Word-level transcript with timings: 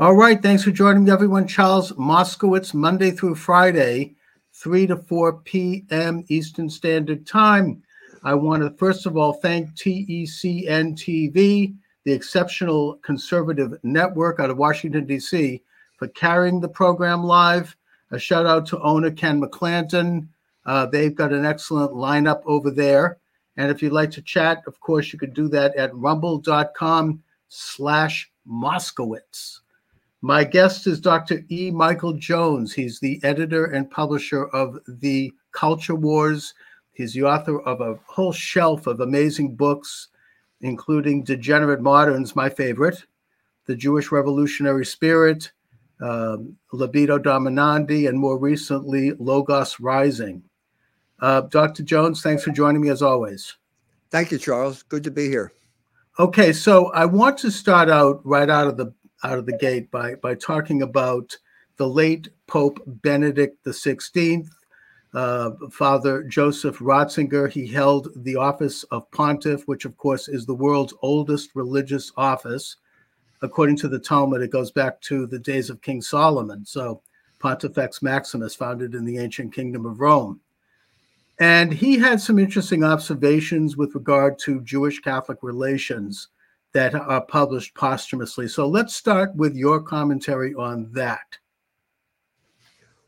All 0.00 0.14
right. 0.14 0.40
Thanks 0.40 0.62
for 0.62 0.70
joining 0.70 1.02
me, 1.02 1.10
everyone. 1.10 1.48
Charles 1.48 1.90
Moskowitz, 1.94 2.72
Monday 2.72 3.10
through 3.10 3.34
Friday, 3.34 4.14
3 4.52 4.86
to 4.86 4.96
4 4.96 5.40
p.m. 5.40 6.24
Eastern 6.28 6.70
Standard 6.70 7.26
Time. 7.26 7.82
I 8.22 8.34
want 8.34 8.62
to, 8.62 8.70
first 8.78 9.06
of 9.06 9.16
all, 9.16 9.32
thank 9.32 9.74
TECN 9.74 10.94
TV, 10.94 11.74
the 12.04 12.12
exceptional 12.12 13.00
conservative 13.02 13.76
network 13.82 14.38
out 14.38 14.50
of 14.50 14.56
Washington, 14.56 15.04
D.C., 15.04 15.60
for 15.96 16.06
carrying 16.06 16.60
the 16.60 16.68
program 16.68 17.24
live. 17.24 17.76
A 18.12 18.20
shout 18.20 18.46
out 18.46 18.66
to 18.66 18.80
owner 18.80 19.10
Ken 19.10 19.42
McClanton. 19.42 20.28
Uh, 20.64 20.86
they've 20.86 21.16
got 21.16 21.32
an 21.32 21.44
excellent 21.44 21.90
lineup 21.90 22.42
over 22.46 22.70
there. 22.70 23.18
And 23.56 23.68
if 23.68 23.82
you'd 23.82 23.90
like 23.90 24.12
to 24.12 24.22
chat, 24.22 24.62
of 24.68 24.78
course, 24.78 25.12
you 25.12 25.18
could 25.18 25.34
do 25.34 25.48
that 25.48 25.74
at 25.74 25.92
rumble.com 25.92 27.20
slash 27.48 28.30
Moskowitz. 28.48 29.58
My 30.20 30.42
guest 30.42 30.88
is 30.88 31.00
Dr. 31.00 31.44
E. 31.48 31.70
Michael 31.70 32.12
Jones. 32.14 32.72
He's 32.72 32.98
the 32.98 33.20
editor 33.22 33.66
and 33.66 33.88
publisher 33.88 34.46
of 34.46 34.78
The 34.88 35.32
Culture 35.52 35.94
Wars. 35.94 36.54
He's 36.92 37.12
the 37.12 37.22
author 37.22 37.60
of 37.60 37.80
a 37.80 38.00
whole 38.04 38.32
shelf 38.32 38.88
of 38.88 38.98
amazing 38.98 39.54
books, 39.54 40.08
including 40.60 41.22
Degenerate 41.22 41.80
Moderns, 41.80 42.34
my 42.34 42.48
favorite, 42.48 43.04
The 43.66 43.76
Jewish 43.76 44.10
Revolutionary 44.10 44.84
Spirit, 44.84 45.52
um, 46.00 46.56
Libido 46.72 47.18
Dominandi, 47.18 48.08
and 48.08 48.18
more 48.18 48.38
recently, 48.38 49.12
Logos 49.20 49.78
Rising. 49.78 50.42
Uh, 51.20 51.42
Dr. 51.42 51.84
Jones, 51.84 52.22
thanks 52.22 52.42
for 52.42 52.50
joining 52.50 52.82
me 52.82 52.88
as 52.88 53.02
always. 53.02 53.56
Thank 54.10 54.32
you, 54.32 54.38
Charles. 54.38 54.82
Good 54.82 55.04
to 55.04 55.12
be 55.12 55.28
here. 55.28 55.52
Okay, 56.18 56.52
so 56.52 56.86
I 56.86 57.04
want 57.04 57.38
to 57.38 57.50
start 57.52 57.88
out 57.88 58.20
right 58.24 58.50
out 58.50 58.66
of 58.66 58.76
the 58.76 58.92
out 59.24 59.38
of 59.38 59.46
the 59.46 59.56
gate 59.56 59.90
by 59.90 60.14
by 60.16 60.34
talking 60.34 60.82
about 60.82 61.36
the 61.76 61.88
late 61.88 62.28
Pope 62.46 62.80
Benedict 62.86 63.64
XVI, 63.64 64.46
uh, 65.14 65.50
Father 65.70 66.22
Joseph 66.24 66.78
Ratzinger. 66.78 67.50
He 67.50 67.66
held 67.66 68.08
the 68.16 68.36
office 68.36 68.82
of 68.84 69.10
pontiff, 69.12 69.66
which 69.66 69.84
of 69.84 69.96
course 69.96 70.28
is 70.28 70.44
the 70.44 70.54
world's 70.54 70.94
oldest 71.02 71.50
religious 71.54 72.12
office. 72.16 72.76
According 73.40 73.76
to 73.76 73.88
the 73.88 74.00
Talmud, 74.00 74.42
it 74.42 74.50
goes 74.50 74.72
back 74.72 75.00
to 75.02 75.26
the 75.26 75.38
days 75.38 75.70
of 75.70 75.80
King 75.80 76.02
Solomon. 76.02 76.66
So 76.66 77.00
Pontifex 77.38 78.02
Maximus, 78.02 78.54
founded 78.54 78.94
in 78.94 79.04
the 79.04 79.18
ancient 79.18 79.54
kingdom 79.54 79.86
of 79.86 80.00
Rome. 80.00 80.40
And 81.40 81.72
he 81.72 81.96
had 81.96 82.20
some 82.20 82.38
interesting 82.38 82.82
observations 82.82 83.76
with 83.76 83.94
regard 83.94 84.38
to 84.40 84.60
Jewish 84.62 84.98
Catholic 84.98 85.38
relations 85.42 86.28
that 86.74 86.94
are 86.94 87.22
published 87.22 87.74
posthumously. 87.74 88.46
So 88.48 88.68
let's 88.68 88.94
start 88.94 89.34
with 89.34 89.56
your 89.56 89.82
commentary 89.82 90.52
on 90.54 90.92
that. 90.92 91.38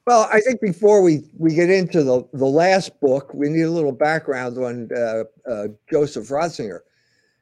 Well, 0.06 0.28
I 0.32 0.40
think 0.40 0.60
before 0.60 1.02
we, 1.02 1.22
we 1.38 1.54
get 1.54 1.70
into 1.70 2.02
the, 2.02 2.26
the 2.32 2.46
last 2.46 2.98
book, 3.00 3.32
we 3.34 3.48
need 3.48 3.62
a 3.62 3.70
little 3.70 3.92
background 3.92 4.58
on 4.58 4.88
uh, 4.96 5.22
uh, 5.48 5.68
Joseph 5.90 6.28
Ratzinger. 6.28 6.80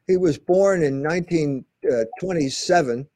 He 0.07 0.17
was 0.17 0.37
born 0.37 0.83
in 0.83 1.01
1927, 1.01 3.07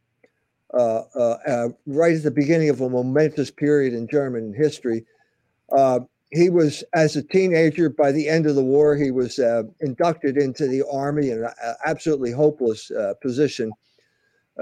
uh, 0.74 0.78
uh, 0.78 1.38
uh, 1.46 1.70
right 1.86 2.16
at 2.16 2.24
the 2.24 2.32
beginning 2.32 2.70
of 2.70 2.82
a 2.82 2.90
momentous 2.90 3.52
period 3.52 3.94
in 3.94 4.08
German 4.08 4.54
history. 4.54 5.06
He 6.34 6.50
was, 6.50 6.84
as 6.96 7.16
a 7.16 7.22
teenager, 7.22 7.90
by 7.90 8.12
the 8.12 8.28
end 8.28 8.48
of 8.48 8.56
the 8.56 8.64
war, 8.64 8.96
he 8.96 9.12
was 9.12 9.38
uh, 9.38 9.64
inducted 9.82 10.36
into 10.36 10.68
the 10.68 10.84
army 10.92 11.30
in 11.30 11.44
an 11.44 11.76
absolutely 11.86 12.32
hopeless 12.32 12.90
uh, 12.90 13.14
position. 13.22 13.72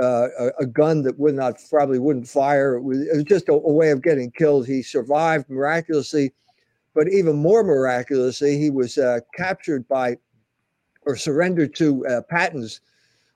Uh, 0.02 0.28
a, 0.38 0.48
a, 0.60 0.66
gun 0.66 1.02
that 1.04 1.18
would 1.20 1.36
not 1.36 1.58
probably 1.70 2.00
wouldn't 2.00 2.28
fire. 2.28 2.76
It 2.76 2.82
was, 2.82 3.02
it 3.02 3.14
was 3.14 3.24
just 3.24 3.50
a, 3.50 3.54
a, 3.54 3.74
way 3.74 3.92
of 3.92 4.02
getting 4.02 4.32
killed. 4.32 4.66
He 4.66 4.84
survived 4.84 5.50
miraculously, 5.50 6.32
but 6.94 7.10
even 7.10 7.36
more 7.36 7.62
miraculously, 7.62 8.58
he 8.58 8.70
was 8.70 8.98
uh, 8.98 9.20
captured 9.36 9.86
by 9.90 10.18
or 11.06 11.18
surrendered 11.18 11.76
to 11.76 12.06
uh, 12.08 12.22
Patton's 12.22 12.80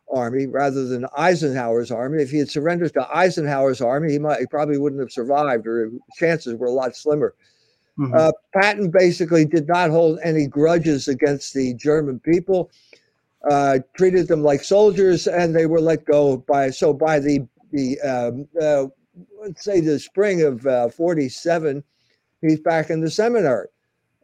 army 0.09 0.45
rather 0.45 0.85
than 0.85 1.05
Eisenhower's 1.17 1.91
army. 1.91 2.21
If 2.21 2.31
he 2.31 2.37
had 2.37 2.49
surrendered 2.49 2.93
to 2.93 3.07
Eisenhower's 3.13 3.81
army, 3.81 4.13
he 4.13 4.19
might 4.19 4.39
he 4.39 4.45
probably 4.45 4.77
wouldn't 4.77 5.01
have 5.01 5.11
survived, 5.11 5.67
or 5.67 5.91
chances 6.17 6.55
were 6.55 6.67
a 6.67 6.71
lot 6.71 6.95
slimmer. 6.95 7.33
Mm-hmm. 7.97 8.13
Uh, 8.13 8.31
Patton 8.53 8.91
basically 8.91 9.45
did 9.45 9.67
not 9.67 9.89
hold 9.89 10.19
any 10.23 10.47
grudges 10.47 11.07
against 11.07 11.53
the 11.53 11.73
German 11.75 12.19
people, 12.19 12.69
uh, 13.49 13.79
treated 13.95 14.27
them 14.27 14.43
like 14.43 14.63
soldiers, 14.63 15.27
and 15.27 15.55
they 15.55 15.65
were 15.65 15.79
let 15.79 16.05
go 16.05 16.37
by. 16.37 16.69
So 16.71 16.93
by 16.93 17.19
the 17.19 17.47
the 17.71 17.99
um, 18.01 18.47
uh, 18.61 18.87
let's 19.39 19.63
say 19.63 19.79
the 19.79 19.99
spring 19.99 20.41
of 20.41 20.65
uh, 20.67 20.89
'47, 20.89 21.83
he's 22.41 22.59
back 22.59 22.89
in 22.89 22.99
the 22.99 23.09
seminary. 23.09 23.67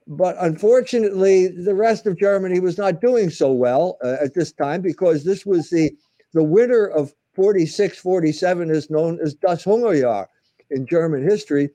But 0.07 0.35
unfortunately, 0.39 1.47
the 1.47 1.75
rest 1.75 2.05
of 2.07 2.17
Germany 2.17 2.59
was 2.59 2.77
not 2.77 2.99
doing 2.99 3.29
so 3.29 3.53
well 3.53 3.97
uh, 4.03 4.17
at 4.19 4.33
this 4.33 4.51
time 4.51 4.81
because 4.81 5.23
this 5.23 5.45
was 5.45 5.69
the 5.69 5.95
the 6.33 6.43
winter 6.43 6.87
of 6.87 7.13
46, 7.33 7.97
47 7.99 8.69
is 8.69 8.89
known 8.89 9.19
as 9.21 9.33
Das 9.33 9.63
Hungerjahr 9.63 10.27
in 10.69 10.85
German 10.85 11.23
history 11.23 11.69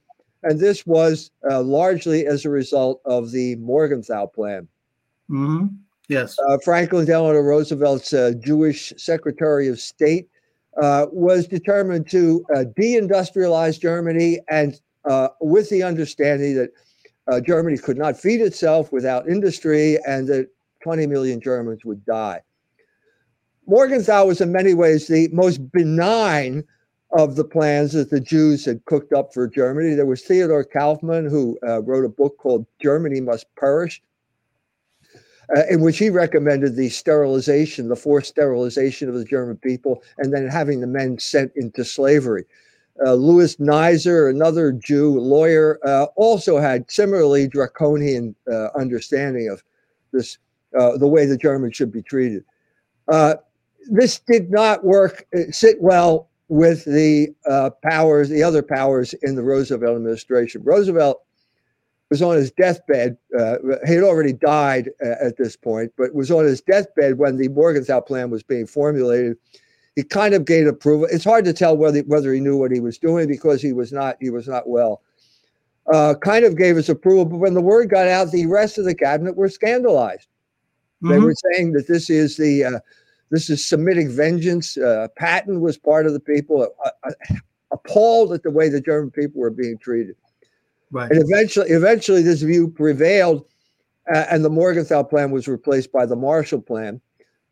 and 0.46 0.60
this 0.60 0.86
was 0.86 1.32
uh, 1.50 1.60
largely 1.60 2.26
as 2.26 2.44
a 2.44 2.50
result 2.50 3.00
of 3.04 3.32
the 3.32 3.56
Morgenthau 3.56 4.26
Plan. 4.26 4.68
Mm-hmm. 5.28 5.66
Yes. 6.08 6.36
Uh, 6.48 6.58
Franklin 6.58 7.04
Delano 7.04 7.40
Roosevelt's 7.40 8.12
uh, 8.12 8.32
Jewish 8.38 8.92
Secretary 8.96 9.66
of 9.66 9.80
State 9.80 10.28
uh, 10.80 11.06
was 11.10 11.48
determined 11.48 12.08
to 12.10 12.46
uh, 12.54 12.64
deindustrialize 12.78 13.80
Germany 13.80 14.38
and 14.48 14.80
uh, 15.04 15.28
with 15.40 15.68
the 15.68 15.82
understanding 15.82 16.54
that 16.54 16.70
Germany 17.44 17.76
could 17.76 17.98
not 17.98 18.16
feed 18.16 18.40
itself 18.40 18.92
without 18.92 19.28
industry 19.28 19.98
and 20.06 20.28
that 20.28 20.48
20 20.84 21.08
million 21.08 21.40
Germans 21.40 21.84
would 21.84 22.04
die. 22.04 22.40
Morgenthau 23.66 24.26
was 24.26 24.40
in 24.40 24.52
many 24.52 24.74
ways 24.74 25.08
the 25.08 25.28
most 25.32 25.72
benign 25.72 26.62
of 27.12 27.36
the 27.36 27.44
plans 27.44 27.92
that 27.92 28.10
the 28.10 28.20
Jews 28.20 28.64
had 28.64 28.84
cooked 28.84 29.12
up 29.12 29.32
for 29.32 29.46
Germany. 29.46 29.94
There 29.94 30.06
was 30.06 30.22
Theodor 30.22 30.64
Kaufman, 30.64 31.26
who 31.26 31.58
uh, 31.66 31.82
wrote 31.82 32.04
a 32.04 32.08
book 32.08 32.36
called 32.38 32.66
Germany 32.80 33.20
Must 33.20 33.46
Perish, 33.56 34.02
uh, 35.56 35.62
in 35.70 35.80
which 35.80 35.98
he 35.98 36.10
recommended 36.10 36.74
the 36.74 36.88
sterilization, 36.88 37.88
the 37.88 37.96
forced 37.96 38.30
sterilization 38.30 39.08
of 39.08 39.14
the 39.14 39.24
German 39.24 39.56
people, 39.56 40.02
and 40.18 40.32
then 40.32 40.48
having 40.48 40.80
the 40.80 40.86
men 40.86 41.18
sent 41.18 41.52
into 41.54 41.84
slavery. 41.84 42.44
Uh, 43.04 43.14
Louis 43.14 43.54
Nizer, 43.56 44.30
another 44.30 44.72
Jew 44.72 45.20
lawyer, 45.20 45.78
uh, 45.84 46.06
also 46.16 46.58
had 46.58 46.90
similarly 46.90 47.46
draconian 47.46 48.34
uh, 48.50 48.68
understanding 48.76 49.48
of 49.48 49.62
this, 50.12 50.38
uh, 50.78 50.96
the 50.96 51.06
way 51.06 51.26
the 51.26 51.36
Germans 51.36 51.76
should 51.76 51.92
be 51.92 52.02
treated. 52.02 52.44
this 53.88 54.18
did 54.18 54.50
not 54.50 54.82
work, 54.82 55.26
sit 55.50 55.80
well 55.80 56.28
with 56.48 56.84
the 56.84 57.28
uh, 57.48 57.70
powers, 57.82 58.28
the 58.28 58.42
other 58.42 58.62
powers 58.62 59.14
in 59.22 59.34
the 59.34 59.42
Roosevelt 59.42 59.96
administration. 59.96 60.62
Roosevelt 60.64 61.22
was 62.10 62.22
on 62.22 62.36
his 62.36 62.52
deathbed. 62.52 63.16
Uh, 63.36 63.56
he 63.86 63.94
had 63.94 64.04
already 64.04 64.32
died 64.32 64.90
uh, 65.04 65.14
at 65.20 65.36
this 65.36 65.56
point, 65.56 65.92
but 65.98 66.14
was 66.14 66.30
on 66.30 66.44
his 66.44 66.60
deathbed 66.60 67.18
when 67.18 67.36
the 67.36 67.48
Morgenthau 67.48 68.00
plan 68.00 68.30
was 68.30 68.42
being 68.42 68.66
formulated. 68.66 69.36
He 69.96 70.02
kind 70.02 70.34
of 70.34 70.44
gave 70.44 70.66
approval. 70.66 71.08
It's 71.10 71.24
hard 71.24 71.44
to 71.46 71.52
tell 71.52 71.76
whether 71.76 72.00
whether 72.00 72.32
he 72.32 72.40
knew 72.40 72.56
what 72.56 72.70
he 72.70 72.80
was 72.80 72.98
doing 72.98 73.26
because 73.26 73.62
he 73.62 73.72
was 73.72 73.92
not 73.92 74.16
he 74.20 74.30
was 74.30 74.46
not 74.46 74.68
well. 74.68 75.02
Uh, 75.92 76.14
kind 76.20 76.44
of 76.44 76.56
gave 76.56 76.76
his 76.76 76.88
approval, 76.88 77.24
but 77.24 77.38
when 77.38 77.54
the 77.54 77.60
word 77.60 77.88
got 77.88 78.08
out, 78.08 78.30
the 78.30 78.46
rest 78.46 78.76
of 78.76 78.84
the 78.84 78.94
cabinet 78.94 79.36
were 79.36 79.48
scandalized. 79.48 80.28
Mm-hmm. 81.02 81.10
They 81.10 81.18
were 81.18 81.34
saying 81.52 81.72
that 81.72 81.86
this 81.88 82.10
is 82.10 82.36
the 82.36 82.64
uh, 82.64 82.78
this 83.30 83.50
is 83.50 83.66
Semitic 83.66 84.08
vengeance. 84.08 84.76
Uh, 84.76 85.08
Patton 85.16 85.60
was 85.60 85.76
part 85.76 86.06
of 86.06 86.12
the 86.12 86.20
people 86.20 86.68
uh, 86.84 86.90
uh, 87.04 87.34
appalled 87.72 88.32
at 88.32 88.42
the 88.42 88.50
way 88.50 88.68
the 88.68 88.80
German 88.80 89.10
people 89.10 89.40
were 89.40 89.50
being 89.50 89.78
treated. 89.78 90.14
Right. 90.90 91.10
And 91.10 91.20
eventually, 91.20 91.70
eventually, 91.70 92.22
this 92.22 92.42
view 92.42 92.68
prevailed, 92.68 93.44
uh, 94.12 94.26
and 94.30 94.44
the 94.44 94.50
Morgenthau 94.50 95.02
Plan 95.02 95.32
was 95.32 95.48
replaced 95.48 95.90
by 95.90 96.06
the 96.06 96.14
Marshall 96.14 96.60
Plan. 96.60 97.00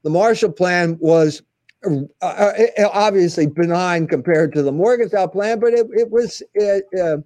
The 0.02 0.10
Marshall 0.10 0.52
Plan 0.52 0.96
was 1.00 1.42
uh, 1.84 2.02
uh, 2.22 2.52
obviously 2.92 3.46
benign 3.46 4.06
compared 4.06 4.52
to 4.52 4.62
the 4.62 4.70
Morgenthau 4.70 5.26
Plan, 5.26 5.58
but 5.58 5.72
it, 5.72 5.86
it 5.92 6.10
was 6.10 6.42
it, 6.54 6.84
it, 6.92 7.24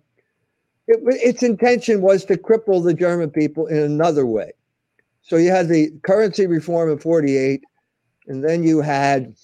its 0.86 1.42
intention 1.42 2.00
was 2.00 2.24
to 2.24 2.38
cripple 2.38 2.82
the 2.82 2.94
German 2.94 3.30
people 3.30 3.66
in 3.66 3.78
another 3.78 4.24
way. 4.24 4.52
So 5.20 5.36
you 5.36 5.50
had 5.50 5.68
the 5.68 5.90
currency 6.02 6.46
reform 6.46 6.90
in 6.90 6.98
48 6.98 7.62
and 8.28 8.44
then 8.44 8.62
you 8.62 8.80
had 8.80 9.34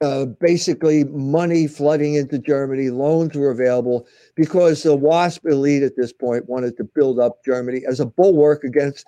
uh, 0.00 0.24
basically 0.24 1.04
money 1.04 1.66
flooding 1.66 2.14
into 2.14 2.38
Germany. 2.38 2.90
Loans 2.90 3.34
were 3.34 3.50
available 3.50 4.06
because 4.34 4.82
the 4.82 4.96
WASP 4.96 5.44
elite 5.46 5.82
at 5.82 5.96
this 5.96 6.12
point 6.12 6.48
wanted 6.48 6.76
to 6.78 6.84
build 6.84 7.20
up 7.20 7.44
Germany 7.44 7.82
as 7.86 8.00
a 8.00 8.06
bulwark 8.06 8.64
against 8.64 9.04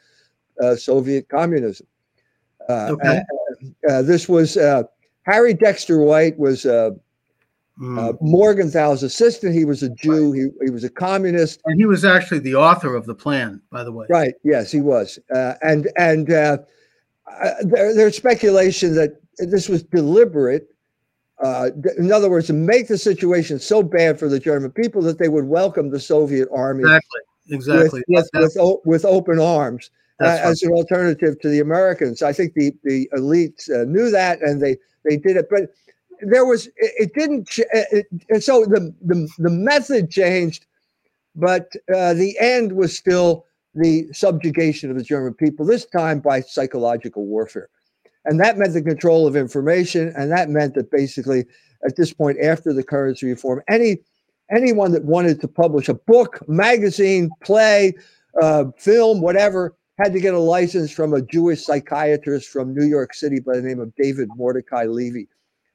uh, 0.62 0.76
Soviet 0.76 1.28
communism. 1.28 1.86
Uh, 2.68 2.90
okay. 2.92 3.22
Uh, 3.88 4.02
this 4.02 4.28
was 4.28 4.56
uh, 4.56 4.82
Harry 5.24 5.54
Dexter 5.54 5.98
White 5.98 6.38
was 6.38 6.66
Mm. 7.80 7.98
Uh, 7.98 8.12
Morgenthau's 8.20 9.02
assistant, 9.02 9.54
he 9.54 9.64
was 9.64 9.82
a 9.82 9.88
Jew. 9.88 10.32
He, 10.32 10.48
he 10.64 10.70
was 10.70 10.84
a 10.84 10.90
communist, 10.90 11.60
and 11.64 11.80
he 11.80 11.86
was 11.86 12.04
actually 12.04 12.40
the 12.40 12.54
author 12.54 12.94
of 12.94 13.06
the 13.06 13.14
plan, 13.14 13.60
by 13.70 13.82
the 13.82 13.90
way. 13.90 14.06
Right? 14.10 14.34
Yes, 14.44 14.70
he 14.70 14.80
was. 14.80 15.18
Uh, 15.34 15.54
and 15.62 15.90
and 15.96 16.28
uh, 17.40 17.46
uh 17.46 17.54
there, 17.62 17.94
there's 17.94 18.16
speculation 18.16 18.94
that 18.94 19.20
this 19.38 19.68
was 19.68 19.82
deliberate. 19.82 20.68
Uh, 21.42 21.70
in 21.98 22.12
other 22.12 22.30
words, 22.30 22.46
to 22.46 22.52
make 22.52 22.86
the 22.86 22.98
situation 22.98 23.58
so 23.58 23.82
bad 23.82 24.18
for 24.18 24.28
the 24.28 24.38
German 24.38 24.70
people 24.70 25.02
that 25.02 25.18
they 25.18 25.28
would 25.28 25.46
welcome 25.46 25.90
the 25.90 25.98
Soviet 25.98 26.48
army 26.52 26.82
exactly, 26.82 27.20
exactly 27.48 28.02
with, 28.06 28.28
with, 28.32 28.52
with, 28.54 28.76
with 28.84 29.04
open 29.04 29.40
arms 29.40 29.90
uh, 30.20 30.38
as 30.40 30.62
an 30.62 30.70
alternative 30.70 31.40
to 31.40 31.48
the 31.48 31.58
Americans. 31.58 32.22
I 32.22 32.32
think 32.32 32.54
the 32.54 32.72
the 32.84 33.10
elites 33.14 33.68
knew 33.88 34.10
that, 34.10 34.40
and 34.40 34.60
they 34.60 34.76
they 35.04 35.16
did 35.16 35.36
it, 35.36 35.48
but 35.50 35.62
there 36.20 36.44
was 36.44 36.68
it, 36.68 36.92
it 36.98 37.14
didn't 37.14 37.48
it, 37.58 38.06
it, 38.28 38.44
so 38.44 38.64
the, 38.64 38.94
the 39.02 39.28
the 39.38 39.50
method 39.50 40.10
changed 40.10 40.66
but 41.34 41.72
uh, 41.94 42.14
the 42.14 42.36
end 42.38 42.72
was 42.72 42.96
still 42.96 43.46
the 43.74 44.06
subjugation 44.12 44.90
of 44.90 44.96
the 44.96 45.02
german 45.02 45.34
people 45.34 45.64
this 45.64 45.86
time 45.86 46.20
by 46.20 46.40
psychological 46.40 47.26
warfare. 47.26 47.68
And 48.24 48.38
that 48.40 48.56
meant 48.56 48.74
the 48.74 48.82
control 48.82 49.26
of 49.26 49.34
information 49.34 50.12
and 50.16 50.30
that 50.30 50.48
meant 50.48 50.74
that 50.74 50.90
basically 50.90 51.44
at 51.84 51.96
this 51.96 52.12
point 52.12 52.38
after 52.42 52.72
the 52.72 52.84
currency 52.84 53.26
reform 53.26 53.62
any 53.68 53.98
anyone 54.54 54.92
that 54.92 55.04
wanted 55.04 55.40
to 55.40 55.48
publish 55.48 55.88
a 55.88 55.94
book 55.94 56.40
magazine 56.48 57.30
play 57.42 57.94
uh, 58.40 58.64
film 58.78 59.20
whatever 59.20 59.74
had 60.02 60.12
to 60.12 60.20
get 60.20 60.34
a 60.34 60.38
license 60.38 60.90
from 60.92 61.14
a 61.14 61.22
jewish 61.22 61.64
psychiatrist 61.64 62.48
from 62.48 62.74
new 62.74 62.86
york 62.86 63.14
city 63.14 63.40
by 63.40 63.56
the 63.56 63.62
name 63.62 63.80
of 63.80 63.94
david 63.96 64.28
mordecai 64.36 64.84
levy. 64.84 65.28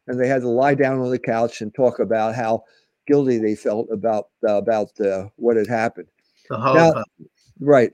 And 0.08 0.20
they 0.20 0.30
had 0.30 0.42
to 0.42 0.50
lie 0.50 0.76
down 0.76 1.00
on 1.00 1.12
the 1.12 1.20
couch 1.20 1.62
and 1.62 1.74
talk 1.76 2.00
about 2.00 2.34
how 2.34 2.64
guilty 3.08 3.38
they 3.38 3.56
felt 3.56 3.88
about 3.92 4.30
uh, 4.48 4.56
about 4.56 5.00
uh, 5.00 5.26
what 5.38 5.58
had 5.58 5.68
happened. 5.68 6.08
The 6.50 6.58
Now, 6.58 7.04
right. 7.60 7.92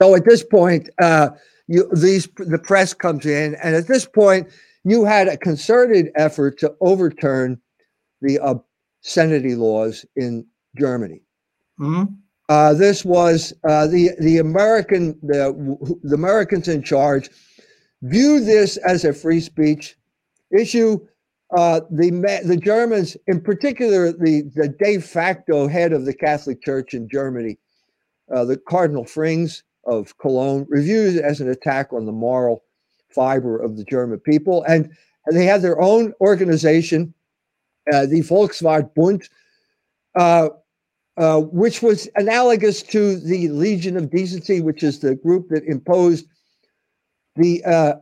So 0.00 0.14
at 0.14 0.24
this 0.24 0.42
point, 0.42 0.90
uh, 1.00 1.30
you 1.66 1.88
these 1.94 2.28
the 2.36 2.58
press 2.58 2.94
comes 2.94 3.26
in, 3.26 3.56
and 3.62 3.74
at 3.74 3.86
this 3.86 4.06
point, 4.06 4.48
you 4.84 5.04
had 5.04 5.28
a 5.28 5.36
concerted 5.36 6.10
effort 6.16 6.58
to 6.58 6.74
overturn 6.80 7.60
the 8.22 8.38
obscenity 8.42 9.54
laws 9.54 10.04
in 10.16 10.46
Germany. 10.78 11.22
Mm-hmm. 11.80 12.14
Uh, 12.48 12.74
this 12.74 13.04
was 13.04 13.52
uh, 13.68 13.86
the 13.86 14.10
the 14.20 14.38
American 14.38 15.18
the, 15.22 15.98
the 16.02 16.14
Americans 16.14 16.68
in 16.68 16.82
charge 16.82 17.30
viewed 18.02 18.44
this 18.44 18.76
as 18.78 19.04
a 19.04 19.12
free 19.12 19.40
speech 19.40 19.96
issue 20.56 21.00
uh, 21.54 21.80
the 21.90 22.10
the 22.44 22.56
Germans, 22.56 23.16
in 23.26 23.40
particular, 23.40 24.12
the, 24.12 24.50
the 24.54 24.68
de 24.68 24.98
facto 24.98 25.68
head 25.68 25.92
of 25.92 26.04
the 26.04 26.14
Catholic 26.14 26.62
Church 26.62 26.92
in 26.92 27.08
Germany, 27.08 27.58
uh, 28.34 28.44
the 28.44 28.56
Cardinal 28.56 29.04
Frings 29.04 29.62
of 29.84 30.16
Cologne, 30.18 30.66
reviews 30.68 31.16
it 31.16 31.24
as 31.24 31.40
an 31.40 31.48
attack 31.48 31.92
on 31.92 32.06
the 32.06 32.12
moral 32.12 32.64
fiber 33.14 33.58
of 33.58 33.76
the 33.76 33.84
German 33.84 34.18
people, 34.18 34.64
and, 34.64 34.90
and 35.26 35.36
they 35.36 35.44
have 35.44 35.62
their 35.62 35.80
own 35.80 36.12
organization, 36.20 37.14
uh, 37.92 38.06
the 38.06 38.20
Volkswartbund, 38.20 39.28
uh, 40.16 40.48
uh, 41.16 41.40
which 41.40 41.82
was 41.82 42.08
analogous 42.16 42.82
to 42.82 43.18
the 43.18 43.48
Legion 43.48 43.96
of 43.96 44.10
Decency, 44.10 44.60
which 44.60 44.82
is 44.82 44.98
the 44.98 45.14
group 45.14 45.48
that 45.48 45.64
imposed 45.64 46.26
the 47.36 47.64
uh, 47.64 47.94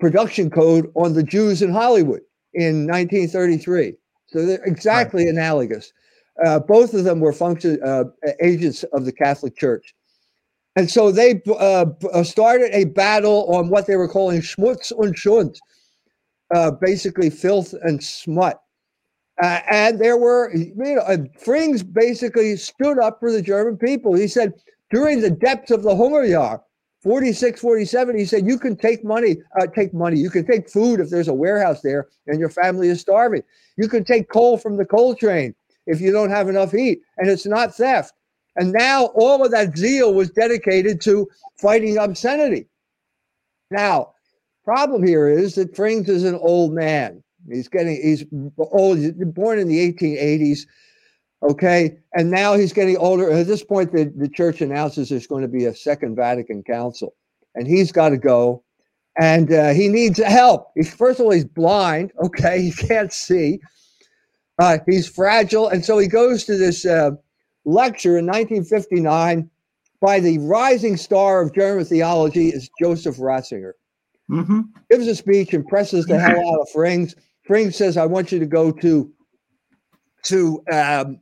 production 0.00 0.50
code 0.50 0.90
on 0.94 1.12
the 1.12 1.22
Jews 1.22 1.62
in 1.62 1.70
Hollywood 1.72 2.20
in 2.54 2.86
1933. 2.86 3.94
So 4.26 4.44
they're 4.44 4.64
exactly 4.64 5.24
right. 5.26 5.34
analogous. 5.34 5.92
Uh, 6.44 6.58
both 6.60 6.94
of 6.94 7.04
them 7.04 7.20
were 7.20 7.32
function 7.32 7.82
uh, 7.82 8.04
agents 8.40 8.84
of 8.92 9.04
the 9.04 9.12
Catholic 9.12 9.56
Church. 9.56 9.94
And 10.76 10.88
so 10.88 11.10
they 11.10 11.42
uh, 11.48 11.86
uh, 12.12 12.22
started 12.22 12.70
a 12.72 12.84
battle 12.84 13.52
on 13.52 13.68
what 13.68 13.86
they 13.86 13.96
were 13.96 14.06
calling 14.06 14.40
Schmutz 14.40 14.92
und 14.92 15.16
Schund, 15.16 15.56
uh, 16.54 16.70
basically 16.70 17.30
filth 17.30 17.74
and 17.82 18.02
smut. 18.02 18.60
Uh, 19.42 19.60
and 19.70 20.00
there 20.00 20.16
were, 20.16 20.54
you 20.54 20.72
know, 20.76 21.02
Frings 21.44 21.82
basically 21.82 22.56
stood 22.56 22.98
up 22.98 23.18
for 23.18 23.32
the 23.32 23.42
German 23.42 23.76
people. 23.76 24.14
He 24.14 24.28
said, 24.28 24.52
during 24.90 25.20
the 25.20 25.30
depths 25.30 25.70
of 25.70 25.82
the 25.82 25.90
Hungerjahr, 25.90 26.60
46, 27.02 27.60
47, 27.60 28.18
he 28.18 28.24
said, 28.24 28.46
you 28.46 28.58
can 28.58 28.76
take 28.76 29.04
money, 29.04 29.36
uh, 29.60 29.66
take 29.66 29.94
money. 29.94 30.18
You 30.18 30.30
can 30.30 30.46
take 30.46 30.68
food 30.68 30.98
if 31.00 31.10
there's 31.10 31.28
a 31.28 31.34
warehouse 31.34 31.80
there 31.82 32.08
and 32.26 32.40
your 32.40 32.48
family 32.48 32.88
is 32.88 33.00
starving. 33.00 33.42
You 33.76 33.88
can 33.88 34.04
take 34.04 34.28
coal 34.28 34.58
from 34.58 34.76
the 34.76 34.84
coal 34.84 35.14
train 35.14 35.54
if 35.88 36.00
you 36.00 36.12
don't 36.12 36.30
have 36.30 36.48
enough 36.48 36.70
heat, 36.70 37.00
and 37.16 37.28
it's 37.28 37.46
not 37.46 37.74
theft. 37.74 38.12
And 38.56 38.72
now 38.72 39.06
all 39.14 39.44
of 39.44 39.50
that 39.52 39.76
zeal 39.76 40.14
was 40.14 40.30
dedicated 40.30 41.00
to 41.02 41.28
fighting 41.60 41.96
obscenity. 41.96 42.66
Now, 43.70 44.12
problem 44.64 45.06
here 45.06 45.28
is 45.28 45.54
that 45.54 45.74
Frings 45.74 46.08
is 46.08 46.24
an 46.24 46.34
old 46.36 46.72
man. 46.72 47.22
He's 47.48 47.68
getting, 47.68 48.00
he's 48.02 48.24
old, 48.58 48.98
he's 48.98 49.12
born 49.12 49.58
in 49.58 49.68
the 49.68 49.92
1880s. 49.92 50.66
Okay. 51.42 51.96
And 52.14 52.30
now 52.30 52.54
he's 52.54 52.72
getting 52.72 52.96
older. 52.96 53.30
At 53.30 53.46
this 53.46 53.64
point, 53.64 53.92
the, 53.92 54.12
the 54.16 54.28
church 54.28 54.60
announces 54.60 55.08
there's 55.08 55.26
going 55.26 55.42
to 55.42 55.48
be 55.48 55.64
a 55.66 55.74
second 55.74 56.16
Vatican 56.16 56.62
Council, 56.62 57.14
and 57.54 57.66
he's 57.66 57.92
got 57.92 58.10
to 58.10 58.18
go. 58.18 58.64
And 59.20 59.52
uh, 59.52 59.70
he 59.70 59.88
needs 59.88 60.18
help. 60.18 60.70
He's, 60.74 60.92
first 60.92 61.18
of 61.18 61.26
all, 61.26 61.32
he's 61.32 61.44
blind. 61.44 62.12
Okay. 62.24 62.60
He 62.62 62.72
can't 62.72 63.12
see. 63.12 63.60
Uh, 64.58 64.78
he's 64.86 65.08
fragile. 65.08 65.68
And 65.68 65.84
so 65.84 65.98
he 65.98 66.08
goes 66.08 66.44
to 66.44 66.56
this 66.56 66.84
uh, 66.84 67.12
lecture 67.64 68.18
in 68.18 68.26
1959 68.26 69.48
by 70.00 70.20
the 70.20 70.38
rising 70.38 70.96
star 70.96 71.40
of 71.40 71.54
German 71.54 71.84
theology 71.84 72.48
is 72.48 72.70
Joseph 72.80 73.16
Ratzinger. 73.16 73.72
Mm-hmm. 74.30 74.60
Gives 74.90 75.06
a 75.06 75.14
speech, 75.14 75.54
impresses 75.54 76.06
the 76.06 76.18
hell 76.18 76.38
out 76.38 76.60
of 76.60 76.68
Frings. 76.74 77.14
Frings 77.48 77.74
says, 77.74 77.96
I 77.96 78.06
want 78.06 78.30
you 78.30 78.38
to 78.38 78.46
go 78.46 78.70
to 78.72 79.10
to 80.24 80.62
um, 80.70 81.20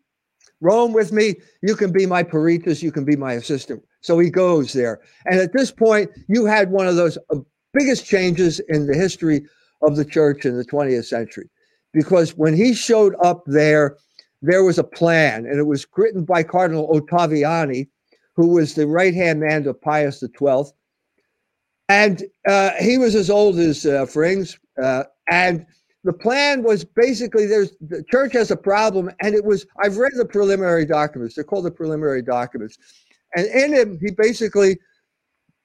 Rome 0.61 0.93
with 0.93 1.13
me. 1.13 1.37
You 1.63 1.77
can 1.77 1.93
be 1.93 2.07
my 2.07 2.23
peritus. 2.23 2.83
You 2.83 2.91
can 2.91 3.05
be 3.05 3.15
my 3.17 3.35
assistant. 3.35 3.83
So 4.01 4.19
he 4.19 4.31
goes 4.31 4.73
there. 4.73 5.01
And 5.27 5.39
at 5.39 5.53
this 5.53 5.71
point, 5.71 6.11
you 6.29 6.47
had 6.47 6.71
one 6.71 6.89
of 6.89 6.97
those 6.97 7.19
uh, 7.31 7.37
biggest 7.73 8.07
changes 8.07 8.61
in 8.69 8.87
the 8.87 8.97
history 8.97 9.47
of 9.83 9.97
the 9.97 10.05
church 10.05 10.45
in 10.45 10.57
the 10.57 10.65
20th 10.65 11.05
century. 11.05 11.49
Because 11.97 12.37
when 12.37 12.55
he 12.55 12.75
showed 12.75 13.15
up 13.25 13.43
there, 13.47 13.97
there 14.43 14.63
was 14.63 14.79
a 14.79 14.85
plan, 14.85 15.47
and 15.47 15.59
it 15.59 15.67
was 15.67 15.87
written 15.97 16.27
by 16.27 16.43
Cardinal 16.43 16.89
Ottaviani, 16.91 17.89
who 18.35 18.49
was 18.49 18.75
the 18.75 18.87
right 18.87 19.15
hand 19.15 19.41
man 19.41 19.67
of 19.67 19.81
Pius 19.81 20.21
XII. 20.21 20.65
And 21.89 22.23
uh, 22.47 22.73
he 22.79 22.99
was 22.99 23.15
as 23.15 23.31
old 23.31 23.59
as 23.59 23.87
uh, 23.87 24.05
Frings. 24.05 24.59
Uh, 24.81 25.05
and 25.31 25.65
the 26.05 26.13
plan 26.13 26.63
was 26.63 26.85
basically 26.85 27.47
there's 27.47 27.73
the 27.81 28.05
church 28.11 28.35
has 28.35 28.51
a 28.51 28.57
problem, 28.57 29.11
and 29.23 29.35
it 29.35 29.45
was 29.45 29.67
I've 29.83 29.97
read 29.97 30.13
the 30.17 30.27
preliminary 30.27 30.85
documents. 30.85 31.35
They're 31.35 31.45
called 31.45 31.65
the 31.65 31.71
preliminary 31.71 32.21
documents, 32.21 32.77
and 33.35 33.47
in 33.47 33.71
them 33.71 33.99
he 34.03 34.11
basically 34.11 34.79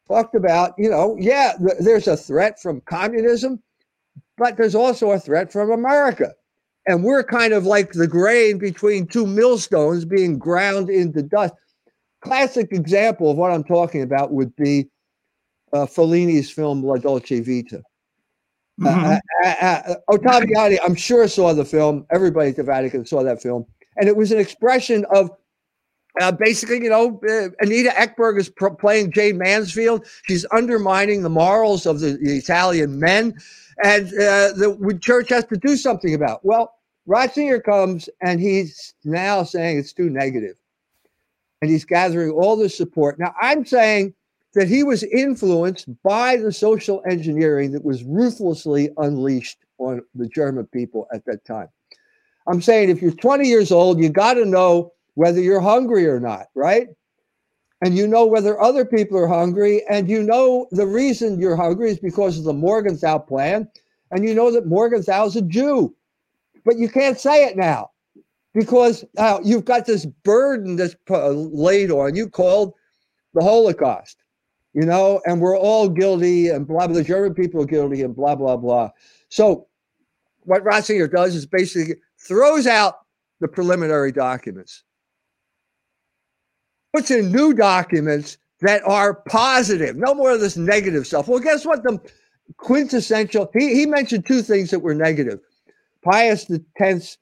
talked 0.08 0.34
about 0.34 0.76
you 0.78 0.90
know 0.90 1.18
yeah 1.20 1.54
th- 1.60 1.80
there's 1.82 2.08
a 2.08 2.16
threat 2.16 2.62
from 2.62 2.82
communism, 2.82 3.62
but 4.42 4.58
there's 4.58 4.74
also 4.74 5.12
a 5.12 5.20
threat 5.20 5.52
from 5.52 5.70
America, 5.70 6.34
and 6.88 7.04
we're 7.04 7.24
kind 7.24 7.54
of 7.54 7.68
like 7.68 7.92
the 7.92 8.08
grain 8.08 8.58
between 8.58 9.06
two 9.06 9.28
millstones 9.28 10.04
being 10.04 10.40
ground 10.40 10.90
into 10.90 11.22
dust. 11.22 11.54
Classic 12.22 12.68
example 12.72 13.30
of 13.30 13.38
what 13.38 13.52
I'm 13.52 13.64
talking 13.64 14.02
about 14.02 14.32
would 14.32 14.56
be 14.56 14.90
uh, 15.74 15.86
Fellini's 15.86 16.50
film 16.50 16.84
La 16.84 16.98
Dolce 16.98 17.40
Vita 17.40 17.84
Mm-hmm. 18.80 19.14
Uh, 19.44 19.48
uh, 19.48 19.82
uh, 19.94 19.96
Ottaviani, 20.10 20.80
I'm 20.84 20.96
sure 20.96 21.28
saw 21.28 21.54
the 21.54 21.66
film. 21.66 22.06
Everybody 22.12 22.50
at 22.50 22.56
the 22.56 22.64
Vatican 22.64 23.06
saw 23.06 23.22
that 23.24 23.42
film, 23.42 23.66
and 23.98 24.08
it 24.08 24.16
was 24.16 24.32
an 24.32 24.40
expression 24.40 25.06
of 25.14 25.30
uh, 26.20 26.32
basically, 26.32 26.84
you 26.84 26.90
know, 26.90 27.22
uh, 27.30 27.50
Anita 27.60 27.90
Ekberg 27.92 28.40
is 28.40 28.50
pro- 28.50 28.76
playing 28.76 29.12
Jayne 29.12 29.38
Mansfield. 29.38 30.06
She's 30.26 30.46
undermining 30.52 31.22
the 31.22 31.30
morals 31.30 31.86
of 31.86 32.00
the, 32.00 32.18
the 32.22 32.38
Italian 32.38 33.00
men, 33.00 33.40
and 33.84 34.08
uh, 34.08 34.54
the 34.54 35.00
church 35.02 35.30
has 35.30 35.46
to 35.46 35.58
do 35.58 35.76
something 35.76 36.14
about. 36.14 36.46
Well, 36.46 36.74
Ratzinger 37.08 37.64
comes 37.64 38.10
and 38.22 38.40
he's 38.40 38.94
now 39.04 39.44
saying 39.44 39.80
it's 39.80 39.94
too 39.94 40.10
negative, 40.10 40.56
and 41.62 41.72
he's 41.72 41.86
gathering 41.86 42.32
all 42.32 42.56
the 42.56 42.70
support. 42.70 43.20
Now, 43.20 43.34
I'm 43.42 43.66
saying 43.66 44.14
that 44.54 44.68
he 44.68 44.84
was 44.84 45.04
influenced 45.04 45.88
by 46.04 46.38
the 46.38 46.52
social 46.52 47.02
engineering 47.10 47.72
that 47.72 47.84
was 47.84 48.04
ruthlessly 48.04 48.90
unleashed 48.98 49.60
on 49.78 50.02
the 50.14 50.28
German 50.28 50.68
people 50.68 51.08
at 51.14 51.26
that 51.26 51.44
time. 51.46 51.70
I'm 52.48 52.62
saying 52.62 52.90
if 52.90 53.02
you're 53.02 53.12
20 53.12 53.48
years 53.48 53.72
old, 53.72 54.00
you 54.00 54.10
got 54.10 54.34
to 54.36 54.46
know 54.46 54.92
whether 55.16 55.40
you're 55.40 55.62
hungry 55.62 56.08
or 56.08 56.20
not, 56.20 56.48
right? 56.56 56.90
And 57.84 57.98
you 57.98 58.08
know 58.08 58.26
whether 58.26 58.62
other 58.62 58.86
people 58.86 59.18
are 59.18 59.28
hungry, 59.28 59.84
and 59.90 60.08
you 60.08 60.22
know 60.22 60.68
the 60.72 60.86
reason 60.86 61.40
you're 61.40 61.56
hungry 61.56 61.90
is 61.90 62.00
because 62.00 62.38
of 62.38 62.44
the 62.44 62.54
Morgenthau 62.54 63.18
plan, 63.18 63.68
and 64.12 64.28
you 64.28 64.36
know 64.36 64.52
that 64.52 64.68
Morgenthau 64.68 65.26
is 65.26 65.36
a 65.36 65.42
Jew. 65.42 65.96
but 66.64 66.78
you 66.78 66.88
can't 66.88 67.20
say 67.20 67.46
it 67.46 67.58
now 67.58 67.90
because 68.54 69.04
uh, 69.18 69.40
you've 69.44 69.66
got 69.66 69.86
this 69.86 70.06
burden 70.06 70.76
that's 70.76 70.96
laid 71.10 71.90
on 71.92 72.16
you 72.16 72.30
called 72.30 72.74
the 73.34 73.42
Holocaust, 73.42 74.18
you 74.74 74.86
know, 74.86 75.22
and 75.26 75.40
we're 75.40 75.58
all 75.58 75.90
guilty 75.90 76.50
and 76.50 76.68
blah, 76.68 76.88
blah, 76.88 76.98
the 76.98 77.04
German 77.04 77.34
people 77.34 77.62
are 77.62 77.66
guilty 77.66 78.02
and 78.02 78.16
blah, 78.16 78.36
blah, 78.36 78.58
blah. 78.58 78.90
So 79.30 79.68
what 80.42 80.64
Ratzinger 80.64 81.10
does 81.10 81.36
is 81.36 81.46
basically 81.46 81.96
throws 82.20 82.68
out 82.68 82.96
the 83.40 83.48
preliminary 83.48 84.12
documents, 84.12 84.84
puts 86.94 87.12
in 87.12 87.32
new 87.32 87.54
documents 87.54 88.38
that 88.62 88.84
are 88.84 89.16
positive, 89.28 89.96
no 89.96 90.14
more 90.14 90.32
of 90.32 90.40
this 90.40 90.58
negative 90.58 91.08
stuff. 91.08 91.28
Well, 91.28 91.40
guess 91.40 91.66
what? 91.66 91.84
The 91.84 92.00
quintessential, 92.58 93.50
he, 93.54 93.74
he 93.74 93.86
mentioned 93.86 94.26
two 94.26 94.42
things 94.42 94.70
that 94.72 94.80
were 94.80 94.94
negative. 94.94 95.40
Pius 96.04 96.48
X's 96.80 97.18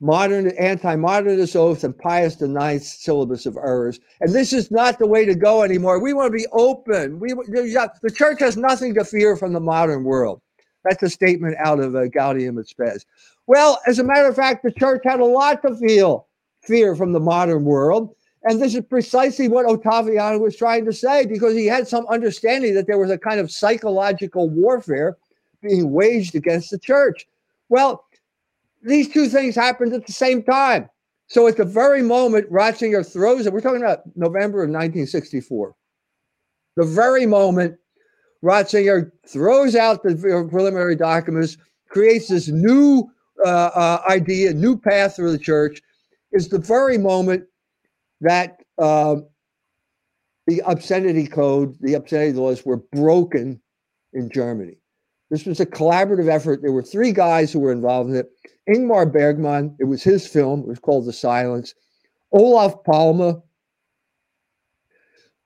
modern 0.00 0.48
anti-modernist 0.58 1.54
oath 1.54 1.84
and 1.84 1.96
Pius 1.96 2.42
IX's 2.42 2.92
syllabus 2.92 3.46
of 3.46 3.56
errors. 3.56 4.00
And 4.20 4.34
this 4.34 4.52
is 4.52 4.70
not 4.70 4.98
the 4.98 5.06
way 5.06 5.24
to 5.24 5.34
go 5.34 5.62
anymore. 5.62 6.00
We 6.00 6.12
want 6.12 6.32
to 6.32 6.36
be 6.36 6.46
open. 6.52 7.20
We 7.20 7.32
the 7.32 8.12
church 8.12 8.40
has 8.40 8.56
nothing 8.56 8.94
to 8.94 9.04
fear 9.04 9.36
from 9.36 9.52
the 9.52 9.60
modern 9.60 10.02
world. 10.02 10.42
That's 10.84 11.02
a 11.04 11.08
statement 11.08 11.56
out 11.58 11.78
of 11.78 11.94
uh, 11.94 12.08
Gaudium 12.08 12.58
et 12.58 12.66
Spes. 12.66 13.06
Well, 13.46 13.80
as 13.86 14.00
a 14.00 14.04
matter 14.04 14.26
of 14.26 14.34
fact, 14.34 14.64
the 14.64 14.72
church 14.72 15.02
had 15.04 15.20
a 15.20 15.24
lot 15.24 15.62
to 15.62 15.76
feel 15.76 16.26
fear 16.62 16.96
from 16.96 17.12
the 17.12 17.20
modern 17.20 17.64
world. 17.64 18.14
And 18.44 18.60
this 18.60 18.74
is 18.74 18.84
precisely 18.84 19.48
what 19.48 19.66
Ottaviani 19.66 20.40
was 20.40 20.56
trying 20.56 20.84
to 20.86 20.92
say 20.92 21.26
because 21.26 21.54
he 21.54 21.66
had 21.66 21.86
some 21.86 22.06
understanding 22.08 22.74
that 22.74 22.86
there 22.86 22.98
was 22.98 23.10
a 23.10 23.18
kind 23.18 23.38
of 23.38 23.50
psychological 23.50 24.50
warfare 24.50 25.16
being 25.62 25.92
waged 25.92 26.34
against 26.34 26.70
the 26.70 26.78
church. 26.78 27.26
Well, 27.68 28.04
these 28.82 29.08
two 29.08 29.28
things 29.28 29.54
happened 29.54 29.92
at 29.92 30.06
the 30.06 30.12
same 30.12 30.42
time. 30.42 30.88
So 31.28 31.46
at 31.46 31.56
the 31.56 31.64
very 31.64 32.02
moment 32.02 32.50
Ratzinger 32.50 33.10
throws 33.10 33.46
it, 33.46 33.52
we're 33.52 33.60
talking 33.60 33.80
about 33.82 34.02
November 34.16 34.64
of 34.64 34.70
1964. 34.70 35.74
The 36.76 36.84
very 36.84 37.26
moment 37.26 37.78
Ratzinger 38.42 39.12
throws 39.26 39.76
out 39.76 40.02
the 40.02 40.48
preliminary 40.50 40.96
documents, 40.96 41.56
creates 41.88 42.28
this 42.28 42.48
new 42.48 43.08
uh, 43.44 43.48
uh, 43.48 44.02
idea, 44.10 44.52
new 44.52 44.76
path 44.76 45.16
for 45.16 45.30
the 45.30 45.38
church, 45.38 45.80
is 46.32 46.48
the 46.48 46.58
very 46.58 46.98
moment 46.98 47.44
that 48.22 48.60
uh, 48.78 49.16
the 50.46 50.62
obscenity 50.66 51.26
code, 51.26 51.76
the 51.80 51.94
obscenity 51.94 52.32
laws 52.32 52.64
were 52.64 52.78
broken 52.92 53.60
in 54.12 54.30
Germany. 54.30 54.78
This 55.30 55.44
was 55.46 55.60
a 55.60 55.66
collaborative 55.66 56.28
effort. 56.28 56.62
There 56.62 56.72
were 56.72 56.82
three 56.82 57.12
guys 57.12 57.52
who 57.52 57.60
were 57.60 57.72
involved 57.72 58.10
in 58.10 58.16
it. 58.16 58.30
Ingmar 58.68 59.10
Bergman, 59.10 59.76
it 59.80 59.84
was 59.84 60.02
his 60.02 60.26
film, 60.26 60.60
it 60.60 60.68
was 60.68 60.78
called 60.78 61.06
The 61.06 61.12
Silence. 61.12 61.74
Olof 62.32 62.82
Palme, 62.84 63.42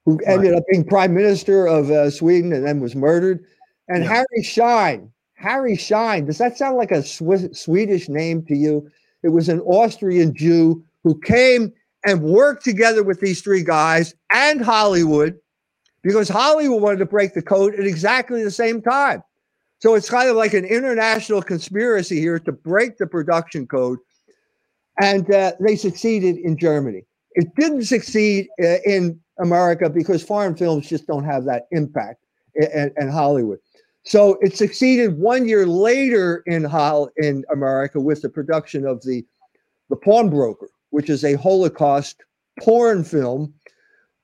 who 0.04 0.18
ended 0.26 0.54
up 0.54 0.62
being 0.70 0.84
prime 0.84 1.14
minister 1.14 1.66
of 1.66 1.90
uh, 1.90 2.10
Sweden 2.10 2.52
and 2.52 2.64
then 2.64 2.80
was 2.80 2.94
murdered. 2.94 3.44
And 3.88 4.04
yeah. 4.04 4.10
Harry 4.10 4.42
Schein. 4.42 5.12
Harry 5.34 5.76
Schein, 5.76 6.26
does 6.26 6.38
that 6.38 6.56
sound 6.56 6.76
like 6.76 6.90
a 6.90 7.02
Swiss, 7.02 7.46
Swedish 7.52 8.08
name 8.08 8.44
to 8.46 8.56
you? 8.56 8.88
It 9.22 9.28
was 9.30 9.48
an 9.48 9.60
Austrian 9.60 10.34
Jew 10.34 10.84
who 11.02 11.18
came 11.20 11.72
and 12.06 12.22
worked 12.22 12.64
together 12.64 13.02
with 13.02 13.20
these 13.20 13.42
three 13.42 13.62
guys 13.62 14.14
and 14.32 14.60
Hollywood 14.60 15.38
because 16.02 16.28
Hollywood 16.28 16.80
wanted 16.80 16.98
to 16.98 17.06
break 17.06 17.34
the 17.34 17.42
code 17.42 17.74
at 17.74 17.86
exactly 17.86 18.44
the 18.44 18.50
same 18.50 18.80
time. 18.80 19.22
So 19.80 19.94
it's 19.94 20.08
kind 20.08 20.30
of 20.30 20.36
like 20.36 20.54
an 20.54 20.64
international 20.64 21.42
conspiracy 21.42 22.20
here 22.20 22.38
to 22.38 22.52
break 22.52 22.96
the 22.96 23.06
production 23.06 23.66
code. 23.66 23.98
And 25.00 25.30
uh, 25.30 25.52
they 25.60 25.76
succeeded 25.76 26.36
in 26.38 26.56
Germany. 26.56 27.02
It 27.32 27.54
didn't 27.56 27.84
succeed 27.84 28.48
uh, 28.62 28.78
in 28.86 29.20
America 29.38 29.90
because 29.90 30.22
foreign 30.22 30.56
films 30.56 30.88
just 30.88 31.06
don't 31.06 31.24
have 31.24 31.44
that 31.44 31.66
impact 31.72 32.24
in, 32.54 32.92
in 32.96 33.08
Hollywood. 33.08 33.58
So 34.04 34.38
it 34.40 34.56
succeeded 34.56 35.18
one 35.18 35.46
year 35.46 35.66
later 35.66 36.42
in 36.46 36.64
Hol- 36.64 37.10
in 37.16 37.44
America 37.52 38.00
with 38.00 38.22
the 38.22 38.28
production 38.28 38.86
of 38.86 39.02
the 39.02 39.26
the 39.90 39.96
Pawnbroker, 39.96 40.68
which 40.96 41.10
is 41.10 41.24
a 41.24 41.34
Holocaust 41.34 42.22
porn 42.62 43.04
film, 43.04 43.52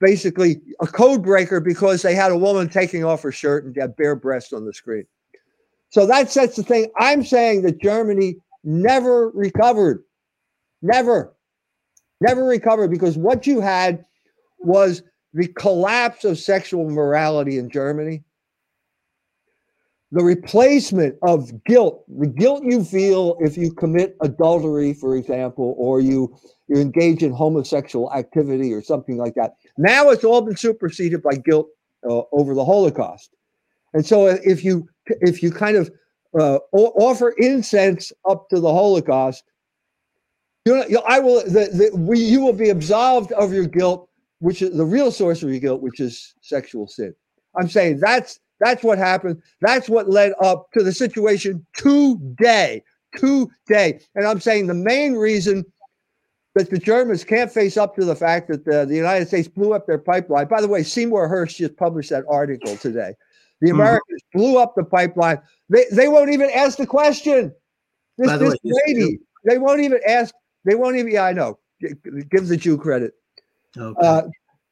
basically 0.00 0.58
a 0.80 0.86
code 0.86 1.22
breaker 1.22 1.60
because 1.60 2.00
they 2.00 2.14
had 2.14 2.32
a 2.32 2.36
woman 2.38 2.66
taking 2.66 3.04
off 3.04 3.20
her 3.20 3.30
shirt 3.30 3.66
and 3.66 3.76
had 3.76 3.94
bare 3.94 4.16
breasts 4.16 4.54
on 4.54 4.64
the 4.64 4.72
screen. 4.72 5.04
So 5.90 6.06
that 6.06 6.30
sets 6.30 6.56
the 6.56 6.62
thing. 6.62 6.90
I'm 6.98 7.24
saying 7.24 7.60
that 7.64 7.82
Germany 7.82 8.36
never 8.64 9.28
recovered, 9.34 10.02
never, 10.80 11.34
never 12.22 12.42
recovered 12.42 12.90
because 12.90 13.18
what 13.18 13.46
you 13.46 13.60
had 13.60 14.02
was 14.58 15.02
the 15.34 15.48
collapse 15.48 16.24
of 16.24 16.38
sexual 16.38 16.88
morality 16.88 17.58
in 17.58 17.68
Germany, 17.68 18.24
the 20.12 20.22
replacement 20.22 21.16
of 21.22 21.50
guilt, 21.64 22.04
the 22.18 22.26
guilt 22.26 22.62
you 22.64 22.84
feel 22.84 23.36
if 23.40 23.56
you 23.56 23.72
commit 23.72 24.16
adultery, 24.20 24.94
for 24.94 25.16
example, 25.16 25.74
or 25.78 26.00
you, 26.00 26.34
you 26.68 26.76
engage 26.80 27.22
in 27.22 27.32
homosexual 27.32 28.12
activity 28.12 28.72
or 28.72 28.82
something 28.82 29.16
like 29.16 29.34
that. 29.34 29.54
Now 29.78 30.10
it's 30.10 30.22
all 30.22 30.42
been 30.42 30.56
superseded 30.56 31.22
by 31.22 31.36
guilt 31.36 31.68
uh, 32.08 32.22
over 32.30 32.54
the 32.54 32.64
Holocaust. 32.64 33.34
And 33.94 34.06
so 34.06 34.26
if 34.26 34.64
you 34.64 34.88
if 35.06 35.42
you 35.42 35.50
kind 35.50 35.76
of 35.76 35.90
uh, 36.38 36.58
offer 36.72 37.34
incense 37.38 38.12
up 38.28 38.48
to 38.50 38.60
the 38.60 38.72
Holocaust, 38.72 39.44
you 40.64 40.76
know, 40.76 41.02
I 41.06 41.18
will 41.18 41.42
the, 41.42 41.90
the, 41.90 41.96
we, 41.96 42.18
you 42.20 42.40
will 42.40 42.52
be 42.52 42.70
absolved 42.70 43.32
of 43.32 43.52
your 43.52 43.66
guilt 43.66 44.08
which 44.42 44.60
is 44.60 44.76
the 44.76 44.84
real 44.84 45.12
source 45.12 45.44
of 45.44 45.50
your 45.50 45.60
guilt, 45.60 45.82
which 45.82 46.00
is 46.00 46.34
sexual 46.40 46.88
sin. 46.88 47.14
I'm 47.56 47.68
saying 47.68 48.00
that's 48.00 48.40
that's 48.62 48.82
what 48.82 48.98
happened. 48.98 49.42
That's 49.60 49.88
what 49.88 50.08
led 50.08 50.32
up 50.40 50.70
to 50.72 50.82
the 50.82 50.92
situation 50.92 51.66
today. 51.74 52.82
Today. 53.16 54.00
And 54.14 54.26
I'm 54.26 54.40
saying 54.40 54.68
the 54.68 54.74
main 54.74 55.14
reason 55.14 55.64
that 56.54 56.70
the 56.70 56.78
Germans 56.78 57.24
can't 57.24 57.50
face 57.50 57.76
up 57.76 57.96
to 57.96 58.04
the 58.04 58.14
fact 58.14 58.48
that 58.48 58.64
the, 58.64 58.84
the 58.84 58.94
United 58.94 59.28
States 59.28 59.48
blew 59.48 59.72
up 59.72 59.86
their 59.86 59.98
pipeline. 59.98 60.46
By 60.48 60.60
the 60.60 60.68
way, 60.68 60.82
Seymour 60.82 61.28
Hersh 61.28 61.56
just 61.56 61.76
published 61.76 62.10
that 62.10 62.24
article 62.28 62.76
today. 62.76 63.14
The 63.60 63.68
mm-hmm. 63.68 63.80
Americans 63.80 64.22
mm-hmm. 64.22 64.38
blew 64.38 64.58
up 64.58 64.74
the 64.76 64.84
pipeline. 64.84 65.40
They, 65.68 65.84
they 65.92 66.08
won't 66.08 66.30
even 66.30 66.50
ask 66.50 66.78
the 66.78 66.86
question. 66.86 67.54
This, 68.18 68.30
the 68.30 68.38
this 68.38 68.54
way, 68.64 68.82
lady, 68.86 69.18
they 69.44 69.58
won't 69.58 69.80
even 69.80 70.00
ask. 70.06 70.34
They 70.64 70.74
won't 70.74 70.96
even. 70.96 71.12
Yeah, 71.12 71.24
I 71.24 71.32
know. 71.32 71.58
Give 72.30 72.46
the 72.48 72.56
Jew 72.56 72.76
credit. 72.76 73.14
Okay. 73.76 74.06
Uh, 74.06 74.22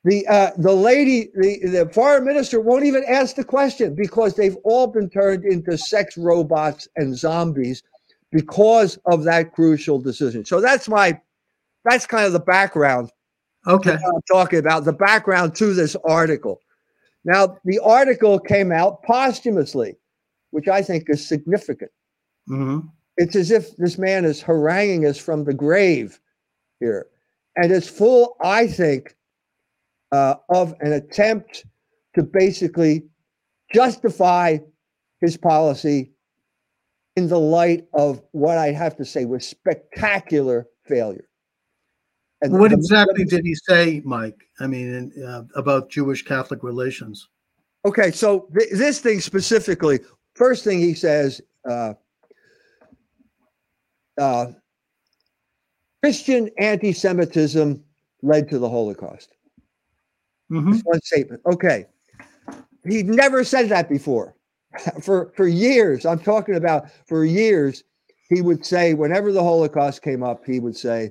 the 0.05 0.27
uh, 0.27 0.51
the 0.57 0.73
lady, 0.73 1.29
the, 1.35 1.59
the 1.67 1.91
foreign 1.93 2.25
minister 2.25 2.61
won't 2.61 2.85
even 2.85 3.05
ask 3.07 3.37
the 3.37 3.45
question 3.45 3.95
because 3.95 4.35
they've 4.35 4.57
all 4.65 4.87
been 4.87 5.11
turned 5.11 5.45
into 5.45 5.77
sex 5.77 6.17
robots 6.17 6.89
and 6.97 7.17
zombies 7.17 7.83
because 8.33 8.99
of 9.07 9.25
that 9.25 9.53
crucial 9.53 10.01
decision. 10.01 10.45
So 10.45 10.61
that's 10.61 10.89
my 10.89 11.21
that's 11.85 12.07
kind 12.07 12.27
of 12.27 12.33
the 12.33 12.41
background. 12.41 13.11
Okay. 13.67 13.93
I'm 13.93 14.23
talking 14.31 14.59
about 14.59 14.85
the 14.85 14.93
background 14.93 15.55
to 15.57 15.75
this 15.75 15.97
article. 16.09 16.61
Now, 17.25 17.59
the 17.65 17.79
article 17.81 18.39
came 18.39 18.73
out 18.73 19.03
posthumously, 19.03 19.97
which 20.51 20.69
I 20.69 20.83
think 20.83 21.05
is 21.09 21.27
significant. 21.27 21.91
Mm-hmm. 22.49 22.87
It's 23.19 23.37
as 23.37 23.51
if 23.51 23.77
this 23.77 23.99
man 23.99 24.25
is 24.25 24.41
haranguing 24.41 25.05
us 25.05 25.19
from 25.19 25.45
the 25.45 25.53
grave 25.53 26.19
here. 26.79 27.07
And 27.57 27.71
it's 27.71 27.89
full, 27.89 28.37
I 28.43 28.67
think, 28.67 29.15
uh, 30.13 30.35
of 30.49 30.75
an 30.81 30.93
attempt 30.93 31.65
to 32.15 32.23
basically 32.23 33.05
justify 33.73 34.59
his 35.21 35.37
policy 35.37 36.13
in 37.17 37.29
the 37.29 37.39
light 37.39 37.87
of 37.93 38.23
what 38.33 38.59
I 38.59 38.73
have 38.73 38.97
to 38.97 39.05
say 39.05 39.25
was 39.25 39.47
spectacular 39.47 40.67
failure. 40.87 41.29
And 42.43 42.59
what 42.59 42.71
the, 42.71 42.77
exactly 42.77 43.25
did 43.25 43.45
he 43.45 43.55
say, 43.55 44.01
Mike? 44.05 44.49
I 44.61 44.67
mean, 44.67 45.13
uh, 45.23 45.43
about 45.55 45.91
Jewish 45.91 46.23
Catholic 46.23 46.63
relations? 46.63 47.29
Okay, 47.85 48.11
so 48.11 48.49
th- 48.57 48.71
this 48.73 48.99
thing 48.99 49.21
specifically, 49.21 50.01
first 50.35 50.65
thing 50.65 50.79
he 50.79 50.95
says, 50.95 51.41
uh, 51.69 51.95
uh, 54.19 54.47
Christian 56.03 56.51
anti 56.59 56.93
Semitism 56.93 57.83
led 58.23 58.49
to 58.49 58.59
the 58.59 58.69
Holocaust. 58.69 59.35
Mm-hmm. 60.51 60.79
one 60.85 61.01
statement. 61.03 61.43
Okay. 61.47 61.87
He 62.87 63.03
never 63.03 63.45
said 63.45 63.69
that 63.69 63.89
before. 63.89 64.35
for 65.03 65.33
for 65.37 65.47
years, 65.47 66.07
I'm 66.07 66.19
talking 66.21 66.55
about 66.55 66.91
for 67.07 67.25
years, 67.25 67.85
he 68.29 68.41
would 68.41 68.65
say, 68.65 68.95
whenever 68.95 69.33
the 69.33 69.43
Holocaust 69.43 70.03
came 70.03 70.23
up, 70.23 70.45
he 70.47 70.61
would 70.61 70.77
say, 70.77 71.11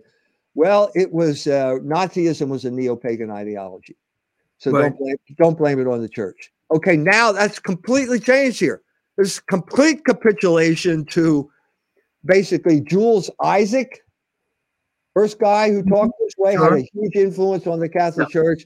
well, 0.55 0.91
it 0.95 1.11
was 1.11 1.47
uh, 1.47 1.75
Nazism 1.81 2.49
was 2.49 2.65
a 2.65 2.71
neo-pagan 2.71 3.29
ideology. 3.29 3.97
So 4.57 4.71
right. 4.71 4.81
don't 4.81 4.97
blame, 4.97 5.17
don't 5.37 5.57
blame 5.57 5.79
it 5.79 5.87
on 5.87 6.01
the 6.01 6.09
church. 6.09 6.51
Okay, 6.71 6.97
now 6.97 7.31
that's 7.31 7.59
completely 7.59 8.19
changed 8.19 8.59
here. 8.59 8.81
There's 9.15 9.39
complete 9.39 10.05
capitulation 10.05 11.05
to 11.07 11.49
basically 12.25 12.81
Jules 12.81 13.29
Isaac, 13.41 14.01
first 15.13 15.39
guy 15.39 15.71
who 15.71 15.83
talked 15.83 16.13
this 16.19 16.33
way, 16.37 16.53
had 16.53 16.73
a 16.73 16.85
huge 16.93 17.15
influence 17.15 17.67
on 17.67 17.79
the 17.79 17.89
Catholic 17.89 18.27
Yeah. 18.29 18.41
Church. 18.41 18.65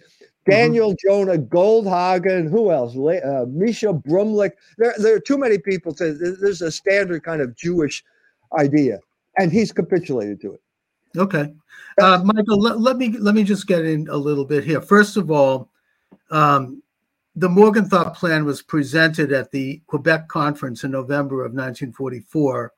Daniel 0.49 0.95
Jonah 1.05 1.37
Goldhagen, 1.37 2.49
who 2.49 2.71
else? 2.71 2.93
Uh, 2.93 3.45
Micha 3.47 4.01
Brumlik. 4.03 4.51
There, 4.77 4.93
there 4.97 5.15
are 5.15 5.19
too 5.19 5.37
many 5.37 5.57
people 5.57 5.93
to. 5.95 6.13
There's 6.13 6.61
a 6.61 6.71
standard 6.71 7.23
kind 7.23 7.41
of 7.41 7.55
Jewish 7.55 8.03
idea, 8.57 8.99
and 9.37 9.51
he's 9.51 9.71
capitulated 9.71 10.41
to 10.41 10.53
it. 10.53 10.61
Okay, 11.17 11.53
uh, 12.01 12.21
Michael, 12.23 12.59
let, 12.59 12.79
let 12.79 12.97
me 12.97 13.17
let 13.17 13.35
me 13.35 13.43
just 13.43 13.67
get 13.67 13.85
in 13.85 14.07
a 14.09 14.17
little 14.17 14.45
bit 14.45 14.63
here. 14.63 14.81
First 14.81 15.15
of 15.15 15.31
all, 15.31 15.69
um, 16.31 16.81
the 17.35 17.49
Morgenthau 17.49 18.11
Plan 18.11 18.45
was 18.45 18.61
presented 18.61 19.31
at 19.31 19.51
the 19.51 19.81
Quebec 19.87 20.27
Conference 20.27 20.83
in 20.83 20.91
November 20.91 21.45
of 21.45 21.53
1944 21.53 22.73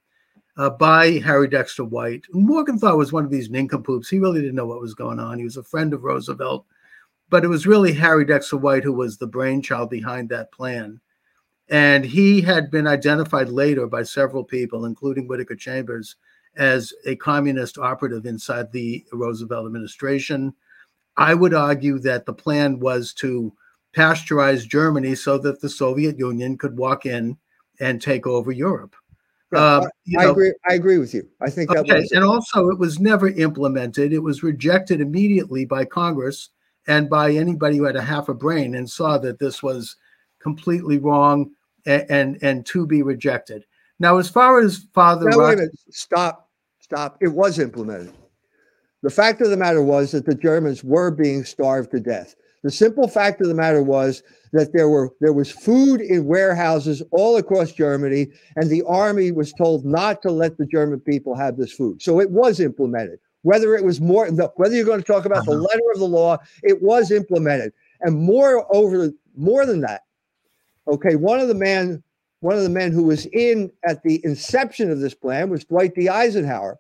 uh, 0.57 0.69
by 0.72 1.12
Harry 1.19 1.48
Dexter 1.48 1.84
White. 1.84 2.25
Morgenthau 2.31 2.95
was 2.95 3.12
one 3.12 3.25
of 3.25 3.31
these 3.31 3.50
nincompoops. 3.50 4.10
He 4.10 4.19
really 4.19 4.41
didn't 4.41 4.55
know 4.55 4.65
what 4.65 4.81
was 4.81 4.93
going 4.93 5.19
on. 5.19 5.38
He 5.38 5.43
was 5.43 5.57
a 5.57 5.63
friend 5.63 5.93
of 5.93 6.03
Roosevelt, 6.03 6.65
but 7.36 7.44
it 7.44 7.50
was 7.50 7.68
really 7.68 7.92
Harry 7.92 8.24
Dexter 8.24 8.56
White 8.56 8.86
who 8.86 8.94
was 8.94 9.18
the 9.18 9.27
brainchild 9.27 9.89
behind 9.89 10.30
that 10.30 10.54
plan. 10.54 11.01
And 11.68 12.06
he 12.06 12.39
had 12.39 12.72
been 12.72 12.88
identified 12.88 13.50
later 13.50 13.88
by 13.88 14.04
several 14.04 14.42
people, 14.42 14.86
including 14.86 15.27
Whittaker 15.27 15.58
Chambers, 15.58 16.15
as 16.56 16.94
a 17.06 17.18
communist 17.18 17.77
operative 17.77 18.25
inside 18.25 18.72
the 18.72 19.04
Roosevelt 19.12 19.65
administration. 19.65 20.54
I 21.18 21.34
would 21.34 21.54
argue 21.54 22.00
that 22.00 22.25
the 22.25 22.32
plan 22.32 22.80
was 22.80 23.13
to 23.15 23.51
pasteurize 23.94 24.65
Germany 24.65 25.13
so 25.13 25.38
that 25.39 25.60
the 25.60 25.68
Soviet 25.68 26.18
Union 26.18 26.58
could 26.58 26.77
walk 26.77 27.06
in 27.06 27.36
and 27.82 28.01
take 28.01 28.25
over 28.25 28.54
Europe. 28.54 28.96
Yeah, 29.51 29.75
Um, 29.80 29.89
I 30.18 30.24
know, 30.24 30.32
agree. 30.32 30.54
I 30.70 30.75
agree 30.75 31.00
with 31.00 31.13
you. 31.13 31.27
I 31.42 31.50
think 31.50 31.70
that 31.72 31.80
Okay, 31.80 32.00
was 32.00 32.13
and 32.13 32.24
also 32.24 32.70
it 32.70 32.80
was 32.80 33.01
never 33.01 33.27
implemented. 33.27 34.13
It 34.13 34.24
was 34.24 34.42
rejected 34.42 35.01
immediately 35.01 35.65
by 35.65 35.84
Congress 35.84 36.51
and 36.88 37.10
by 37.10 37.32
anybody 37.32 37.77
who 37.77 37.84
had 37.84 37.96
a 37.96 38.01
half 38.01 38.30
a 38.30 38.34
brain 38.34 38.75
and 38.75 38.89
saw 38.89 39.18
that 39.18 39.39
this 39.39 39.63
was 39.63 39.96
completely 40.42 40.98
wrong 40.98 41.51
and 41.86 42.06
and, 42.10 42.38
and 42.42 42.65
to 42.68 42.86
be 42.86 43.01
rejected. 43.01 43.65
Now, 44.00 44.18
as 44.18 44.30
far 44.30 44.60
as 44.60 44.88
Father 44.94 45.30
Now, 45.30 45.38
Rock. 45.38 45.60
Stop. 45.89 46.50
Stop. 46.80 47.18
It 47.22 47.30
was 47.30 47.60
implemented. 47.60 48.13
The 49.01 49.10
fact 49.10 49.42
of 49.42 49.50
the 49.50 49.58
matter 49.58 49.82
was 49.82 50.12
that 50.12 50.25
the 50.25 50.36
Germans 50.36 50.84
were 50.84 51.12
being 51.12 51.46
starved 51.46 51.92
to 51.92 52.00
death. 52.00 52.36
The 52.63 52.72
simple 52.72 53.08
fact 53.08 53.42
of 53.42 53.48
the 53.48 53.54
matter 53.54 53.84
was 53.84 54.24
that 54.51 54.74
there 54.74 54.89
were 54.89 55.12
there 55.22 55.34
was 55.34 55.51
food 55.51 56.01
in 56.01 56.25
warehouses 56.25 57.04
all 57.12 57.38
across 57.38 57.72
Germany, 57.72 58.27
and 58.56 58.70
the 58.70 58.82
army 58.88 59.32
was 59.32 59.54
told 59.54 59.86
not 59.86 60.24
to 60.24 60.32
let 60.32 60.58
the 60.58 60.65
German 60.65 61.00
people 61.00 61.36
have 61.36 61.58
this 61.58 61.72
food. 61.72 62.01
So 62.01 62.20
it 62.20 62.32
was 62.32 62.60
implemented. 62.60 63.20
Whether 63.46 63.75
it 63.75 63.84
was 63.84 64.02
more, 64.02 64.30
the- 64.32 64.52
whether 64.56 64.74
you're 64.75 64.86
going 64.86 65.00
to 65.02 65.06
talk 65.06 65.25
about 65.25 65.46
the 65.46 65.52
Uh-huh. 65.52 65.62
letter 65.62 65.84
of 65.94 66.00
the 66.00 66.08
law, 66.08 66.40
it 66.64 66.82
was 66.82 67.12
implemented. 67.12 67.74
And 68.02 68.16
more 68.16 68.66
over, 68.75 69.12
more 69.38 69.68
than 69.68 69.82
that, 69.82 70.02
okay, 70.88 71.16
one 71.16 71.40
of 71.40 71.48
the 71.48 71.54
men, 71.54 72.02
one 72.40 72.58
of 72.58 72.64
the 72.64 72.70
men 72.70 72.92
who 72.92 73.04
was 73.04 73.28
in 73.28 73.72
at 73.88 74.02
the 74.02 74.20
inception 74.25 74.90
of 74.90 75.00
this 75.00 75.14
plan 75.14 75.52
was 75.52 75.64
Dwight 75.64 75.94
D. 75.94 76.10
Eisenhower, 76.10 76.80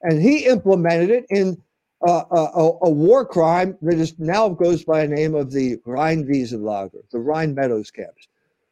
and 0.00 0.22
he 0.22 0.46
implemented 0.46 1.10
it 1.10 1.26
in 1.28 1.60
uh, 2.08 2.24
a, 2.30 2.36
a, 2.60 2.78
a 2.84 2.90
war 2.90 3.26
crime 3.26 3.76
that 3.82 3.98
is 3.98 4.18
now 4.18 4.48
goes 4.48 4.82
by 4.82 5.06
the 5.06 5.14
name 5.14 5.34
of 5.34 5.52
the 5.52 5.76
Rheinwiesenlager, 5.86 7.02
the 7.12 7.18
Rhine 7.18 7.54
Meadows 7.54 7.90
camps, 7.90 8.26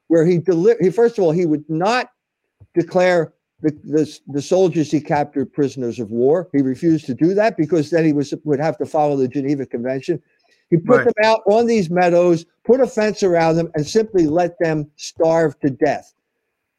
where 0.06 0.24
he 0.24 0.38
deli- 0.38 0.76
he 0.80 0.88
first 0.88 1.18
of 1.18 1.24
all 1.24 1.32
he 1.32 1.44
would 1.44 1.68
not 1.68 2.10
declare 2.74 3.34
the, 3.60 3.70
the, 3.84 4.18
the 4.28 4.42
soldiers 4.42 4.90
he 4.90 5.00
captured 5.00 5.52
prisoners 5.52 5.98
of 5.98 6.10
war. 6.10 6.48
He 6.52 6.62
refused 6.62 7.06
to 7.06 7.14
do 7.14 7.34
that 7.34 7.56
because 7.56 7.90
then 7.90 8.04
he 8.04 8.12
was 8.12 8.32
would 8.44 8.60
have 8.60 8.78
to 8.78 8.86
follow 8.86 9.16
the 9.16 9.28
Geneva 9.28 9.66
Convention. 9.66 10.22
He 10.70 10.76
put 10.76 10.98
Right. 10.98 11.04
them 11.06 11.24
out 11.24 11.40
on 11.46 11.66
these 11.66 11.90
meadows, 11.90 12.44
put 12.64 12.80
a 12.80 12.86
fence 12.86 13.22
around 13.22 13.56
them, 13.56 13.70
and 13.74 13.86
simply 13.86 14.26
let 14.26 14.58
them 14.60 14.90
starve 14.96 15.58
to 15.60 15.70
death. 15.70 16.14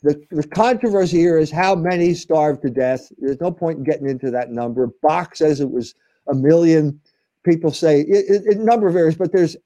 The, 0.04 0.21
the 0.32 0.47
controversy 0.47 1.17
here 1.17 1.38
is 1.38 1.51
how 1.51 1.75
many 1.75 2.13
starved 2.13 2.62
to 2.62 2.69
death. 2.69 3.12
There's 3.17 3.41
no 3.41 3.51
point 3.51 3.80
in 3.80 3.84
getting 3.84 4.08
into 4.08 4.32
that 4.32 4.51
number. 4.51 4.88
Bacque 5.04 5.36
says 5.36 5.60
it 5.60 5.71
was 5.71 5.95
a 6.30 6.36
million. 6.36 7.01
People 7.43 7.71
say 7.71 8.01
it, 8.01 8.45
it, 8.47 8.58
a 8.58 8.63
number 8.63 8.88
of 8.88 8.95
areas, 8.95 9.15
but 9.15 9.34
there's 9.34 9.58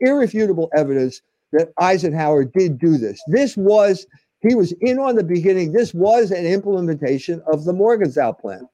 irrefutable 0.00 0.70
evidence 0.74 1.20
that 1.52 1.72
Eisenhower 1.78 2.44
did 2.44 2.78
do 2.78 2.96
this. 2.96 3.20
This 3.26 3.56
was, 3.56 4.06
he 4.42 4.54
was 4.54 4.72
in 4.80 4.98
on 4.98 5.14
the 5.16 5.24
beginning. 5.24 5.72
This 5.72 5.94
was 5.94 6.30
an 6.30 6.44
implementation 6.44 7.42
of 7.52 7.64
the 7.64 7.72
Morgenthau 7.72 8.32
Plan. 8.32 8.68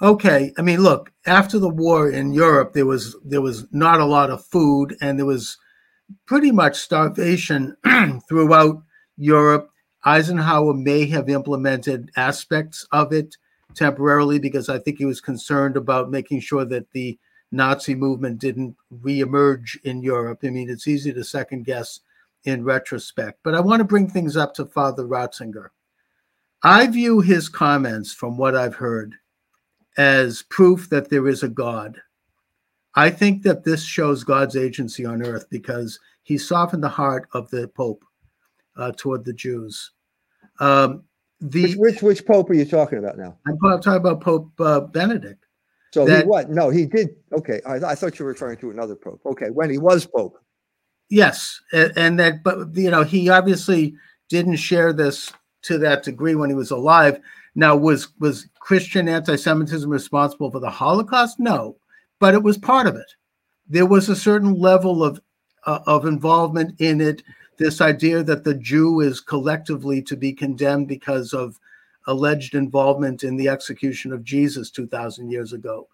okay, 0.00 0.52
I 0.58 0.62
mean, 0.62 0.82
look, 0.82 1.12
after 1.26 1.58
the 1.58 1.68
war 1.68 2.10
in 2.10 2.32
Europe, 2.32 2.72
there 2.72 2.86
was 2.86 3.16
there 3.24 3.42
was 3.42 3.66
not 3.72 4.00
a 4.00 4.04
lot 4.04 4.30
of 4.30 4.44
food, 4.44 4.96
and 5.00 5.18
there 5.18 5.26
was 5.26 5.58
pretty 6.26 6.52
much 6.52 6.76
starvation 6.76 7.76
throughout 8.28 8.82
Europe. 9.16 9.70
Eisenhower 10.04 10.72
may 10.72 11.06
have 11.06 11.28
implemented 11.28 12.12
aspects 12.16 12.86
of 12.92 13.12
it 13.12 13.36
temporarily 13.74 14.38
because 14.38 14.68
I 14.68 14.78
think 14.78 14.98
he 14.98 15.04
was 15.04 15.20
concerned 15.20 15.76
about 15.76 16.10
making 16.10 16.40
sure 16.40 16.64
that 16.64 16.90
the 16.92 17.18
Nazi 17.50 17.94
movement 17.94 18.38
didn't 18.38 18.76
reemerge 19.02 19.76
in 19.82 20.02
Europe. 20.02 20.40
I 20.44 20.50
mean, 20.50 20.70
it's 20.70 20.86
easy 20.86 21.12
to 21.12 21.24
second 21.24 21.64
guess 21.64 22.00
in 22.46 22.64
retrospect, 22.64 23.40
but 23.42 23.54
I 23.54 23.60
want 23.60 23.80
to 23.80 23.84
bring 23.84 24.08
things 24.08 24.36
up 24.36 24.54
to 24.54 24.64
Father 24.64 25.04
Ratzinger. 25.04 25.68
I 26.62 26.86
view 26.86 27.20
his 27.20 27.48
comments, 27.48 28.12
from 28.14 28.38
what 28.38 28.56
I've 28.56 28.74
heard, 28.74 29.14
as 29.98 30.44
proof 30.48 30.88
that 30.90 31.10
there 31.10 31.28
is 31.28 31.42
a 31.42 31.48
God. 31.48 32.00
I 32.94 33.10
think 33.10 33.42
that 33.42 33.64
this 33.64 33.82
shows 33.84 34.24
God's 34.24 34.56
agency 34.56 35.04
on 35.04 35.22
earth 35.22 35.46
because 35.50 35.98
he 36.22 36.38
softened 36.38 36.82
the 36.82 36.88
heart 36.88 37.28
of 37.34 37.50
the 37.50 37.68
Pope 37.68 38.04
uh, 38.76 38.92
toward 38.96 39.24
the 39.24 39.32
Jews. 39.34 39.92
Um, 40.60 41.04
the 41.40 41.62
Which, 41.62 41.76
which 41.76 42.02
which 42.02 42.26
pope 42.26 42.48
are 42.48 42.54
you 42.54 42.64
talking 42.64 42.98
about 42.98 43.18
now? 43.18 43.36
I'm 43.46 43.58
talking 43.58 43.92
about 43.92 44.22
Pope 44.22 44.50
uh, 44.58 44.80
Benedict. 44.80 45.44
So 45.92 46.06
That- 46.06 46.24
he 46.24 46.28
what? 46.28 46.48
No, 46.48 46.70
he 46.70 46.86
did. 46.86 47.10
Okay, 47.32 47.60
I, 47.66 47.74
I 47.74 47.94
thought 47.94 48.18
you 48.18 48.24
were 48.24 48.32
referring 48.32 48.56
to 48.58 48.70
another 48.70 48.94
pope. 48.96 49.20
Okay, 49.26 49.50
when 49.50 49.68
he 49.68 49.76
was 49.78 50.06
pope. 50.06 50.38
Yes, 51.08 51.60
and, 51.72 52.18
that, 52.18 52.42
but 52.42 52.74
you 52.74 52.90
know, 52.90 53.04
he 53.04 53.28
obviously 53.28 53.94
didn't 54.28 54.56
share 54.56 54.92
this 54.92 55.32
to 55.62 55.78
that 55.78 56.02
degree 56.02 56.34
when 56.34 56.50
he 56.50 56.56
was 56.56 56.72
alive. 56.72 57.20
Now, 57.54 57.76
was 57.76 58.08
was 58.18 58.48
Christian 58.58 59.08
anti-Semitism 59.08 59.88
responsible 59.88 60.50
for 60.50 60.60
the 60.60 60.68
Holocaust? 60.68 61.38
No, 61.38 61.76
but 62.18 62.34
it 62.34 62.42
was 62.42 62.58
part 62.58 62.86
of 62.86 62.96
it. 62.96 63.14
There 63.68 63.86
was 63.86 64.08
a 64.08 64.16
certain 64.16 64.54
level 64.54 65.04
of 65.04 65.20
uh, 65.64 65.78
of 65.86 66.06
involvement 66.06 66.80
in 66.80 67.00
it. 67.00 67.22
This 67.56 67.80
idea 67.80 68.22
that 68.24 68.44
the 68.44 68.54
Jew 68.54 69.00
is 69.00 69.20
collectively 69.20 70.02
to 70.02 70.16
be 70.16 70.32
condemned 70.32 70.88
because 70.88 71.32
of 71.32 71.58
alleged 72.06 72.54
involvement 72.54 73.24
in 73.24 73.36
the 73.36 73.48
execution 73.48 74.12
of 74.12 74.24
Jesus 74.24 74.70
two 74.70 74.86
thousand 74.86 75.30
years 75.30 75.52
ago. 75.52 75.88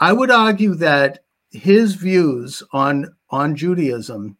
I 0.00 0.12
would 0.12 0.30
argue 0.30 0.74
that 0.76 1.20
his 1.50 1.94
views 1.94 2.62
on 2.72 3.14
on 3.30 3.56
Judaism 3.56 4.36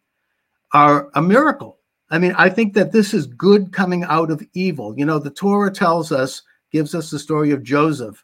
are 0.73 1.09
a 1.15 1.21
miracle. 1.21 1.77
I 2.11 2.17
mean, 2.17 2.33
I 2.37 2.49
think 2.49 2.73
that 2.73 2.91
this 2.91 3.13
is 3.13 3.27
good 3.27 3.71
coming 3.71 4.03
out 4.03 4.31
of 4.31 4.45
evil. 4.53 4.97
You 4.97 5.05
know, 5.05 5.19
the 5.19 5.29
Torah 5.29 5.71
tells 5.71 6.11
us, 6.11 6.41
gives 6.71 6.95
us 6.95 7.09
the 7.09 7.19
story 7.19 7.51
of 7.51 7.63
Joseph, 7.63 8.23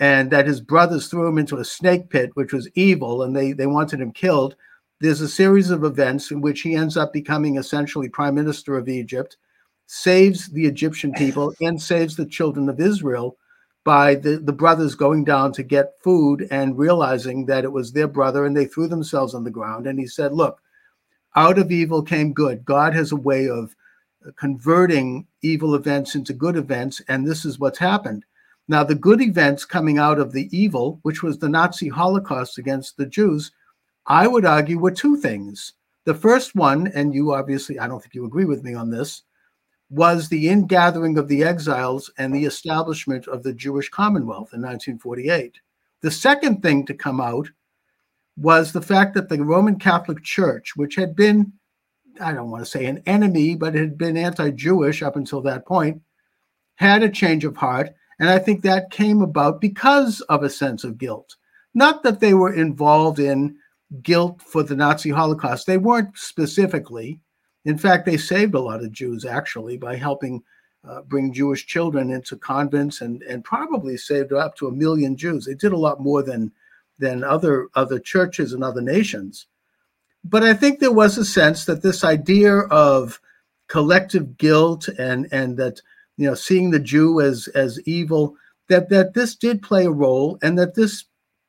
and 0.00 0.30
that 0.30 0.46
his 0.46 0.60
brothers 0.60 1.08
threw 1.08 1.26
him 1.26 1.38
into 1.38 1.56
a 1.56 1.64
snake 1.64 2.10
pit, 2.10 2.30
which 2.34 2.52
was 2.52 2.68
evil, 2.74 3.22
and 3.22 3.34
they 3.36 3.52
they 3.52 3.66
wanted 3.66 4.00
him 4.00 4.12
killed. 4.12 4.54
There's 5.00 5.20
a 5.20 5.28
series 5.28 5.70
of 5.70 5.84
events 5.84 6.30
in 6.30 6.40
which 6.40 6.60
he 6.60 6.74
ends 6.74 6.96
up 6.96 7.12
becoming 7.12 7.56
essentially 7.56 8.08
prime 8.08 8.34
minister 8.34 8.76
of 8.76 8.88
Egypt, 8.88 9.36
saves 9.86 10.48
the 10.48 10.66
Egyptian 10.66 11.12
people, 11.12 11.54
and 11.60 11.80
saves 11.80 12.16
the 12.16 12.26
children 12.26 12.68
of 12.68 12.80
Israel 12.80 13.36
by 13.88 14.14
the, 14.14 14.36
the 14.36 14.52
brothers 14.52 14.94
going 14.94 15.24
down 15.24 15.50
to 15.50 15.62
get 15.62 15.98
food 16.02 16.46
and 16.50 16.76
realizing 16.76 17.46
that 17.46 17.64
it 17.64 17.72
was 17.72 17.90
their 17.90 18.06
brother, 18.06 18.44
and 18.44 18.54
they 18.54 18.66
threw 18.66 18.86
themselves 18.86 19.34
on 19.34 19.44
the 19.44 19.50
ground. 19.50 19.86
And 19.86 19.98
he 19.98 20.06
said, 20.06 20.34
Look, 20.34 20.60
out 21.36 21.58
of 21.58 21.72
evil 21.72 22.02
came 22.02 22.34
good. 22.34 22.66
God 22.66 22.92
has 22.92 23.12
a 23.12 23.16
way 23.16 23.48
of 23.48 23.74
converting 24.36 25.26
evil 25.40 25.74
events 25.74 26.14
into 26.14 26.34
good 26.34 26.54
events, 26.54 27.00
and 27.08 27.26
this 27.26 27.46
is 27.46 27.58
what's 27.58 27.78
happened. 27.78 28.26
Now, 28.68 28.84
the 28.84 28.94
good 28.94 29.22
events 29.22 29.64
coming 29.64 29.96
out 29.96 30.18
of 30.18 30.32
the 30.32 30.54
evil, 30.54 30.98
which 31.00 31.22
was 31.22 31.38
the 31.38 31.48
Nazi 31.48 31.88
Holocaust 31.88 32.58
against 32.58 32.98
the 32.98 33.06
Jews, 33.06 33.52
I 34.06 34.26
would 34.26 34.44
argue 34.44 34.78
were 34.78 34.90
two 34.90 35.16
things. 35.16 35.72
The 36.04 36.12
first 36.12 36.54
one, 36.54 36.88
and 36.94 37.14
you 37.14 37.32
obviously, 37.32 37.78
I 37.78 37.88
don't 37.88 38.02
think 38.02 38.14
you 38.14 38.26
agree 38.26 38.44
with 38.44 38.62
me 38.62 38.74
on 38.74 38.90
this, 38.90 39.22
was 39.90 40.28
the 40.28 40.48
ingathering 40.48 41.16
of 41.16 41.28
the 41.28 41.42
exiles 41.42 42.10
and 42.18 42.34
the 42.34 42.44
establishment 42.44 43.26
of 43.26 43.42
the 43.42 43.52
Jewish 43.52 43.88
Commonwealth 43.88 44.52
in 44.52 44.60
1948. 44.60 45.58
The 46.02 46.10
second 46.10 46.62
thing 46.62 46.84
to 46.86 46.94
come 46.94 47.20
out 47.20 47.50
was 48.36 48.72
the 48.72 48.82
fact 48.82 49.14
that 49.14 49.28
the 49.28 49.42
Roman 49.42 49.78
Catholic 49.78 50.22
Church, 50.22 50.76
which 50.76 50.94
had 50.94 51.16
been, 51.16 51.52
I 52.20 52.32
don't 52.32 52.50
want 52.50 52.64
to 52.64 52.70
say 52.70 52.86
an 52.86 53.02
enemy, 53.06 53.56
but 53.56 53.74
it 53.74 53.80
had 53.80 53.98
been 53.98 54.16
anti 54.16 54.50
Jewish 54.50 55.02
up 55.02 55.16
until 55.16 55.40
that 55.42 55.66
point, 55.66 56.02
had 56.76 57.02
a 57.02 57.08
change 57.08 57.44
of 57.44 57.56
heart 57.56 57.94
And 58.20 58.28
I 58.28 58.38
think 58.38 58.62
that 58.62 58.90
came 58.90 59.22
about 59.22 59.60
because 59.60 60.20
of 60.22 60.42
a 60.42 60.50
sense 60.50 60.84
of 60.84 60.98
guilt. 60.98 61.36
Not 61.74 62.02
that 62.02 62.20
they 62.20 62.34
were 62.34 62.52
involved 62.52 63.18
in 63.18 63.56
guilt 64.02 64.42
for 64.42 64.62
the 64.62 64.76
Nazi 64.76 65.10
Holocaust. 65.10 65.66
They 65.66 65.78
weren't 65.78 66.16
specifically. 66.16 67.20
In 67.64 67.76
fact, 67.76 68.06
they 68.06 68.16
saved 68.16 68.54
a 68.54 68.60
lot 68.60 68.82
of 68.82 68.92
Jews 68.92 69.24
actually 69.24 69.76
by 69.76 69.96
helping 69.96 70.42
uh, 70.88 71.02
bring 71.02 71.32
Jewish 71.32 71.66
children 71.66 72.10
into 72.10 72.36
convents 72.36 73.00
and, 73.00 73.22
and 73.24 73.44
probably 73.44 73.96
saved 73.96 74.32
up 74.32 74.56
to 74.56 74.68
a 74.68 74.72
million 74.72 75.16
Jews. 75.16 75.44
They 75.44 75.54
did 75.54 75.72
a 75.72 75.78
lot 75.78 76.00
more 76.00 76.22
than 76.22 76.52
than 76.98 77.22
other 77.24 77.68
other 77.74 77.98
churches 77.98 78.52
and 78.52 78.64
other 78.64 78.80
nations. 78.80 79.46
But 80.24 80.42
I 80.42 80.54
think 80.54 80.78
there 80.78 80.92
was 80.92 81.16
a 81.16 81.24
sense 81.24 81.64
that 81.64 81.82
this 81.82 82.04
idea 82.04 82.58
of 82.70 83.20
collective 83.68 84.36
guilt 84.36 84.88
and 84.98 85.28
and 85.32 85.56
that 85.58 85.80
you 86.16 86.26
know 86.26 86.34
seeing 86.34 86.70
the 86.70 86.80
Jew 86.80 87.20
as 87.20 87.48
as 87.48 87.80
evil 87.86 88.36
that 88.68 88.88
that 88.90 89.14
this 89.14 89.34
did 89.34 89.62
play 89.62 89.86
a 89.86 89.90
role 89.90 90.38
and 90.42 90.58
that 90.58 90.74
this 90.74 91.04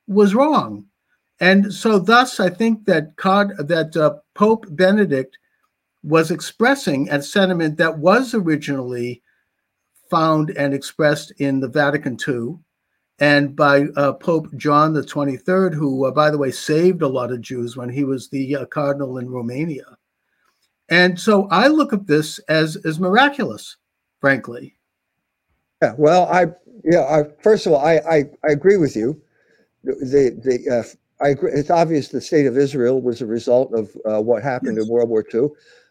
was 0.07 0.35
wrong. 0.35 0.85
And 1.39 1.73
so 1.73 1.99
thus 1.99 2.39
I 2.39 2.49
think 2.49 2.85
that 2.85 3.15
that 3.17 3.95
uh, 3.95 4.15
Pope 4.33 4.65
Benedict 4.69 5.37
was 6.03 6.31
expressing 6.31 7.09
a 7.09 7.21
sentiment 7.21 7.77
that 7.77 7.99
was 7.99 8.33
originally 8.33 9.21
found 10.09 10.51
and 10.51 10.73
expressed 10.73 11.31
in 11.39 11.59
the 11.59 11.67
Vatican 11.67 12.17
II 12.27 12.59
and 13.19 13.55
by 13.55 13.83
uh, 13.95 14.13
Pope 14.13 14.47
John 14.55 14.93
the 14.93 15.01
23rd, 15.01 15.73
who, 15.73 16.05
uh, 16.05 16.11
by 16.11 16.31
the 16.31 16.37
way, 16.37 16.51
saved 16.51 17.01
a 17.01 17.07
lot 17.07 17.31
of 17.31 17.41
Jews 17.41 17.75
when 17.75 17.89
he 17.89 18.03
was 18.03 18.29
the 18.29 18.55
uh, 18.55 18.65
cardinal 18.65 19.17
in 19.17 19.29
Romania. 19.29 19.97
And 20.87 21.19
so 21.19 21.47
I 21.49 21.67
look 21.67 21.93
at 21.93 22.07
this 22.07 22.39
as, 22.47 22.77
as 22.85 22.99
miraculous, 22.99 23.75
frankly. 24.21 24.75
Yeah, 25.81 25.93
well, 25.97 26.25
I 26.25 26.47
yeah. 26.83 27.03
I, 27.03 27.23
first 27.41 27.65
of 27.65 27.73
all, 27.73 27.85
I, 27.85 27.95
I, 27.97 28.17
I 28.43 28.51
agree 28.51 28.75
with 28.75 28.95
you. 28.95 29.21
The 29.83 30.37
the 30.43 30.79
uh, 30.79 31.23
I 31.23 31.29
agree. 31.29 31.51
It's 31.53 31.69
obvious 31.69 32.09
the 32.09 32.19
state 32.19 32.45
of 32.45 32.57
Israel 32.57 33.01
was 33.01 33.21
a 33.21 33.25
result 33.25 33.73
of 33.73 33.95
uh, 34.05 34.21
what 34.21 34.43
happened 34.43 34.75
yes. 34.75 34.85
in 34.85 34.91
World 34.91 35.09
War 35.09 35.23
II. 35.33 35.49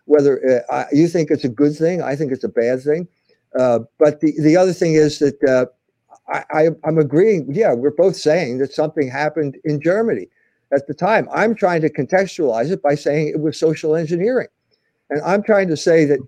Whether 0.09 0.65
uh, 0.71 0.85
you 0.91 1.07
think 1.07 1.31
it's 1.31 1.45
a 1.45 1.51
good 1.51 1.77
thing, 1.77 2.01
I 2.01 2.17
think 2.17 2.33
it's 2.33 2.45
a 2.45 2.49
bad 2.49 2.83
thing. 2.83 3.07
Uh, 3.59 3.81
but 3.99 4.21
the, 4.21 4.33
the 4.41 4.57
other 4.57 4.73
thing 4.73 4.95
is 4.95 5.19
that 5.19 5.39
uh, 5.45 5.67
I, 6.33 6.45
I, 6.51 6.69
I'm 6.85 6.99
agreeing. 6.99 7.47
Yeah, 7.53 7.75
we're 7.75 7.91
both 7.91 8.17
saying 8.17 8.59
that 8.59 8.73
something 8.73 9.09
happened 9.09 9.59
in 9.65 9.81
Germany 9.81 10.29
at 10.73 10.87
the 10.87 10.95
time. 10.95 11.29
I'm 11.33 11.55
trying 11.55 11.83
to 11.83 11.91
contextualize 11.91 12.71
it 12.71 12.83
by 12.83 12.95
saying 12.95 13.29
it 13.29 13.41
was 13.41 13.59
social 13.59 13.95
engineering, 13.95 14.49
and 15.11 15.21
I'm 15.23 15.43
trying 15.43 15.69
to 15.69 15.77
say 15.77 16.07
that 16.07 16.21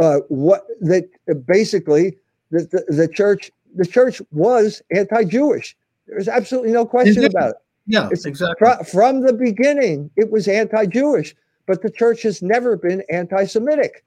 uh, 0.00 0.20
what 0.28 0.66
that 0.80 1.08
basically 1.46 2.16
the, 2.50 2.60
the, 2.70 2.94
the 2.94 3.08
church 3.08 3.50
the 3.74 3.86
church 3.86 4.22
was 4.30 4.82
anti-Jewish. 4.94 5.76
There's 6.06 6.28
absolutely 6.28 6.72
no 6.72 6.86
question 6.86 7.24
about 7.24 7.50
it. 7.50 7.56
Yeah, 7.86 8.08
it's 8.10 8.24
exactly. 8.24 8.68
Fr- 8.68 8.84
from 8.84 9.20
the 9.20 9.32
beginning, 9.32 10.10
it 10.16 10.30
was 10.30 10.48
anti-Jewish, 10.48 11.34
but 11.66 11.82
the 11.82 11.90
church 11.90 12.22
has 12.22 12.42
never 12.42 12.76
been 12.76 13.02
anti-Semitic. 13.10 14.04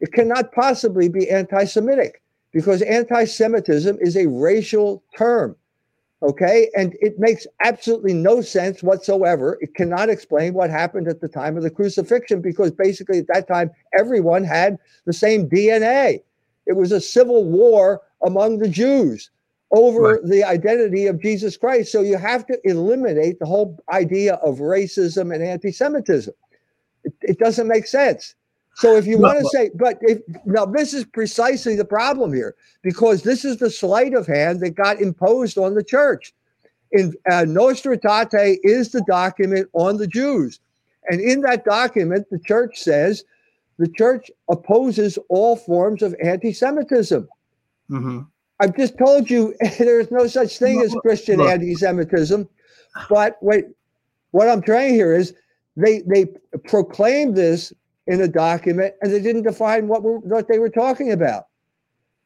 It 0.00 0.12
cannot 0.12 0.52
possibly 0.52 1.08
be 1.08 1.30
anti-Semitic 1.30 2.22
because 2.52 2.82
anti-Semitism 2.82 3.98
is 4.00 4.16
a 4.16 4.26
racial 4.26 5.02
term. 5.16 5.56
Okay, 6.22 6.70
and 6.74 6.96
it 7.02 7.18
makes 7.18 7.46
absolutely 7.62 8.14
no 8.14 8.40
sense 8.40 8.82
whatsoever. 8.82 9.58
It 9.60 9.74
cannot 9.74 10.08
explain 10.08 10.54
what 10.54 10.70
happened 10.70 11.08
at 11.08 11.20
the 11.20 11.28
time 11.28 11.58
of 11.58 11.62
the 11.62 11.70
crucifixion 11.70 12.40
because 12.40 12.70
basically 12.70 13.18
at 13.18 13.26
that 13.28 13.46
time 13.46 13.70
everyone 13.98 14.42
had 14.42 14.78
the 15.04 15.12
same 15.12 15.48
DNA. 15.48 16.22
It 16.66 16.72
was 16.72 16.90
a 16.90 17.02
civil 17.02 17.44
war 17.44 18.00
among 18.24 18.58
the 18.58 18.68
Jews 18.68 19.30
over 19.72 20.14
right. 20.14 20.24
the 20.24 20.42
identity 20.42 21.06
of 21.06 21.20
Jesus 21.20 21.56
Christ. 21.56 21.92
So 21.92 22.00
you 22.00 22.16
have 22.16 22.46
to 22.46 22.58
eliminate 22.64 23.38
the 23.38 23.46
whole 23.46 23.78
idea 23.92 24.34
of 24.36 24.58
racism 24.58 25.34
and 25.34 25.44
anti 25.44 25.70
Semitism. 25.70 26.32
It, 27.28 27.38
doesn't 27.38 27.68
make 27.68 27.86
sense. 27.86 28.34
So 28.74 28.96
if 28.96 29.06
you 29.06 29.18
want 29.18 29.38
to 29.38 29.48
say, 29.48 29.70
but 29.74 29.98
if, 30.02 30.20
now 30.44 30.66
this 30.66 30.92
is 30.92 31.04
precisely 31.04 31.76
the 31.76 31.84
problem 31.84 32.34
here, 32.34 32.54
because 32.82 33.22
this 33.22 33.44
is 33.44 33.56
the 33.56 33.70
sleight 33.70 34.14
of 34.14 34.26
hand 34.26 34.60
that 34.60 34.70
got 34.70 35.00
imposed 35.00 35.56
on 35.56 35.74
the 35.74 35.84
church. 35.84 36.34
In 36.92 37.14
uh, 37.30 37.44
Nostra 37.44 37.98
Aetate 37.98 38.58
is 38.62 38.90
the 38.90 39.02
document 39.08 39.68
on 39.72 39.96
the 39.96 40.06
Jews. 40.06 40.60
And 41.08 41.20
in 41.20 41.40
that 41.42 41.64
document, 41.64 42.26
the 42.30 42.38
church 42.38 42.78
says 42.78 43.24
the 43.78 43.88
church 43.88 44.30
opposes 44.50 45.18
all 45.28 45.56
forms 45.56 46.02
of 46.02 46.14
anti 46.22 46.52
Semitism. 46.52 47.28
Mm-hmm. 47.90 48.20
I've 48.60 48.76
just 48.76 48.96
told 48.98 49.30
you 49.30 49.54
there's 49.78 50.10
no 50.10 50.26
such 50.26 50.58
thing 50.58 50.80
as 50.80 50.94
Christian 51.02 51.40
anti-Semitism. 51.40 52.48
But 53.08 53.36
wait, 53.42 53.66
what 54.30 54.48
I'm 54.48 54.62
trying 54.62 54.94
here 54.94 55.14
is 55.14 55.34
they 55.76 56.02
they 56.06 56.26
proclaimed 56.64 57.36
this 57.36 57.72
in 58.06 58.20
a 58.20 58.28
document 58.28 58.94
and 59.02 59.12
they 59.12 59.20
didn't 59.20 59.42
define 59.42 59.88
what 59.88 60.02
were, 60.02 60.18
what 60.18 60.48
they 60.48 60.58
were 60.58 60.70
talking 60.70 61.12
about. 61.12 61.46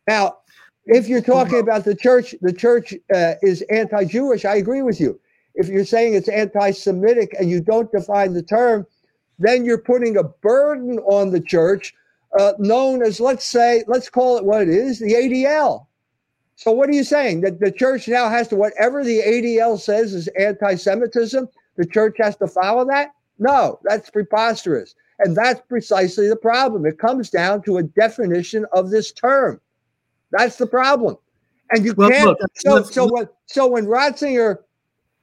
Now, 0.06 0.38
if 0.86 1.08
you're 1.08 1.22
talking 1.22 1.58
about 1.58 1.84
the 1.84 1.94
church, 1.94 2.34
the 2.42 2.52
church 2.52 2.94
uh, 3.14 3.34
is 3.42 3.62
anti-Jewish. 3.70 4.44
I 4.44 4.56
agree 4.56 4.82
with 4.82 5.00
you. 5.00 5.18
If 5.54 5.68
you're 5.68 5.84
saying 5.84 6.14
it's 6.14 6.28
anti-Semitic 6.28 7.34
and 7.38 7.50
you 7.50 7.60
don't 7.60 7.90
define 7.92 8.34
the 8.34 8.42
term, 8.42 8.86
then 9.38 9.64
you're 9.64 9.78
putting 9.78 10.16
a 10.16 10.24
burden 10.24 10.98
on 11.00 11.30
the 11.30 11.40
church 11.40 11.94
uh, 12.38 12.52
known 12.58 13.02
as, 13.02 13.20
let's 13.20 13.44
say, 13.44 13.82
let's 13.88 14.08
call 14.08 14.36
it 14.38 14.44
what 14.44 14.62
it 14.62 14.68
is, 14.68 14.98
the 14.98 15.12
ADL. 15.12 15.86
So 16.56 16.72
what 16.72 16.88
are 16.88 16.92
you 16.92 17.04
saying? 17.04 17.40
That 17.40 17.58
the 17.58 17.72
church 17.72 18.06
now 18.06 18.28
has 18.28 18.48
to, 18.48 18.56
whatever 18.56 19.02
the 19.02 19.20
ADL 19.20 19.80
says 19.80 20.12
is 20.12 20.28
anti 20.38 20.74
Semitism, 20.74 21.48
the 21.76 21.86
church 21.86 22.16
has 22.18 22.36
to 22.36 22.46
follow 22.46 22.84
that? 22.86 23.12
No, 23.40 23.80
that's 23.82 24.08
preposterous. 24.08 24.94
And 25.18 25.36
that's 25.36 25.60
precisely 25.68 26.28
the 26.28 26.36
problem. 26.36 26.86
It 26.86 26.98
comes 26.98 27.28
down 27.28 27.62
to 27.62 27.78
a 27.78 27.82
definition 27.82 28.64
of 28.72 28.90
this 28.90 29.10
term. 29.12 29.60
That's 30.30 30.56
the 30.56 30.66
problem. 30.66 31.18
And 31.72 31.84
you 31.84 31.94
well, 31.94 32.10
can't. 32.10 32.26
Look, 32.26 32.38
so, 32.54 32.82
so, 32.84 33.12
when, 33.12 33.28
so 33.46 33.66
when 33.66 33.86
Ratzinger, 33.86 34.58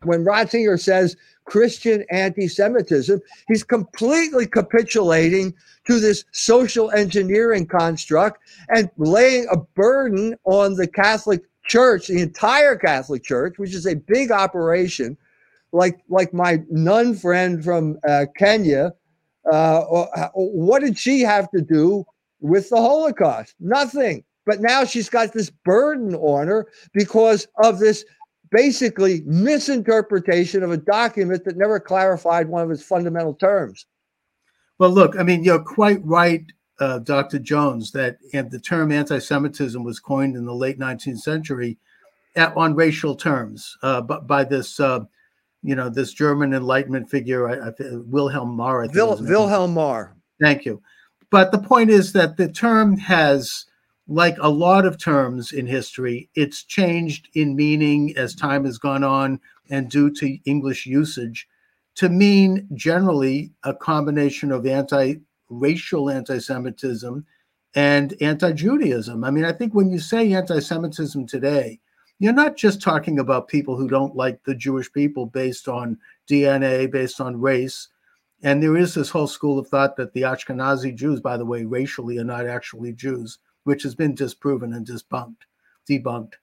when 0.03 0.25
Ratzinger 0.25 0.79
says 0.79 1.15
Christian 1.47 2.05
anti 2.11 2.47
Semitism. 2.47 3.19
He's 3.47 3.63
completely 3.63 4.45
capitulating 4.45 5.53
to 5.85 5.99
this 5.99 6.25
social 6.31 6.91
engineering 6.91 7.65
construct 7.65 8.41
and 8.69 8.91
laying 8.97 9.47
a 9.49 9.57
burden 9.57 10.35
on 10.43 10.75
the 10.75 10.87
Catholic 10.87 11.43
Church, 11.63 12.07
the 12.07 12.21
entire 12.21 12.75
Catholic 12.75 13.23
Church, 13.23 13.57
which 13.57 13.73
is 13.73 13.87
a 13.87 13.95
big 13.95 14.31
operation. 14.31 15.17
Like, 15.71 15.99
like 16.09 16.33
my 16.33 16.63
nun 16.69 17.15
friend 17.15 17.63
from 17.63 17.97
uh, 18.07 18.25
Kenya, 18.37 18.93
uh, 19.51 19.79
uh 19.79 20.29
what 20.33 20.81
did 20.81 20.97
she 20.97 21.21
have 21.21 21.49
to 21.51 21.61
do 21.61 22.05
with 22.39 22.69
the 22.69 22.77
Holocaust? 22.77 23.55
Nothing. 23.59 24.23
But 24.45 24.61
now 24.61 24.85
she's 24.85 25.09
got 25.09 25.33
this 25.33 25.49
burden 25.49 26.15
on 26.15 26.47
her 26.47 26.67
because 26.93 27.47
of 27.61 27.79
this 27.79 28.05
basically 28.49 29.21
misinterpretation 29.25 30.63
of 30.63 30.71
a 30.71 30.77
document 30.77 31.43
that 31.43 31.57
never 31.57 31.79
clarified 31.81 32.47
one 32.47 32.63
of 32.63 32.71
its 32.71 32.83
fundamental 32.83 33.33
terms. 33.33 33.85
Well, 34.79 34.91
look, 34.91 35.17
I 35.17 35.23
mean, 35.23 35.43
you're 35.43 35.63
quite 35.63 35.99
right, 36.05 36.45
uh, 36.79 36.99
Dr. 36.99 37.39
Jones, 37.39 37.91
that 37.91 38.17
the 38.31 38.59
term 38.59 38.91
anti 38.91 39.19
Semitism 39.19 39.83
was 39.83 39.99
coined 39.99 40.35
in 40.35 40.45
the 40.45 40.55
late 40.55 40.79
19th 40.79 41.19
century 41.19 41.77
at, 42.35 42.55
on 42.55 42.75
racial 42.75 43.15
terms 43.15 43.77
uh, 43.83 44.01
but 44.01 44.27
by 44.27 44.43
this. 44.43 44.79
Uh, 44.79 45.01
you 45.67 45.75
know 45.75 45.89
this 45.89 46.13
German 46.13 46.53
Enlightenment 46.53 47.09
figure, 47.09 47.49
I, 47.49 47.67
I, 47.67 47.73
Wilhelm 48.05 48.55
Marr. 48.55 48.87
Wil- 48.93 49.21
Wilhelm 49.21 49.73
Marr. 49.73 50.15
Thank 50.39 50.63
you. 50.63 50.81
But 51.29 51.51
the 51.51 51.57
point 51.57 51.89
is 51.89 52.13
that 52.13 52.37
the 52.37 52.47
term 52.47 52.97
has 52.97 53.65
like 54.07 54.37
a 54.39 54.49
lot 54.49 54.85
of 54.85 54.97
terms 54.97 55.51
in 55.51 55.67
history, 55.67 56.29
it's 56.35 56.63
changed 56.63 57.27
in 57.33 57.53
meaning 57.53 58.15
as 58.15 58.33
time 58.33 58.63
has 58.63 58.77
gone 58.77 59.03
on 59.03 59.41
and 59.69 59.89
due 59.89 60.09
to 60.15 60.39
English 60.45 60.85
usage 60.85 61.45
to 61.95 62.07
mean 62.07 62.65
generally 62.73 63.51
a 63.65 63.73
combination 63.73 64.53
of 64.53 64.65
anti 64.65 65.15
racial 65.49 66.09
anti 66.09 66.39
Semitism 66.39 67.25
and 67.75 68.15
anti 68.21 68.53
Judaism. 68.53 69.25
I 69.25 69.31
mean, 69.31 69.43
I 69.43 69.51
think 69.51 69.73
when 69.73 69.89
you 69.89 69.99
say 69.99 70.31
anti 70.31 70.59
Semitism 70.59 71.27
today, 71.27 71.81
you're 72.19 72.33
not 72.33 72.55
just 72.57 72.81
talking 72.81 73.19
about 73.19 73.47
people 73.47 73.75
who 73.75 73.87
don't 73.87 74.15
like 74.15 74.43
the 74.43 74.55
Jewish 74.55 74.91
people 74.91 75.25
based 75.25 75.67
on 75.67 75.97
DNA, 76.29 76.91
based 76.91 77.21
on 77.21 77.39
race. 77.39 77.89
And 78.43 78.61
there 78.61 78.77
is 78.77 78.93
this 78.93 79.09
whole 79.09 79.27
school 79.27 79.57
of 79.59 79.67
thought 79.67 79.95
that 79.97 80.13
the 80.13 80.21
Ashkenazi 80.21 80.95
Jews, 80.95 81.19
by 81.19 81.37
the 81.37 81.45
way, 81.45 81.63
racially 81.63 82.17
are 82.19 82.23
not 82.23 82.45
actually 82.45 82.93
Jews 82.93 83.39
which 83.67 83.83
has 83.83 83.93
been 83.93 84.15
disproven 84.15 84.71
and 84.71 84.87
debunked, 84.87 85.43
debunked. 85.89 86.35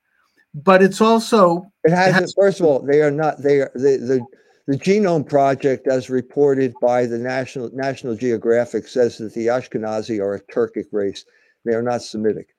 But 0.53 0.83
it's 0.83 1.01
also 1.01 1.73
it 1.83 1.91
has, 1.91 2.09
it 2.09 2.21
has 2.21 2.35
first 2.39 2.61
of 2.61 2.67
all, 2.67 2.81
they 2.81 3.01
are 3.01 3.11
not 3.11 3.43
they 3.43 3.63
are 3.63 3.73
the, 3.75 3.97
the 3.97 4.27
the 4.67 4.79
genome 4.79 5.27
project 5.27 5.89
as 5.89 6.11
reported 6.11 6.75
by 6.83 7.07
the 7.07 7.19
national 7.19 7.71
national 7.73 8.15
geographic 8.15 8.87
says 8.87 9.17
that 9.19 9.33
the 9.33 9.47
ashkenazi 9.47 10.21
are 10.21 10.35
a 10.35 10.41
turkic 10.53 10.85
race 10.93 11.25
they 11.65 11.73
are 11.75 11.83
not 11.83 12.03
semitic 12.03 12.54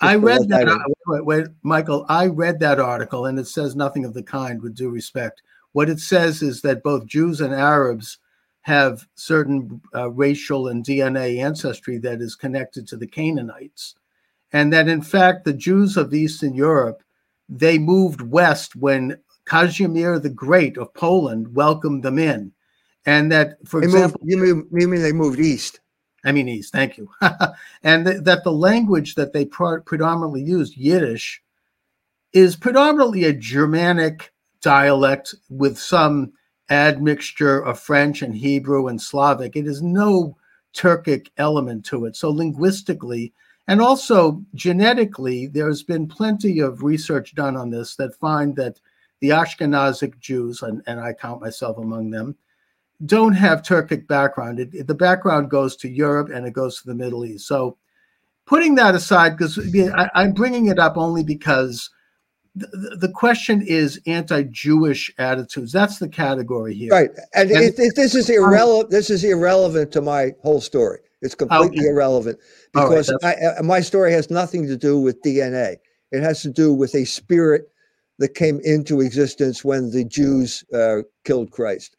I 0.00 0.14
read 0.14 0.48
that. 0.48 0.94
wait, 1.06 1.24
wait, 1.24 1.46
Michael, 1.62 2.06
I 2.08 2.26
read 2.26 2.60
that 2.60 2.78
article 2.78 3.26
and 3.26 3.38
it 3.38 3.46
says 3.46 3.74
nothing 3.74 4.04
of 4.04 4.14
the 4.14 4.22
kind, 4.22 4.62
with 4.62 4.74
due 4.74 4.90
respect. 4.90 5.42
What 5.72 5.88
it 5.88 6.00
says 6.00 6.42
is 6.42 6.62
that 6.62 6.82
both 6.82 7.06
Jews 7.06 7.40
and 7.40 7.52
Arabs 7.52 8.18
have 8.62 9.06
certain 9.14 9.80
uh, 9.94 10.10
racial 10.10 10.68
and 10.68 10.84
DNA 10.84 11.42
ancestry 11.42 11.98
that 11.98 12.20
is 12.20 12.36
connected 12.36 12.86
to 12.88 12.96
the 12.96 13.06
Canaanites. 13.06 13.94
And 14.52 14.72
that 14.72 14.88
in 14.88 15.02
fact, 15.02 15.44
the 15.44 15.52
Jews 15.52 15.96
of 15.96 16.14
Eastern 16.14 16.54
Europe, 16.54 17.02
they 17.48 17.78
moved 17.78 18.20
west 18.20 18.76
when 18.76 19.18
Casimir 19.46 20.18
the 20.18 20.30
Great 20.30 20.76
of 20.78 20.92
Poland 20.94 21.54
welcomed 21.54 22.02
them 22.02 22.18
in. 22.18 22.52
And 23.06 23.32
that, 23.32 23.56
for 23.64 23.80
they 23.80 23.86
example, 23.86 24.20
moved, 24.22 24.30
you, 24.30 24.54
mean, 24.54 24.68
you 24.72 24.88
mean 24.88 25.02
they 25.02 25.12
moved 25.12 25.40
east? 25.40 25.80
I 26.24 26.32
mean 26.32 26.48
east, 26.48 26.72
thank 26.72 26.98
you. 26.98 27.10
and 27.82 28.06
th- 28.06 28.22
that 28.22 28.44
the 28.44 28.52
language 28.52 29.14
that 29.14 29.32
they 29.32 29.44
pro- 29.44 29.80
predominantly 29.80 30.42
used, 30.42 30.76
Yiddish, 30.76 31.42
is 32.32 32.56
predominantly 32.56 33.24
a 33.24 33.32
Germanic 33.32 34.32
dialect 34.60 35.34
with 35.48 35.78
some 35.78 36.32
admixture 36.70 37.60
of 37.60 37.78
French 37.78 38.22
and 38.22 38.34
Hebrew 38.34 38.88
and 38.88 39.00
Slavic. 39.00 39.56
It 39.56 39.66
is 39.66 39.80
no 39.80 40.36
Turkic 40.74 41.28
element 41.38 41.84
to 41.86 42.04
it. 42.04 42.16
So 42.16 42.30
linguistically, 42.30 43.32
and 43.68 43.80
also 43.80 44.42
genetically, 44.54 45.46
there's 45.46 45.82
been 45.82 46.08
plenty 46.08 46.60
of 46.60 46.82
research 46.82 47.34
done 47.34 47.56
on 47.56 47.70
this 47.70 47.96
that 47.96 48.14
find 48.16 48.56
that 48.56 48.80
the 49.20 49.30
Ashkenazic 49.30 50.18
Jews, 50.18 50.62
and, 50.62 50.82
and 50.86 51.00
I 51.00 51.12
count 51.12 51.40
myself 51.40 51.78
among 51.78 52.10
them, 52.10 52.36
don't 53.06 53.34
have 53.34 53.62
Turkic 53.62 54.06
background. 54.06 54.58
It, 54.58 54.74
it, 54.74 54.86
the 54.86 54.94
background 54.94 55.50
goes 55.50 55.76
to 55.76 55.88
Europe 55.88 56.30
and 56.32 56.46
it 56.46 56.52
goes 56.52 56.80
to 56.80 56.86
the 56.86 56.94
Middle 56.94 57.24
East. 57.24 57.46
So, 57.46 57.76
putting 58.46 58.74
that 58.76 58.94
aside, 58.94 59.36
because 59.36 59.58
I'm 60.14 60.32
bringing 60.32 60.66
it 60.66 60.78
up 60.78 60.96
only 60.96 61.22
because 61.22 61.90
the, 62.56 62.96
the 63.00 63.08
question 63.08 63.62
is 63.62 64.00
anti-Jewish 64.06 65.12
attitudes. 65.18 65.72
That's 65.72 65.98
the 65.98 66.08
category 66.08 66.74
here, 66.74 66.90
right? 66.90 67.10
And, 67.34 67.50
and 67.50 67.74
it, 67.78 67.94
this 67.94 68.14
is 68.14 68.28
irrelevant. 68.30 68.90
This 68.90 69.10
is 69.10 69.22
irrelevant 69.22 69.92
to 69.92 70.00
my 70.00 70.32
whole 70.42 70.60
story. 70.60 70.98
It's 71.20 71.34
completely 71.34 71.80
okay. 71.80 71.88
irrelevant 71.88 72.38
because 72.72 73.12
right, 73.22 73.36
I, 73.58 73.62
my 73.62 73.80
story 73.80 74.12
has 74.12 74.30
nothing 74.30 74.66
to 74.68 74.76
do 74.76 75.00
with 75.00 75.20
DNA. 75.22 75.76
It 76.12 76.22
has 76.22 76.42
to 76.42 76.50
do 76.50 76.72
with 76.72 76.94
a 76.94 77.04
spirit 77.04 77.70
that 78.18 78.34
came 78.34 78.60
into 78.64 79.00
existence 79.00 79.64
when 79.64 79.90
the 79.90 80.04
Jews 80.04 80.64
uh, 80.72 81.02
killed 81.24 81.50
Christ. 81.50 81.96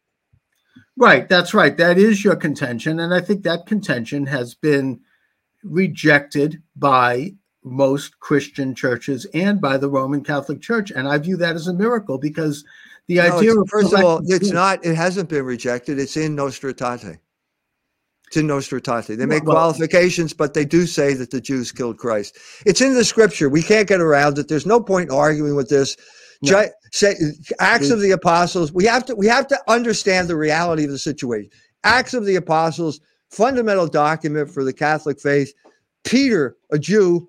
Right, 1.00 1.26
that's 1.30 1.54
right. 1.54 1.74
That 1.78 1.96
is 1.96 2.22
your 2.22 2.36
contention. 2.36 3.00
And 3.00 3.14
I 3.14 3.22
think 3.22 3.42
that 3.44 3.64
contention 3.64 4.26
has 4.26 4.54
been 4.54 5.00
rejected 5.64 6.62
by 6.76 7.32
most 7.64 8.20
Christian 8.20 8.74
churches 8.74 9.26
and 9.32 9.62
by 9.62 9.78
the 9.78 9.88
Roman 9.88 10.22
Catholic 10.22 10.60
Church. 10.60 10.90
And 10.90 11.08
I 11.08 11.16
view 11.16 11.38
that 11.38 11.56
as 11.56 11.68
a 11.68 11.72
miracle 11.72 12.18
because 12.18 12.66
the 13.06 13.14
no, 13.14 13.38
idea 13.38 13.58
of. 13.58 13.66
First 13.70 13.94
of 13.94 14.04
all, 14.04 14.20
it's 14.26 14.50
not, 14.50 14.84
it 14.84 14.94
hasn't 14.94 15.30
been 15.30 15.46
rejected. 15.46 15.98
It's 15.98 16.18
in 16.18 16.34
Nostra 16.34 16.74
Aetate. 16.74 17.18
It's 18.26 18.36
in 18.36 18.46
Nostra 18.46 18.78
Aetate. 18.78 19.16
They 19.16 19.24
make 19.24 19.44
well, 19.44 19.56
qualifications, 19.56 20.34
but 20.34 20.52
they 20.52 20.66
do 20.66 20.84
say 20.84 21.14
that 21.14 21.30
the 21.30 21.40
Jews 21.40 21.72
killed 21.72 21.96
Christ. 21.96 22.36
It's 22.66 22.82
in 22.82 22.92
the 22.92 23.06
scripture. 23.06 23.48
We 23.48 23.62
can't 23.62 23.88
get 23.88 24.02
around 24.02 24.36
it. 24.36 24.48
There's 24.48 24.66
no 24.66 24.82
point 24.82 25.10
arguing 25.10 25.56
with 25.56 25.70
this. 25.70 25.96
No. 26.42 26.66
Say, 26.92 27.14
Acts 27.60 27.86
mm-hmm. 27.86 27.92
of 27.92 28.00
the 28.00 28.10
Apostles. 28.12 28.72
We 28.72 28.84
have 28.84 29.04
to 29.06 29.14
we 29.14 29.26
have 29.26 29.46
to 29.48 29.58
understand 29.68 30.28
the 30.28 30.36
reality 30.36 30.84
of 30.84 30.90
the 30.90 30.98
situation. 30.98 31.50
Acts 31.84 32.14
of 32.14 32.24
the 32.24 32.36
Apostles, 32.36 33.00
fundamental 33.30 33.86
document 33.86 34.50
for 34.50 34.64
the 34.64 34.72
Catholic 34.72 35.20
faith. 35.20 35.52
Peter, 36.04 36.56
a 36.72 36.78
Jew, 36.78 37.26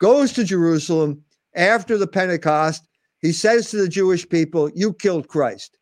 goes 0.00 0.32
to 0.32 0.44
Jerusalem 0.44 1.22
after 1.54 1.96
the 1.96 2.06
Pentecost. 2.06 2.86
He 3.20 3.32
says 3.32 3.70
to 3.70 3.76
the 3.78 3.88
Jewish 3.88 4.28
people, 4.28 4.70
"You 4.74 4.92
killed 4.92 5.28
Christ." 5.28 5.78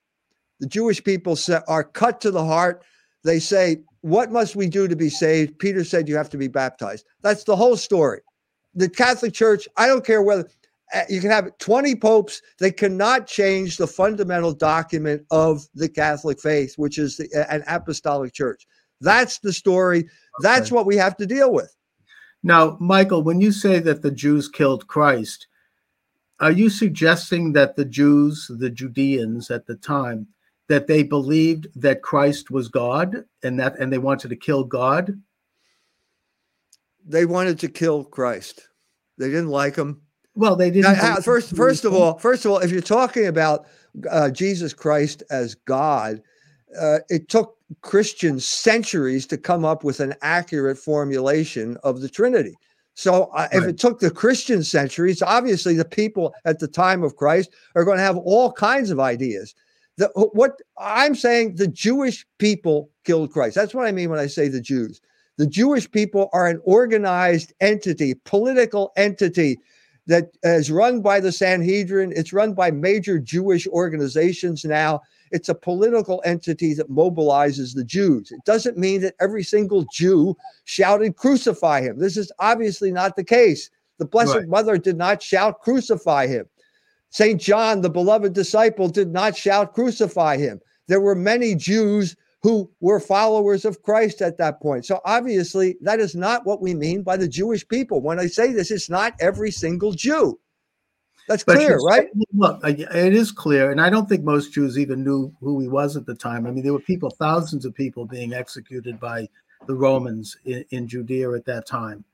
The 0.60 0.66
Jewish 0.66 1.02
people 1.02 1.38
are 1.68 1.84
cut 1.84 2.20
to 2.22 2.30
the 2.30 2.44
heart. 2.44 2.82
They 3.24 3.40
say, 3.40 3.82
"What 4.02 4.30
must 4.30 4.54
we 4.54 4.68
do 4.68 4.86
to 4.86 4.96
be 4.96 5.10
saved?" 5.10 5.58
Peter 5.58 5.82
said, 5.82 6.08
"You 6.08 6.16
have 6.16 6.30
to 6.30 6.38
be 6.38 6.48
baptized." 6.48 7.04
That's 7.22 7.44
the 7.44 7.56
whole 7.56 7.76
story. 7.76 8.20
The 8.74 8.88
Catholic 8.88 9.32
Church. 9.32 9.66
I 9.76 9.86
don't 9.86 10.04
care 10.04 10.22
whether 10.22 10.48
Uh, 10.94 11.02
you 11.08 11.20
can 11.20 11.30
have 11.30 11.56
20 11.58 11.96
popes. 11.96 12.42
They 12.58 12.70
cannot 12.70 13.26
change 13.26 13.76
the 13.76 13.86
fundamental 13.86 14.52
document 14.52 15.24
of 15.30 15.66
the 15.74 15.88
catholic 15.88 16.40
faith 16.40 16.74
which 16.76 16.98
is 16.98 17.16
the, 17.16 17.46
an 17.50 17.64
apostolic 17.66 18.32
church. 18.32 18.66
That's 19.00 19.38
the 19.38 19.52
story. 19.52 20.08
That's 20.40 20.68
okay. 20.68 20.76
what 20.76 20.86
we 20.86 20.96
have 20.96 21.16
to 21.18 21.26
deal 21.26 21.52
with. 21.52 21.74
Now 22.42 22.76
michael 22.80 23.22
when 23.22 23.40
you 23.40 23.52
say 23.52 23.78
that 23.80 24.02
the 24.02 24.10
jews 24.10 24.48
killed 24.48 24.86
christ 24.86 25.48
are 26.38 26.52
you 26.52 26.68
suggesting 26.68 27.52
that 27.54 27.76
the 27.76 27.84
jews 27.84 28.50
the 28.58 28.70
judeans 28.70 29.50
at 29.50 29.66
the 29.66 29.76
time 29.76 30.28
that 30.68 30.86
they 30.86 31.02
believed 31.02 31.66
that 31.74 32.02
christ 32.02 32.50
was 32.50 32.68
god 32.68 33.24
and 33.42 33.58
that 33.58 33.78
and 33.78 33.92
they 33.92 33.98
wanted 33.98 34.28
to 34.28 34.36
kill 34.36 34.62
god? 34.62 35.20
They 37.08 37.24
wanted 37.24 37.60
to 37.60 37.68
kill 37.68 38.04
christ. 38.04 38.68
They 39.16 39.28
didn't 39.28 39.48
like 39.48 39.76
him 39.76 40.02
well, 40.36 40.54
they 40.54 40.70
didn't. 40.70 40.92
Now, 40.92 41.16
first, 41.16 41.56
first 41.56 41.84
of 41.84 41.94
all, 41.94 42.18
first 42.18 42.44
of 42.44 42.50
all, 42.50 42.58
if 42.58 42.70
you're 42.70 42.80
talking 42.80 43.26
about 43.26 43.66
uh, 44.10 44.30
Jesus 44.30 44.74
Christ 44.74 45.22
as 45.30 45.54
God, 45.54 46.22
uh, 46.78 46.98
it 47.08 47.28
took 47.28 47.56
Christians 47.80 48.46
centuries 48.46 49.26
to 49.28 49.38
come 49.38 49.64
up 49.64 49.82
with 49.82 50.00
an 50.00 50.14
accurate 50.20 50.78
formulation 50.78 51.78
of 51.82 52.00
the 52.00 52.08
Trinity. 52.08 52.54
So, 52.94 53.24
uh, 53.34 53.48
right. 53.52 53.62
if 53.62 53.64
it 53.64 53.78
took 53.78 53.98
the 53.98 54.10
Christian 54.10 54.62
centuries, 54.62 55.22
obviously 55.22 55.74
the 55.74 55.84
people 55.84 56.34
at 56.44 56.58
the 56.58 56.68
time 56.68 57.02
of 57.02 57.16
Christ 57.16 57.50
are 57.74 57.84
going 57.84 57.98
to 57.98 58.04
have 58.04 58.18
all 58.18 58.52
kinds 58.52 58.90
of 58.90 59.00
ideas. 59.00 59.54
The, 59.96 60.08
what 60.14 60.60
I'm 60.78 61.14
saying, 61.14 61.56
the 61.56 61.68
Jewish 61.68 62.26
people 62.38 62.90
killed 63.04 63.32
Christ. 63.32 63.54
That's 63.54 63.74
what 63.74 63.86
I 63.86 63.92
mean 63.92 64.10
when 64.10 64.18
I 64.18 64.26
say 64.26 64.48
the 64.48 64.60
Jews. 64.60 65.00
The 65.38 65.46
Jewish 65.46 65.90
people 65.90 66.28
are 66.32 66.46
an 66.46 66.60
organized 66.64 67.54
entity, 67.60 68.14
political 68.24 68.92
entity 68.96 69.58
that 70.06 70.30
is 70.42 70.70
run 70.70 71.00
by 71.00 71.20
the 71.20 71.32
Sanhedrin. 71.32 72.12
It's 72.14 72.32
run 72.32 72.54
by 72.54 72.70
major 72.70 73.18
Jewish 73.18 73.66
organizations 73.66 74.64
now. 74.64 75.00
It's 75.32 75.48
a 75.48 75.54
political 75.54 76.22
entity 76.24 76.74
that 76.74 76.90
mobilizes 76.90 77.74
the 77.74 77.84
Jews. 77.84 78.30
It 78.30 78.44
doesn't 78.44 78.78
mean 78.78 79.00
that 79.00 79.16
every 79.20 79.42
single 79.42 79.84
Jew 79.92 80.36
shouted, 80.64 81.16
Crucify 81.16 81.80
him. 81.80 81.98
This 81.98 82.16
is 82.16 82.30
obviously 82.38 82.92
not 82.92 83.16
the 83.16 83.24
case. 83.24 83.70
The 83.98 84.04
Blessed 84.04 84.36
right. 84.36 84.48
Mother 84.48 84.78
did 84.78 84.96
not 84.96 85.22
shout, 85.22 85.60
Crucify 85.62 86.28
him. 86.28 86.46
St. 87.10 87.40
John, 87.40 87.80
the 87.80 87.90
beloved 87.90 88.34
disciple, 88.34 88.88
did 88.88 89.08
not 89.08 89.36
shout, 89.36 89.74
Crucify 89.74 90.36
him. 90.36 90.60
There 90.86 91.00
were 91.00 91.14
many 91.14 91.54
Jews 91.54 92.14
who 92.46 92.70
were 92.78 93.00
followers 93.00 93.64
of 93.64 93.82
Christ 93.82 94.22
at 94.22 94.38
that 94.38 94.60
point. 94.60 94.86
So 94.86 95.00
obviously, 95.04 95.78
that 95.80 95.98
is 95.98 96.14
not 96.14 96.46
what 96.46 96.62
we 96.62 96.74
mean 96.74 97.02
by 97.02 97.16
the 97.16 97.26
Jewish 97.26 97.66
people. 97.66 98.00
When 98.00 98.20
I 98.20 98.28
say 98.28 98.52
this, 98.52 98.70
it's 98.70 98.88
not 98.88 99.14
every 99.18 99.50
single 99.50 99.90
Jew. 99.90 100.38
That's 101.26 101.42
but 101.42 101.56
clear, 101.56 101.76
right? 101.78 102.06
Look, 102.32 102.60
it 102.62 103.12
is 103.12 103.32
clear, 103.32 103.72
and 103.72 103.80
I 103.80 103.90
don't 103.90 104.08
think 104.08 104.22
most 104.22 104.52
Jews 104.52 104.78
even 104.78 105.02
knew 105.02 105.34
who 105.40 105.58
he 105.58 105.66
was 105.66 105.96
at 105.96 106.06
the 106.06 106.14
time. 106.14 106.46
I 106.46 106.52
mean, 106.52 106.62
there 106.62 106.72
were 106.72 106.78
people, 106.78 107.10
thousands 107.10 107.64
of 107.64 107.74
people, 107.74 108.04
being 108.04 108.32
executed 108.32 109.00
by 109.00 109.28
the 109.66 109.74
Romans 109.74 110.36
in, 110.44 110.64
in 110.70 110.86
Judea 110.86 111.32
at 111.32 111.46
that 111.46 111.66
time. 111.66 112.04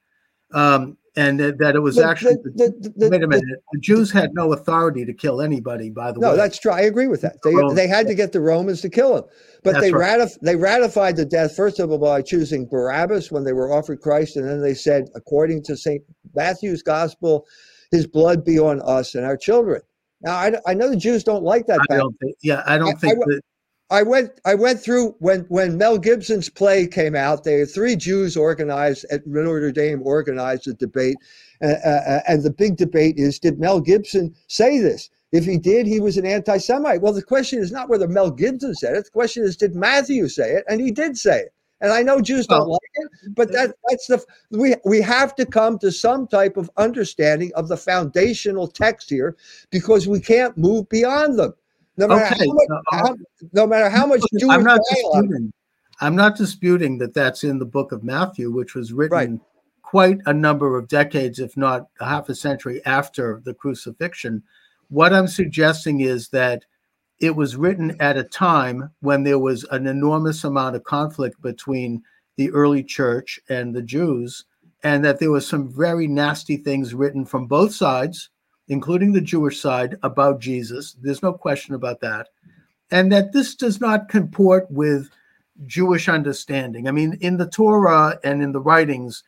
Um, 0.54 0.96
and 1.16 1.38
that, 1.40 1.58
that 1.58 1.76
it 1.76 1.80
was 1.80 1.96
the, 1.96 2.04
actually 2.04 2.36
the, 2.36 2.72
the, 2.80 2.92
the, 2.96 3.08
wait 3.10 3.22
a 3.22 3.26
minute 3.26 3.44
the, 3.72 3.80
jews 3.80 4.10
had 4.10 4.32
no 4.34 4.52
authority 4.52 5.04
to 5.04 5.12
kill 5.12 5.42
anybody 5.42 5.90
by 5.90 6.10
the 6.10 6.18
no, 6.18 6.30
way. 6.30 6.32
no 6.32 6.36
that's 6.36 6.58
true 6.58 6.72
i 6.72 6.80
agree 6.80 7.06
with 7.06 7.20
that. 7.20 7.36
They, 7.42 7.54
they 7.74 7.86
had 7.86 8.06
to 8.06 8.14
get 8.14 8.32
the 8.32 8.40
romans 8.40 8.80
to 8.82 8.88
kill 8.88 9.18
him 9.18 9.24
but 9.62 9.80
they 9.80 9.92
right. 9.92 10.18
ratif- 10.18 10.40
they 10.40 10.56
ratified 10.56 11.16
the 11.16 11.24
death 11.24 11.54
first 11.54 11.78
of 11.80 11.90
all 11.90 11.98
by 11.98 12.22
choosing 12.22 12.66
barabbas 12.66 13.30
when 13.30 13.44
they 13.44 13.52
were 13.52 13.72
offered 13.72 14.00
christ 14.00 14.36
and 14.36 14.48
then 14.48 14.62
they 14.62 14.74
said 14.74 15.08
according 15.14 15.62
to 15.64 15.76
st 15.76 16.02
matthew's 16.34 16.82
gospel 16.82 17.46
his 17.90 18.06
blood 18.06 18.44
be 18.44 18.58
on 18.58 18.80
us 18.86 19.14
and 19.14 19.26
our 19.26 19.36
children. 19.36 19.82
Now 20.22 20.36
i, 20.36 20.52
I 20.66 20.74
know 20.74 20.88
the 20.88 20.96
jews 20.96 21.24
don't 21.24 21.44
like 21.44 21.66
that 21.66 21.80
I 21.90 21.96
don't 21.96 22.18
think, 22.20 22.36
yeah 22.42 22.62
i 22.66 22.78
don't 22.78 22.96
I, 22.96 22.98
think 22.98 23.18
I, 23.18 23.26
that 23.26 23.42
I 23.92 24.02
went 24.02 24.40
I 24.46 24.54
went 24.54 24.80
through 24.80 25.14
when 25.18 25.40
when 25.50 25.76
Mel 25.76 25.98
Gibson's 25.98 26.48
play 26.48 26.86
came 26.86 27.14
out. 27.14 27.44
Were 27.44 27.66
three 27.66 27.94
Jews 27.94 28.38
organized 28.38 29.04
at 29.10 29.26
Notre 29.26 29.70
Dame 29.70 30.00
organized 30.02 30.66
a 30.66 30.72
debate, 30.72 31.16
uh, 31.62 31.74
uh, 31.84 32.20
and 32.26 32.42
the 32.42 32.50
big 32.50 32.76
debate 32.76 33.16
is: 33.18 33.38
Did 33.38 33.60
Mel 33.60 33.80
Gibson 33.80 34.34
say 34.48 34.78
this? 34.78 35.10
If 35.30 35.44
he 35.44 35.58
did, 35.58 35.86
he 35.86 36.00
was 36.00 36.16
an 36.16 36.26
anti-Semite. 36.26 37.02
Well, 37.02 37.12
the 37.12 37.22
question 37.22 37.58
is 37.58 37.70
not 37.70 37.88
whether 37.88 38.08
Mel 38.08 38.30
Gibson 38.30 38.74
said 38.74 38.96
it. 38.96 39.04
The 39.04 39.10
question 39.10 39.44
is, 39.44 39.56
did 39.56 39.74
Matthew 39.74 40.28
say 40.28 40.52
it? 40.52 40.64
And 40.68 40.78
he 40.78 40.90
did 40.90 41.16
say 41.16 41.40
it. 41.40 41.54
And 41.80 41.90
I 41.90 42.02
know 42.02 42.20
Jews 42.20 42.46
don't 42.46 42.68
like 42.68 42.80
it, 42.94 43.34
but 43.34 43.50
that, 43.52 43.74
that's 43.88 44.06
the 44.06 44.24
we 44.50 44.76
we 44.84 45.02
have 45.02 45.34
to 45.34 45.44
come 45.44 45.78
to 45.80 45.90
some 45.90 46.28
type 46.28 46.56
of 46.56 46.70
understanding 46.76 47.50
of 47.56 47.68
the 47.68 47.76
foundational 47.76 48.68
text 48.68 49.10
here 49.10 49.36
because 49.70 50.06
we 50.06 50.20
can't 50.20 50.56
move 50.56 50.88
beyond 50.88 51.38
them. 51.38 51.54
No 51.96 52.08
matter, 52.08 52.34
okay. 52.34 52.46
how, 52.46 52.52
much, 52.52 52.68
uh, 52.70 52.96
how, 52.96 53.16
no 53.52 53.66
matter 53.66 53.90
how 53.90 54.06
much 54.06 54.22
Jewish 54.38 54.50
I'm 54.50 54.64
not 54.64 54.80
disputing. 54.88 55.52
I'm 56.00 56.16
not 56.16 56.36
disputing 56.36 56.98
that 56.98 57.14
that's 57.14 57.44
in 57.44 57.58
the 57.58 57.66
book 57.66 57.92
of 57.92 58.02
Matthew, 58.02 58.50
which 58.50 58.74
was 58.74 58.92
written 58.92 59.16
right. 59.16 59.40
quite 59.82 60.18
a 60.26 60.32
number 60.32 60.76
of 60.76 60.88
decades, 60.88 61.38
if 61.38 61.56
not 61.56 61.88
half 62.00 62.28
a 62.28 62.34
century 62.34 62.84
after 62.86 63.40
the 63.44 63.54
crucifixion. 63.54 64.42
What 64.88 65.12
I'm 65.12 65.28
suggesting 65.28 66.00
is 66.00 66.28
that 66.30 66.64
it 67.20 67.36
was 67.36 67.56
written 67.56 67.96
at 68.00 68.16
a 68.16 68.24
time 68.24 68.90
when 69.00 69.22
there 69.22 69.38
was 69.38 69.64
an 69.70 69.86
enormous 69.86 70.42
amount 70.42 70.74
of 70.74 70.82
conflict 70.82 71.40
between 71.40 72.02
the 72.36 72.50
early 72.50 72.82
church 72.82 73.38
and 73.48 73.74
the 73.74 73.82
Jews, 73.82 74.44
and 74.82 75.04
that 75.04 75.20
there 75.20 75.30
was 75.30 75.46
some 75.46 75.72
very 75.72 76.08
nasty 76.08 76.56
things 76.56 76.94
written 76.94 77.24
from 77.24 77.46
both 77.46 77.72
sides, 77.72 78.30
including 78.72 79.12
the 79.12 79.20
Jewish 79.20 79.60
side, 79.60 79.96
about 80.02 80.40
Jesus. 80.40 80.96
There's 81.00 81.22
no 81.22 81.32
question 81.32 81.74
about 81.74 82.00
that. 82.00 82.28
And 82.90 83.12
that 83.12 83.32
this 83.32 83.54
does 83.54 83.80
not 83.80 84.08
comport 84.08 84.70
with 84.70 85.10
Jewish 85.66 86.08
understanding. 86.08 86.88
I 86.88 86.90
mean, 86.90 87.18
in 87.20 87.36
the 87.36 87.48
Torah 87.48 88.18
and 88.24 88.42
in 88.42 88.52
the 88.52 88.60
writings, 88.60 89.22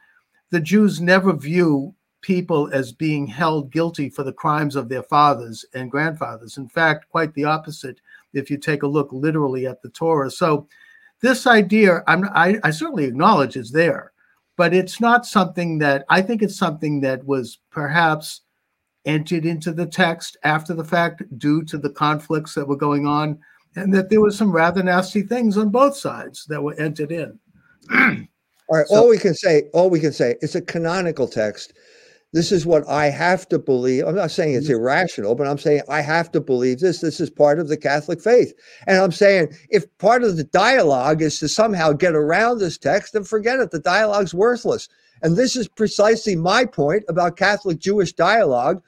the 0.51 0.61
Jews 0.61 1.01
never 1.01 1.33
view 1.33 1.95
people 2.23 2.71
as 2.73 2.91
being 2.91 3.27
held 3.27 3.71
guilty 3.71 4.09
for 4.09 4.23
the 4.23 4.33
crimes 4.33 4.77
of 4.77 4.89
their 4.89 5.03
fathers 5.03 5.65
and 5.75 5.91
grandfathers. 5.91 6.57
In 6.57 6.69
fact, 6.69 7.11
quite 7.11 7.35
the 7.35 7.45
opposite 7.45 8.01
if 8.33 8.51
you 8.51 8.57
take 8.57 8.83
a 8.83 8.87
look 8.87 9.13
literally 9.13 9.67
at 9.67 9.83
the 9.83 9.91
Torah. 9.91 10.31
So, 10.31 10.67
this 11.21 11.47
idea, 11.47 12.03
I, 12.07 12.59
I 12.65 12.71
certainly 12.71 13.05
acknowledge 13.05 13.57
is 13.57 13.71
there, 13.71 14.13
but 14.57 14.75
it's 14.75 15.01
not 15.01 15.25
something 15.25 15.79
that 15.79 16.05
I 16.09 16.21
think 16.21 16.43
it's 16.43 16.57
something 16.57 17.01
that 17.01 17.25
was 17.25 17.61
perhaps 17.71 18.43
entered 19.05 19.45
into 19.45 19.73
the 19.73 19.87
text 19.87 20.37
after 20.45 20.75
the 20.75 20.85
fact 20.85 21.23
due 21.39 21.63
to 21.65 21.79
the 21.79 21.91
conflicts 21.91 22.55
that 22.55 22.67
were 22.67 22.77
going 22.77 23.07
on 23.07 23.39
and 23.77 23.93
that 23.93 24.09
there 24.09 24.21
was 24.21 24.37
some 24.37 24.53
rather 24.53 24.83
nasty 24.83 25.23
things 25.23 25.57
on 25.57 25.69
both 25.71 25.97
sides 25.97 26.47
that 26.47 26.63
were 26.63 26.75
entered 26.75 27.13
in. 27.13 27.39
all 27.93 28.79
right, 28.79 28.87
so, 28.87 28.97
all 28.97 29.09
we 29.09 29.19
can 29.19 29.35
say, 29.35 29.65
all 29.73 29.91
we 29.91 30.01
can 30.01 30.13
say, 30.13 30.37
it's 30.41 30.55
a 30.55 30.63
canonical 30.63 31.29
text. 31.29 31.73
This 32.33 32.51
is 32.51 32.67
what 32.67 32.87
I 32.89 33.11
have 33.11 33.49
to 33.51 33.61
believe. 33.61 34.07
I'm 34.07 34.17
not 34.17 34.33
saying 34.33 34.55
it's 34.55 34.67
mm-hmm. 34.67 34.75
irrational, 34.75 35.37
but 35.37 35.47
I'm 35.47 35.59
saying 35.59 35.83
I 35.89 36.01
have 36.01 36.33
to 36.33 36.41
believe 36.41 36.81
this. 36.81 37.01
This 37.01 37.21
is 37.21 37.31
part 37.31 37.61
of 37.61 37.69
the 37.69 37.77
Catholic 37.77 38.21
faith. 38.21 38.53
And 38.89 38.99
I'm 38.99 39.13
saying 39.13 39.55
if 39.71 39.87
part 39.99 40.25
of 40.25 40.37
the 40.37 40.45
dialogue 40.45 41.23
is 41.23 41.39
to 41.39 41.49
somehow 41.49 41.93
get 41.93 42.17
around 42.17 42.59
this 42.59 42.77
text, 42.77 43.13
then 43.13 43.23
forget 43.23 43.61
it. 43.61 43.71
The 43.71 43.79
dialogue's 43.79 44.35
worthless. 44.35 44.89
And 45.23 45.37
this 45.37 45.55
is 45.55 45.69
precisely 45.69 46.35
my 46.35 46.65
point 46.65 47.05
about 47.09 47.37
Catholic 47.37 47.79
Jewish 47.79 48.13
dialogue 48.13 48.83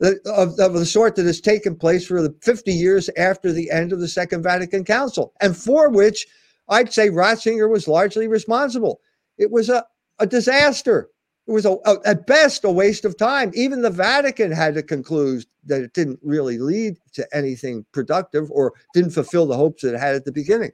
of, 0.00 0.58
of 0.58 0.72
the 0.72 0.86
sort 0.86 1.16
that 1.16 1.26
has 1.26 1.40
taken 1.40 1.76
place 1.76 2.06
for 2.06 2.22
the 2.22 2.34
50 2.42 2.72
years 2.72 3.10
after 3.16 3.52
the 3.52 3.70
end 3.70 3.92
of 3.92 4.00
the 4.00 4.08
Second 4.08 4.42
Vatican 4.42 4.84
Council, 4.84 5.32
and 5.40 5.56
for 5.56 5.90
which 5.90 6.26
I'd 6.68 6.92
say 6.92 7.10
Ratzinger 7.10 7.68
was 7.68 7.88
largely 7.88 8.28
responsible. 8.28 9.00
It 9.36 9.50
was 9.50 9.68
a, 9.68 9.84
a 10.18 10.26
disaster. 10.26 11.10
It 11.46 11.52
was 11.52 11.66
a, 11.66 11.76
a, 11.84 11.96
at 12.04 12.26
best 12.26 12.64
a 12.64 12.70
waste 12.70 13.04
of 13.04 13.16
time. 13.16 13.50
Even 13.54 13.82
the 13.82 13.90
Vatican 13.90 14.52
had 14.52 14.74
to 14.74 14.82
conclude 14.82 15.44
that 15.64 15.82
it 15.82 15.92
didn't 15.92 16.20
really 16.22 16.58
lead 16.58 16.96
to 17.14 17.26
anything 17.36 17.84
productive 17.92 18.50
or 18.50 18.72
didn't 18.94 19.10
fulfill 19.10 19.46
the 19.46 19.56
hopes 19.56 19.82
that 19.82 19.94
it 19.94 20.00
had 20.00 20.14
at 20.14 20.24
the 20.24 20.32
beginning. 20.32 20.72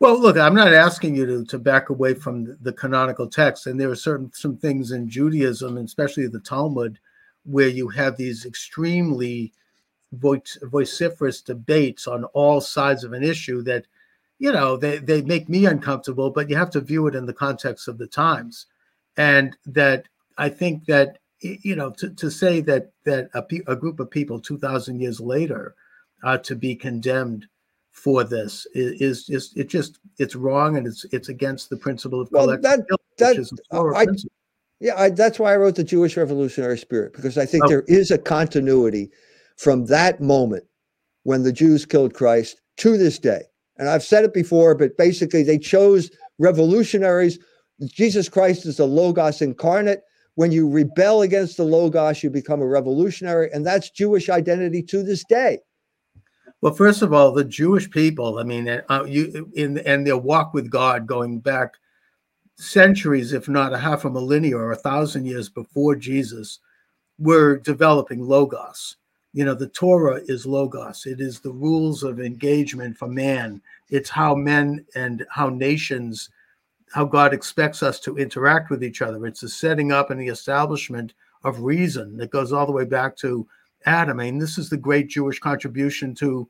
Well, 0.00 0.20
look, 0.20 0.36
I'm 0.36 0.56
not 0.56 0.72
asking 0.72 1.14
you 1.14 1.24
to, 1.24 1.44
to 1.44 1.58
back 1.58 1.88
away 1.88 2.14
from 2.14 2.44
the, 2.44 2.58
the 2.60 2.72
canonical 2.72 3.28
text, 3.28 3.66
and 3.66 3.80
there 3.80 3.90
are 3.90 3.96
certain 3.96 4.30
some 4.34 4.56
things 4.56 4.90
in 4.90 5.08
Judaism, 5.08 5.76
and 5.76 5.86
especially 5.86 6.26
the 6.26 6.40
Talmud, 6.40 6.98
where 7.44 7.68
you 7.68 7.88
have 7.88 8.16
these 8.16 8.44
extremely 8.44 9.52
vociferous 10.12 11.40
debates 11.40 12.06
on 12.06 12.24
all 12.26 12.60
sides 12.60 13.04
of 13.04 13.12
an 13.12 13.24
issue 13.24 13.62
that 13.62 13.84
you 14.38 14.52
know 14.52 14.76
they, 14.76 14.98
they 14.98 15.22
make 15.22 15.48
me 15.48 15.66
uncomfortable 15.66 16.30
but 16.30 16.48
you 16.48 16.56
have 16.56 16.70
to 16.70 16.80
view 16.80 17.06
it 17.06 17.14
in 17.14 17.26
the 17.26 17.32
context 17.32 17.88
of 17.88 17.98
the 17.98 18.06
times. 18.06 18.66
And 19.16 19.56
that 19.66 20.06
i 20.38 20.48
think 20.48 20.86
that 20.86 21.18
you 21.40 21.76
know 21.76 21.90
to, 21.90 22.10
to 22.10 22.30
say 22.30 22.60
that 22.60 22.90
that 23.04 23.28
a, 23.34 23.44
a 23.70 23.76
group 23.76 24.00
of 24.00 24.10
people 24.10 24.40
2000 24.40 25.00
years 25.00 25.20
later 25.20 25.74
uh, 26.22 26.38
to 26.38 26.54
be 26.56 26.74
condemned 26.74 27.46
for 27.92 28.24
this 28.24 28.66
is 28.74 29.24
just 29.26 29.56
it 29.56 29.68
just 29.68 29.98
it's 30.18 30.34
wrong 30.34 30.76
and 30.76 30.86
it's 30.86 31.04
it's 31.12 31.28
against 31.28 31.70
the 31.70 31.76
principle 31.76 32.20
of 32.20 32.28
well, 32.32 32.48
that, 32.48 32.60
guilt, 32.88 33.00
that, 33.18 33.36
I, 33.94 34.06
yeah, 34.84 35.00
I, 35.00 35.08
that's 35.08 35.38
why 35.38 35.54
I 35.54 35.56
wrote 35.56 35.76
the 35.76 35.82
Jewish 35.82 36.14
Revolutionary 36.14 36.76
Spirit 36.76 37.14
because 37.14 37.38
I 37.38 37.46
think 37.46 37.64
oh. 37.64 37.68
there 37.68 37.84
is 37.88 38.10
a 38.10 38.18
continuity 38.18 39.10
from 39.56 39.86
that 39.86 40.20
moment 40.20 40.64
when 41.22 41.42
the 41.42 41.52
Jews 41.52 41.86
killed 41.86 42.12
Christ 42.12 42.60
to 42.76 42.98
this 42.98 43.18
day. 43.18 43.44
And 43.78 43.88
I've 43.88 44.02
said 44.02 44.24
it 44.24 44.34
before, 44.34 44.74
but 44.74 44.98
basically 44.98 45.42
they 45.42 45.56
chose 45.56 46.10
revolutionaries. 46.38 47.38
Jesus 47.86 48.28
Christ 48.28 48.66
is 48.66 48.76
the 48.76 48.86
Logos 48.86 49.40
incarnate. 49.40 50.02
When 50.34 50.52
you 50.52 50.68
rebel 50.68 51.22
against 51.22 51.56
the 51.56 51.64
Logos, 51.64 52.22
you 52.22 52.28
become 52.28 52.60
a 52.60 52.66
revolutionary, 52.66 53.50
and 53.54 53.64
that's 53.64 53.88
Jewish 53.88 54.28
identity 54.28 54.82
to 54.82 55.02
this 55.02 55.24
day. 55.24 55.60
Well, 56.60 56.74
first 56.74 57.00
of 57.00 57.14
all, 57.14 57.32
the 57.32 57.44
Jewish 57.44 57.90
people, 57.90 58.38
I 58.38 58.42
mean, 58.42 58.68
uh, 58.68 59.04
you 59.08 59.50
in 59.54 59.78
and 59.78 60.06
their 60.06 60.18
walk 60.18 60.52
with 60.52 60.68
God 60.68 61.06
going 61.06 61.40
back 61.40 61.74
centuries, 62.56 63.32
if 63.32 63.48
not 63.48 63.72
a 63.72 63.78
half 63.78 64.04
a 64.04 64.10
millennia 64.10 64.56
or 64.56 64.72
a 64.72 64.76
thousand 64.76 65.26
years 65.26 65.48
before 65.48 65.96
Jesus, 65.96 66.60
were 67.18 67.58
developing 67.58 68.20
Logos. 68.20 68.96
You 69.32 69.44
know, 69.44 69.54
the 69.54 69.68
Torah 69.68 70.20
is 70.26 70.46
Logos, 70.46 71.06
it 71.06 71.20
is 71.20 71.40
the 71.40 71.52
rules 71.52 72.02
of 72.02 72.20
engagement 72.20 72.96
for 72.96 73.08
man, 73.08 73.60
it's 73.90 74.10
how 74.10 74.34
men 74.34 74.84
and 74.94 75.26
how 75.30 75.48
nations, 75.48 76.30
how 76.92 77.04
God 77.04 77.34
expects 77.34 77.82
us 77.82 77.98
to 78.00 78.16
interact 78.16 78.70
with 78.70 78.84
each 78.84 79.02
other. 79.02 79.26
It's 79.26 79.40
the 79.40 79.48
setting 79.48 79.90
up 79.90 80.10
and 80.10 80.20
the 80.20 80.28
establishment 80.28 81.14
of 81.42 81.60
reason 81.60 82.16
that 82.18 82.30
goes 82.30 82.52
all 82.52 82.66
the 82.66 82.72
way 82.72 82.84
back 82.84 83.16
to 83.18 83.46
Adam. 83.86 84.20
I 84.20 84.24
mean, 84.24 84.38
this 84.38 84.56
is 84.56 84.70
the 84.70 84.76
great 84.76 85.08
Jewish 85.08 85.38
contribution 85.38 86.14
to 86.16 86.48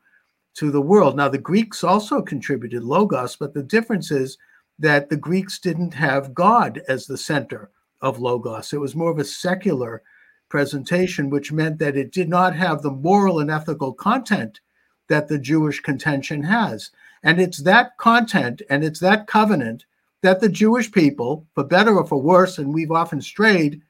to 0.55 0.71
the 0.71 0.81
world. 0.81 1.17
Now, 1.17 1.29
the 1.29 1.37
Greeks 1.37 1.83
also 1.83 2.23
contributed 2.23 2.85
logos, 2.85 3.35
but 3.35 3.53
the 3.53 3.62
difference 3.62 4.12
is 4.12 4.38
that 4.79 5.09
the 5.09 5.17
Greeks 5.17 5.59
didn't 5.59 5.95
have 5.95 6.35
God 6.35 6.83
as 6.89 7.07
the 7.07 7.19
center 7.19 7.71
of 8.01 8.19
Logos. 8.19 8.73
It 8.73 8.81
was 8.81 8.95
more 8.95 9.11
of 9.11 9.19
a 9.19 9.25
secular 9.25 10.03
presentation, 10.49 11.31
which 11.31 11.53
meant 11.53 11.79
that 11.79 11.97
it 11.97 12.13
did 12.13 12.29
not 12.29 12.55
have 12.55 12.83
the 12.83 12.91
moral 12.91 13.41
and 13.41 13.51
ethical 13.51 13.93
content 13.93 14.61
that 15.09 15.29
the 15.29 15.39
Jewish 15.39 15.81
contention 15.81 16.43
has. 16.43 16.91
And 17.23 17.41
it's 17.41 17.63
that 17.63 17.97
content 17.99 18.63
and 18.69 18.85
it's 18.85 19.01
that 19.01 19.27
covenant 19.27 19.85
that 20.23 20.41
the 20.41 20.49
Jewish 20.49 20.91
people, 20.91 21.47
for 21.55 21.65
better 21.65 21.97
or 21.97 22.07
for 22.07 22.21
worse, 22.21 22.59
and 22.59 22.73
we've 22.73 22.91
often 22.91 23.21
strayed, 23.21 23.83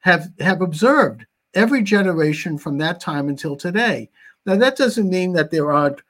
have, 0.00 0.28
have 0.40 0.60
observed 0.60 1.24
every 1.54 1.82
generation 1.82 2.58
from 2.58 2.78
that 2.78 3.00
time 3.00 3.28
until 3.28 3.56
today. 3.56 4.10
Now, 4.44 4.56
that 4.56 4.76
doesn't 4.76 5.08
mean 5.08 5.32
that 5.34 5.50
there 5.50 5.72
aren't 5.72 6.02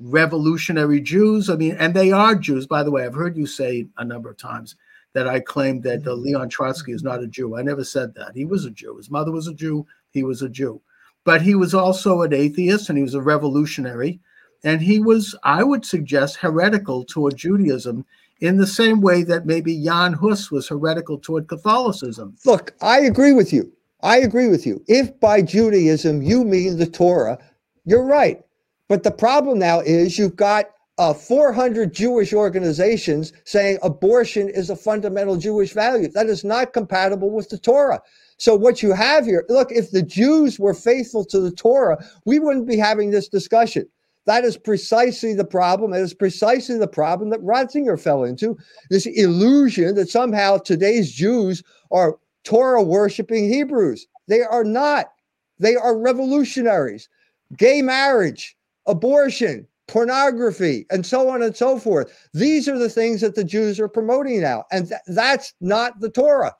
revolutionary 0.00 1.00
Jews. 1.00 1.50
I 1.50 1.56
mean, 1.56 1.76
and 1.78 1.94
they 1.94 2.10
are 2.10 2.34
Jews, 2.34 2.66
by 2.66 2.82
the 2.82 2.90
way. 2.90 3.04
I've 3.04 3.14
heard 3.14 3.36
you 3.36 3.46
say 3.46 3.86
a 3.98 4.04
number 4.04 4.30
of 4.30 4.38
times 4.38 4.76
that 5.12 5.28
I 5.28 5.40
claimed 5.40 5.82
that 5.82 6.06
uh, 6.06 6.12
Leon 6.12 6.48
Trotsky 6.48 6.92
is 6.92 7.02
not 7.02 7.22
a 7.22 7.26
Jew. 7.26 7.56
I 7.56 7.62
never 7.62 7.84
said 7.84 8.14
that. 8.14 8.32
He 8.34 8.44
was 8.44 8.64
a 8.64 8.70
Jew. 8.70 8.96
His 8.96 9.10
mother 9.10 9.32
was 9.32 9.48
a 9.48 9.54
Jew. 9.54 9.86
He 10.10 10.22
was 10.22 10.42
a 10.42 10.48
Jew. 10.48 10.80
But 11.24 11.42
he 11.42 11.54
was 11.54 11.74
also 11.74 12.22
an 12.22 12.32
atheist 12.32 12.88
and 12.88 12.96
he 12.96 13.04
was 13.04 13.14
a 13.14 13.20
revolutionary. 13.20 14.20
And 14.62 14.80
he 14.80 15.00
was, 15.00 15.34
I 15.42 15.62
would 15.62 15.84
suggest, 15.84 16.36
heretical 16.36 17.04
toward 17.04 17.36
Judaism 17.36 18.04
in 18.40 18.56
the 18.56 18.66
same 18.66 19.00
way 19.00 19.22
that 19.24 19.46
maybe 19.46 19.82
Jan 19.82 20.12
Hus 20.14 20.50
was 20.50 20.68
heretical 20.68 21.18
toward 21.18 21.48
Catholicism. 21.48 22.36
Look, 22.46 22.74
I 22.80 23.00
agree 23.00 23.32
with 23.32 23.52
you. 23.52 23.72
I 24.02 24.18
agree 24.18 24.48
with 24.48 24.66
you. 24.66 24.82
If 24.86 25.18
by 25.20 25.42
Judaism 25.42 26.22
you 26.22 26.44
mean 26.44 26.78
the 26.78 26.86
Torah, 26.86 27.38
you're 27.84 28.04
right. 28.04 28.42
But 28.90 29.04
the 29.04 29.12
problem 29.12 29.60
now 29.60 29.78
is 29.78 30.18
you've 30.18 30.34
got 30.34 30.66
uh, 30.98 31.14
400 31.14 31.94
Jewish 31.94 32.32
organizations 32.32 33.32
saying 33.44 33.78
abortion 33.84 34.48
is 34.48 34.68
a 34.68 34.74
fundamental 34.74 35.36
Jewish 35.36 35.72
value. 35.72 36.08
That 36.08 36.26
is 36.26 36.42
not 36.42 36.72
compatible 36.72 37.30
with 37.30 37.48
the 37.50 37.56
Torah. 37.56 38.02
So 38.36 38.56
what 38.56 38.82
you 38.82 38.92
have 38.92 39.26
here, 39.26 39.44
look, 39.48 39.70
if 39.70 39.92
the 39.92 40.02
Jews 40.02 40.58
were 40.58 40.74
faithful 40.74 41.24
to 41.26 41.38
the 41.38 41.52
Torah, 41.52 42.04
we 42.26 42.40
wouldn't 42.40 42.66
be 42.66 42.76
having 42.76 43.12
this 43.12 43.28
discussion. 43.28 43.88
That 44.26 44.42
is 44.44 44.56
precisely 44.56 45.34
the 45.34 45.44
problem. 45.44 45.92
It 45.92 46.00
is 46.00 46.12
precisely 46.12 46.76
the 46.76 46.88
problem 46.88 47.30
that 47.30 47.44
Ratzinger 47.44 47.98
fell 47.98 48.24
into 48.24 48.58
this 48.90 49.06
illusion 49.06 49.94
that 49.94 50.10
somehow 50.10 50.58
today's 50.58 51.12
Jews 51.12 51.62
are 51.92 52.18
Torah 52.42 52.82
worshiping 52.82 53.48
Hebrews. 53.48 54.04
They 54.26 54.42
are 54.42 54.64
not. 54.64 55.12
They 55.60 55.76
are 55.76 55.96
revolutionaries. 55.96 57.08
Gay 57.56 57.82
marriage, 57.82 58.56
abortion, 58.90 59.66
pornography, 59.86 60.86
and 60.90 61.04
so 61.04 61.28
on 61.30 61.42
and 61.42 61.56
so 61.56 61.78
forth. 61.78 62.12
These 62.34 62.68
are 62.68 62.78
the 62.78 62.88
things 62.88 63.20
that 63.20 63.34
the 63.34 63.44
Jews 63.44 63.80
are 63.80 63.88
promoting 63.88 64.40
now, 64.40 64.64
and 64.70 64.88
th- 64.88 65.00
that's 65.06 65.54
not 65.60 66.00
the 66.00 66.10
Torah. 66.10 66.54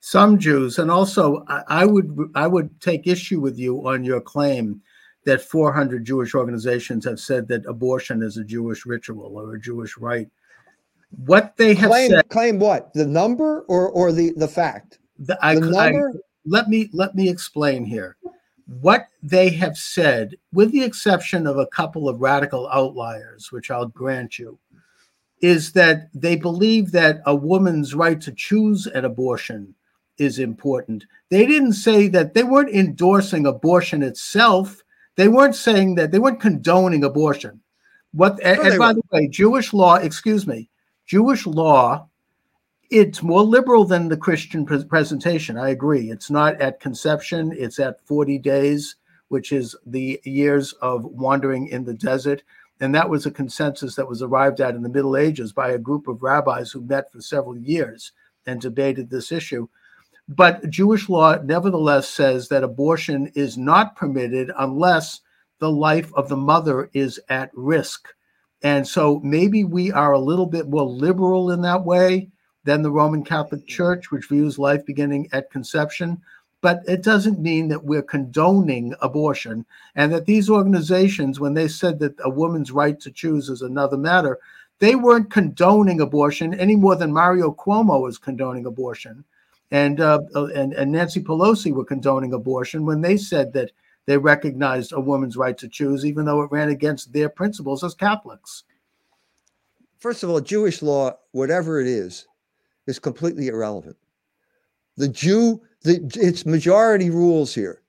Some 0.00 0.38
Jews, 0.38 0.78
and 0.78 0.90
also 0.90 1.44
I, 1.48 1.62
I 1.68 1.84
would 1.86 2.30
I 2.34 2.46
would 2.46 2.80
take 2.80 3.06
issue 3.06 3.40
with 3.40 3.58
you 3.58 3.86
on 3.86 4.02
your 4.02 4.20
claim 4.20 4.80
that 5.26 5.42
400 5.42 6.04
Jewish 6.04 6.34
organizations 6.34 7.04
have 7.04 7.20
said 7.20 7.46
that 7.48 7.66
abortion 7.66 8.22
is 8.22 8.38
a 8.38 8.44
Jewish 8.44 8.86
ritual 8.86 9.36
or 9.36 9.54
a 9.54 9.60
Jewish 9.60 9.98
rite. 9.98 10.30
What 11.26 11.56
they 11.58 11.74
have 11.74 11.90
claim, 11.90 12.10
said. 12.10 12.28
Claim 12.30 12.58
what? 12.58 12.94
The 12.94 13.06
number 13.06 13.60
or 13.62 13.90
or 13.90 14.12
the 14.12 14.32
the 14.36 14.48
fact? 14.48 14.98
The, 15.18 15.38
I, 15.42 15.56
the 15.56 15.60
number. 15.60 16.12
I, 16.14 16.18
let 16.46 16.68
me 16.68 16.88
let 16.92 17.14
me 17.14 17.28
explain 17.28 17.84
here. 17.84 18.16
What 18.78 19.08
they 19.20 19.50
have 19.50 19.76
said, 19.76 20.36
with 20.52 20.70
the 20.70 20.84
exception 20.84 21.46
of 21.48 21.58
a 21.58 21.66
couple 21.66 22.08
of 22.08 22.20
radical 22.20 22.68
outliers, 22.68 23.50
which 23.50 23.68
I'll 23.68 23.86
grant 23.86 24.38
you, 24.38 24.58
is 25.42 25.72
that 25.72 26.08
they 26.14 26.36
believe 26.36 26.92
that 26.92 27.20
a 27.26 27.34
woman's 27.34 27.94
right 27.94 28.20
to 28.20 28.32
choose 28.32 28.86
an 28.86 29.04
abortion 29.04 29.74
is 30.18 30.38
important. 30.38 31.04
They 31.30 31.46
didn't 31.46 31.72
say 31.72 32.06
that 32.08 32.34
they 32.34 32.44
weren't 32.44 32.74
endorsing 32.74 33.46
abortion 33.46 34.02
itself. 34.02 34.82
They 35.16 35.28
weren't 35.28 35.56
saying 35.56 35.96
that 35.96 36.12
they 36.12 36.18
weren't 36.18 36.40
condoning 36.40 37.02
abortion. 37.02 37.60
What 38.12 38.38
no, 38.38 38.44
and, 38.44 38.60
and 38.60 38.78
by 38.78 38.92
the 38.92 39.02
way, 39.10 39.28
Jewish 39.28 39.72
law, 39.72 39.96
excuse 39.96 40.46
me, 40.46 40.68
Jewish 41.06 41.46
law, 41.46 42.06
it's 42.90 43.22
more 43.22 43.42
liberal 43.42 43.84
than 43.84 44.08
the 44.08 44.16
Christian 44.16 44.66
pre- 44.66 44.84
presentation. 44.84 45.56
I 45.56 45.70
agree. 45.70 46.10
It's 46.10 46.30
not 46.30 46.60
at 46.60 46.80
conception, 46.80 47.54
it's 47.56 47.78
at 47.78 48.04
40 48.06 48.38
days, 48.38 48.96
which 49.28 49.52
is 49.52 49.76
the 49.86 50.20
years 50.24 50.72
of 50.82 51.04
wandering 51.04 51.68
in 51.68 51.84
the 51.84 51.94
desert. 51.94 52.42
And 52.80 52.94
that 52.94 53.08
was 53.08 53.26
a 53.26 53.30
consensus 53.30 53.94
that 53.94 54.08
was 54.08 54.22
arrived 54.22 54.60
at 54.60 54.74
in 54.74 54.82
the 54.82 54.88
Middle 54.88 55.16
Ages 55.16 55.52
by 55.52 55.70
a 55.70 55.78
group 55.78 56.08
of 56.08 56.22
rabbis 56.22 56.72
who 56.72 56.80
met 56.80 57.12
for 57.12 57.20
several 57.20 57.56
years 57.56 58.12
and 58.46 58.60
debated 58.60 59.08
this 59.08 59.30
issue. 59.30 59.68
But 60.28 60.68
Jewish 60.70 61.08
law 61.08 61.36
nevertheless 61.42 62.08
says 62.08 62.48
that 62.48 62.64
abortion 62.64 63.30
is 63.34 63.58
not 63.58 63.96
permitted 63.96 64.50
unless 64.58 65.20
the 65.58 65.70
life 65.70 66.12
of 66.14 66.28
the 66.28 66.36
mother 66.36 66.90
is 66.92 67.20
at 67.28 67.50
risk. 67.52 68.08
And 68.62 68.86
so 68.86 69.20
maybe 69.22 69.64
we 69.64 69.92
are 69.92 70.12
a 70.12 70.18
little 70.18 70.46
bit 70.46 70.68
more 70.68 70.86
liberal 70.86 71.50
in 71.50 71.60
that 71.62 71.84
way 71.84 72.30
than 72.64 72.82
the 72.82 72.90
Roman 72.90 73.24
Catholic 73.24 73.66
Church, 73.66 74.10
which 74.10 74.28
views 74.28 74.58
life 74.58 74.84
beginning 74.84 75.28
at 75.32 75.50
conception. 75.50 76.20
But 76.62 76.82
it 76.86 77.02
doesn't 77.02 77.40
mean 77.40 77.68
that 77.68 77.84
we're 77.84 78.02
condoning 78.02 78.94
abortion 79.00 79.64
and 79.94 80.12
that 80.12 80.26
these 80.26 80.50
organizations, 80.50 81.40
when 81.40 81.54
they 81.54 81.68
said 81.68 81.98
that 82.00 82.14
a 82.22 82.28
woman's 82.28 82.70
right 82.70 83.00
to 83.00 83.10
choose 83.10 83.48
is 83.48 83.62
another 83.62 83.96
matter, 83.96 84.38
they 84.78 84.94
weren't 84.94 85.30
condoning 85.30 86.00
abortion 86.00 86.52
any 86.54 86.76
more 86.76 86.96
than 86.96 87.12
Mario 87.12 87.50
Cuomo 87.52 88.08
is 88.08 88.18
condoning 88.18 88.66
abortion 88.66 89.24
and 89.70 90.00
uh, 90.00 90.20
uh, 90.34 90.46
and 90.46 90.72
and 90.72 90.90
Nancy 90.90 91.20
Pelosi 91.20 91.72
were 91.72 91.84
condoning 91.84 92.32
abortion 92.32 92.84
when 92.84 93.00
they 93.00 93.16
said 93.16 93.52
that 93.52 93.70
they 94.06 94.18
recognized 94.18 94.92
a 94.92 95.00
woman's 95.00 95.36
right 95.36 95.56
to 95.58 95.68
choose, 95.68 96.04
even 96.04 96.24
though 96.24 96.42
it 96.42 96.50
ran 96.50 96.70
against 96.70 97.12
their 97.12 97.28
principles 97.28 97.84
as 97.84 97.94
Catholics. 97.94 98.64
First 99.98 100.22
of 100.22 100.30
all, 100.30 100.40
Jewish 100.40 100.82
law, 100.82 101.18
whatever 101.32 101.80
it 101.80 101.86
is, 101.86 102.26
is 102.90 102.98
completely 102.98 103.48
irrelevant. 103.48 103.96
The 104.98 105.08
Jew, 105.08 105.62
the 105.82 106.00
it's 106.16 106.44
majority 106.44 107.08
rules 107.08 107.54
here. 107.54 107.80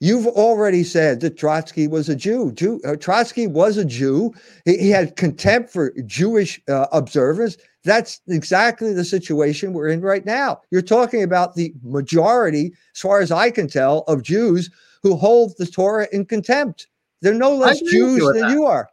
You've 0.00 0.26
already 0.26 0.84
said 0.84 1.20
that 1.20 1.38
Trotsky 1.38 1.88
was 1.88 2.08
a 2.08 2.14
Jew. 2.14 2.52
Jew 2.52 2.80
uh, 2.86 2.96
Trotsky 2.96 3.46
was 3.46 3.78
a 3.78 3.84
Jew. 3.84 4.32
He, 4.64 4.76
he 4.76 4.90
had 4.90 5.16
contempt 5.16 5.70
for 5.70 5.92
Jewish 6.06 6.60
uh, 6.68 6.86
observers. 6.92 7.56
That's 7.84 8.20
exactly 8.28 8.92
the 8.92 9.04
situation 9.04 9.72
we're 9.72 9.88
in 9.88 10.02
right 10.02 10.24
now. 10.26 10.60
You're 10.70 10.82
talking 10.82 11.22
about 11.22 11.54
the 11.54 11.72
majority, 11.82 12.74
as 12.94 13.00
far 13.00 13.20
as 13.20 13.32
I 13.32 13.50
can 13.50 13.66
tell, 13.66 14.00
of 14.00 14.22
Jews 14.22 14.70
who 15.02 15.16
hold 15.16 15.54
the 15.58 15.66
Torah 15.66 16.06
in 16.12 16.26
contempt. 16.26 16.86
They're 17.22 17.34
no 17.34 17.54
less 17.56 17.80
Jews 17.80 18.22
than 18.32 18.42
that. 18.42 18.50
you 18.50 18.66
are. 18.66 18.88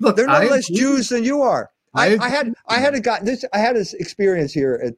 Look, 0.00 0.16
they're 0.16 0.26
no 0.26 0.32
I 0.32 0.46
less 0.46 0.68
agree. 0.68 0.80
Jews 0.80 1.08
than 1.08 1.24
you 1.24 1.40
are. 1.42 1.70
I, 1.94 2.16
I, 2.20 2.28
had 2.28 2.54
I 2.68 2.78
had 2.78 2.94
a 2.94 3.00
got 3.00 3.24
this 3.24 3.44
I 3.52 3.58
had 3.58 3.76
this 3.76 3.94
experience 3.94 4.52
here 4.52 4.80
at 4.82 4.94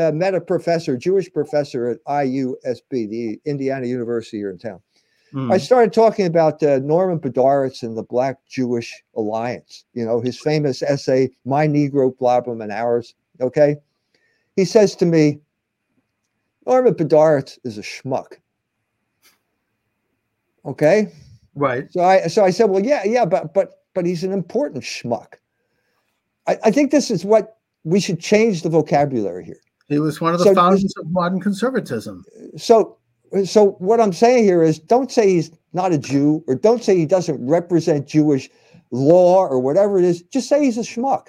uh, 0.00 0.12
met 0.12 0.34
a 0.34 0.40
professor, 0.40 0.96
Jewish 0.96 1.32
professor 1.32 1.88
at 1.88 2.04
IUSB, 2.04 2.90
the 2.90 3.40
Indiana 3.44 3.86
University 3.86 4.38
here 4.38 4.50
in 4.50 4.58
town. 4.58 4.80
Mm. 5.32 5.52
I 5.52 5.58
started 5.58 5.92
talking 5.92 6.26
about 6.26 6.62
uh, 6.62 6.78
Norman 6.78 7.18
Podhoretz 7.18 7.82
and 7.82 7.96
the 7.96 8.02
Black 8.02 8.38
Jewish 8.48 9.02
Alliance. 9.16 9.84
You 9.94 10.04
know 10.04 10.20
his 10.20 10.38
famous 10.38 10.82
essay, 10.82 11.30
"My 11.44 11.66
Negro 11.66 12.16
Problem 12.16 12.60
and 12.60 12.72
Ours." 12.72 13.14
Okay, 13.40 13.76
he 14.56 14.64
says 14.64 14.94
to 14.96 15.06
me, 15.06 15.40
Norman 16.66 16.94
Podhoretz 16.94 17.58
is 17.64 17.78
a 17.78 17.82
schmuck. 17.82 18.38
Okay, 20.64 21.12
right. 21.54 21.90
So 21.92 22.02
I 22.02 22.26
so 22.26 22.44
I 22.44 22.50
said, 22.50 22.64
well, 22.70 22.84
yeah, 22.84 23.02
yeah, 23.04 23.24
but 23.24 23.54
but 23.54 23.84
but 23.94 24.06
he's 24.06 24.24
an 24.24 24.32
important 24.32 24.82
schmuck. 24.82 25.34
I, 26.46 26.58
I 26.64 26.70
think 26.70 26.90
this 26.90 27.10
is 27.10 27.24
what 27.24 27.58
we 27.84 28.00
should 28.00 28.20
change 28.20 28.62
the 28.62 28.68
vocabulary 28.68 29.44
here. 29.44 29.60
He 29.88 29.98
was 29.98 30.20
one 30.20 30.34
of 30.34 30.38
the 30.38 30.46
so, 30.46 30.54
founders 30.54 30.94
of 30.98 31.10
modern 31.10 31.40
conservatism. 31.40 32.24
So, 32.56 32.96
so 33.44 33.72
what 33.78 34.00
I'm 34.00 34.12
saying 34.12 34.44
here 34.44 34.62
is, 34.62 34.78
don't 34.78 35.10
say 35.10 35.30
he's 35.30 35.50
not 35.72 35.92
a 35.92 35.98
Jew, 35.98 36.44
or 36.46 36.54
don't 36.54 36.82
say 36.82 36.96
he 36.96 37.06
doesn't 37.06 37.44
represent 37.44 38.06
Jewish 38.06 38.48
law 38.90 39.46
or 39.46 39.58
whatever 39.58 39.98
it 39.98 40.04
is. 40.04 40.22
Just 40.22 40.48
say 40.48 40.64
he's 40.64 40.78
a 40.78 40.82
schmuck, 40.82 41.28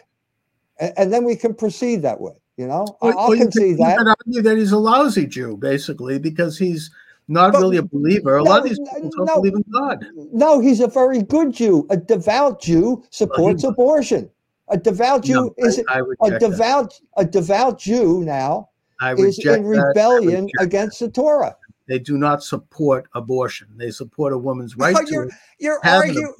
and, 0.80 0.94
and 0.98 1.14
then 1.14 1.26
we 1.26 1.36
can 1.36 1.54
proceed 1.54 2.02
that 2.04 2.22
way. 2.22 2.34
You 2.58 2.68
know, 2.68 2.86
well, 3.02 3.18
I'll 3.18 3.30
well, 3.30 3.40
concede 3.40 3.78
that. 3.80 3.98
You 4.00 4.08
argue 4.08 4.42
that 4.44 4.58
he's 4.58 4.72
a 4.72 4.78
lousy 4.78 5.26
Jew, 5.26 5.58
basically, 5.58 6.20
because 6.20 6.58
he's 6.58 6.92
not 7.28 7.54
but, 7.54 7.62
really 7.62 7.78
a 7.78 7.84
believer. 7.84 8.38
A 8.38 8.44
no, 8.44 8.50
lot 8.52 8.60
of 8.60 8.70
these 8.70 8.80
people 8.80 9.10
don't 9.10 9.26
no, 9.26 9.36
believe 9.36 9.54
in 9.56 9.66
God. 9.72 10.06
No, 10.32 10.60
he's 10.60 10.82
a 10.82 10.88
very 10.88 11.24
good 11.24 11.54
Jew. 11.54 11.88
A 11.90 11.98
devout 11.98 12.62
Jew 12.62 13.04
supports 13.10 13.64
well, 13.64 13.72
abortion. 13.72 14.30
A 14.72 14.78
devout 14.78 15.24
Jew 15.24 15.34
no, 15.34 15.54
is 15.58 15.82
I, 15.90 16.00
I 16.00 16.28
a 16.28 16.40
devout 16.40 16.94
that. 17.16 17.24
a 17.24 17.26
devout 17.26 17.80
Jew 17.80 18.24
now 18.24 18.70
is 19.18 19.38
in 19.40 19.66
rebellion 19.66 20.50
against 20.60 21.00
the 21.00 21.10
Torah. 21.10 21.56
They 21.88 22.00
do 22.00 22.18
not 22.18 22.44
support 22.44 23.08
abortion. 23.16 23.68
They 23.76 23.92
support 23.92 24.32
a 24.32 24.38
woman's 24.38 24.78
right 24.78 24.94
no, 24.94 25.02
you're, 25.08 25.26
to 25.26 25.36
you're 25.60 25.80
arguing. 25.84 26.34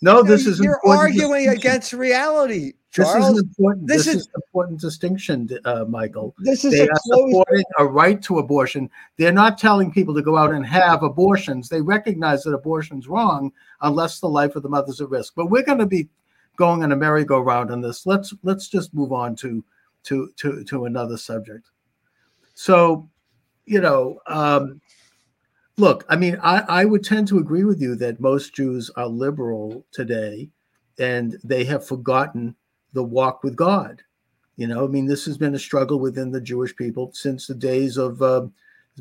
No, 0.00 0.22
this 0.22 0.46
is 0.46 0.60
you're 0.60 0.80
arguing 0.86 1.48
against 1.48 1.92
reality. 1.92 2.74
Charles. 2.92 3.14
This 3.14 3.36
is 3.36 3.42
important. 3.42 3.86
This, 3.88 4.04
this 4.04 4.14
is, 4.14 4.22
is 4.22 4.28
important 4.34 4.80
distinction, 4.80 5.48
uh, 5.64 5.84
Michael. 5.86 6.34
This 6.38 6.64
is 6.64 6.72
they 6.72 6.88
are 6.88 7.00
supporting 7.02 7.64
a 7.78 7.84
right 7.84 8.22
to 8.22 8.38
abortion. 8.38 8.88
They're 9.18 9.32
not 9.32 9.58
telling 9.58 9.92
people 9.92 10.14
to 10.14 10.22
go 10.22 10.36
out 10.36 10.52
and 10.52 10.64
have 10.64 11.02
abortions. 11.02 11.68
They 11.68 11.82
recognize 11.82 12.42
that 12.44 12.54
abortion's 12.54 13.06
wrong 13.06 13.52
unless 13.82 14.20
the 14.20 14.28
life 14.28 14.56
of 14.56 14.62
the 14.62 14.68
mother's 14.68 15.00
at 15.00 15.10
risk. 15.10 15.34
But 15.34 15.46
we're 15.46 15.64
going 15.64 15.78
to 15.78 15.86
be 15.86 16.08
going 16.56 16.82
on 16.82 16.92
a 16.92 16.96
merry-go-round 16.96 17.70
on 17.70 17.80
this. 17.80 18.06
Let's 18.06 18.34
let's 18.42 18.68
just 18.68 18.94
move 18.94 19.12
on 19.12 19.36
to 19.36 19.64
to 20.04 20.30
to 20.36 20.64
to 20.64 20.84
another 20.86 21.16
subject. 21.16 21.70
So, 22.54 23.08
you 23.66 23.80
know, 23.80 24.20
um, 24.26 24.80
look, 25.76 26.04
I 26.08 26.16
mean, 26.16 26.38
I, 26.42 26.60
I 26.68 26.84
would 26.84 27.04
tend 27.04 27.28
to 27.28 27.38
agree 27.38 27.64
with 27.64 27.80
you 27.80 27.94
that 27.96 28.20
most 28.20 28.54
Jews 28.54 28.90
are 28.96 29.06
liberal 29.06 29.84
today, 29.92 30.48
and 30.98 31.38
they 31.44 31.64
have 31.64 31.86
forgotten 31.86 32.56
the 32.92 33.04
walk 33.04 33.44
with 33.44 33.56
God. 33.56 34.02
You 34.56 34.66
know, 34.66 34.84
I 34.84 34.88
mean, 34.88 35.06
this 35.06 35.26
has 35.26 35.36
been 35.36 35.54
a 35.54 35.58
struggle 35.58 36.00
within 36.00 36.30
the 36.30 36.40
Jewish 36.40 36.74
people 36.74 37.10
since 37.12 37.46
the 37.46 37.54
days 37.54 37.98
of 37.98 38.22
uh, 38.22 38.46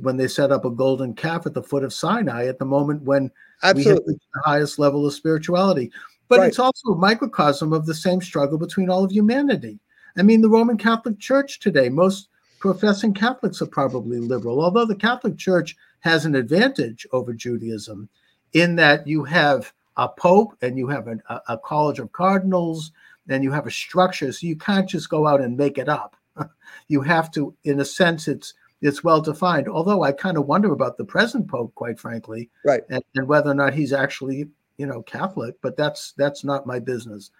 when 0.01 0.17
they 0.17 0.27
set 0.27 0.51
up 0.51 0.65
a 0.65 0.69
golden 0.69 1.13
calf 1.13 1.45
at 1.45 1.53
the 1.53 1.63
foot 1.63 1.85
of 1.85 1.93
Sinai. 1.93 2.47
At 2.47 2.59
the 2.59 2.65
moment 2.65 3.03
when 3.03 3.31
Absolutely. 3.63 4.03
we 4.05 4.13
hit 4.13 4.21
the 4.33 4.41
highest 4.43 4.79
level 4.79 5.05
of 5.05 5.13
spirituality, 5.13 5.91
but 6.27 6.39
right. 6.39 6.47
it's 6.47 6.59
also 6.59 6.89
a 6.89 6.97
microcosm 6.97 7.73
of 7.73 7.85
the 7.85 7.93
same 7.93 8.21
struggle 8.21 8.57
between 8.57 8.89
all 8.89 9.03
of 9.03 9.11
humanity. 9.11 9.79
I 10.17 10.23
mean, 10.23 10.41
the 10.41 10.49
Roman 10.49 10.77
Catholic 10.77 11.19
Church 11.19 11.59
today, 11.59 11.89
most 11.89 12.29
professing 12.59 13.13
Catholics 13.13 13.61
are 13.61 13.67
probably 13.67 14.19
liberal, 14.19 14.63
although 14.63 14.85
the 14.85 14.95
Catholic 14.95 15.37
Church 15.37 15.75
has 15.99 16.25
an 16.25 16.35
advantage 16.35 17.05
over 17.11 17.33
Judaism 17.33 18.09
in 18.53 18.75
that 18.77 19.05
you 19.07 19.23
have 19.23 19.73
a 19.97 20.07
pope 20.07 20.55
and 20.61 20.77
you 20.77 20.87
have 20.87 21.07
a, 21.07 21.41
a 21.47 21.57
college 21.57 21.99
of 21.99 22.11
cardinals 22.11 22.91
and 23.27 23.43
you 23.43 23.51
have 23.51 23.67
a 23.67 23.71
structure, 23.71 24.31
so 24.31 24.47
you 24.47 24.55
can't 24.55 24.89
just 24.89 25.09
go 25.09 25.27
out 25.27 25.41
and 25.41 25.57
make 25.57 25.77
it 25.77 25.89
up. 25.89 26.15
you 26.87 27.01
have 27.01 27.31
to, 27.31 27.55
in 27.63 27.79
a 27.79 27.85
sense, 27.85 28.27
it's 28.27 28.53
it's 28.81 29.03
well 29.03 29.21
defined. 29.21 29.67
Although 29.67 30.03
I 30.03 30.11
kind 30.11 30.37
of 30.37 30.45
wonder 30.45 30.71
about 30.71 30.97
the 30.97 31.05
present 31.05 31.47
pope, 31.47 31.73
quite 31.75 31.99
frankly, 31.99 32.49
right, 32.63 32.83
and, 32.89 33.03
and 33.15 33.27
whether 33.27 33.49
or 33.49 33.55
not 33.55 33.73
he's 33.73 33.93
actually 33.93 34.47
you 34.77 34.85
know 34.85 35.01
Catholic, 35.03 35.55
but 35.61 35.77
that's 35.77 36.13
that's 36.17 36.43
not 36.43 36.67
my 36.67 36.79
business. 36.79 37.31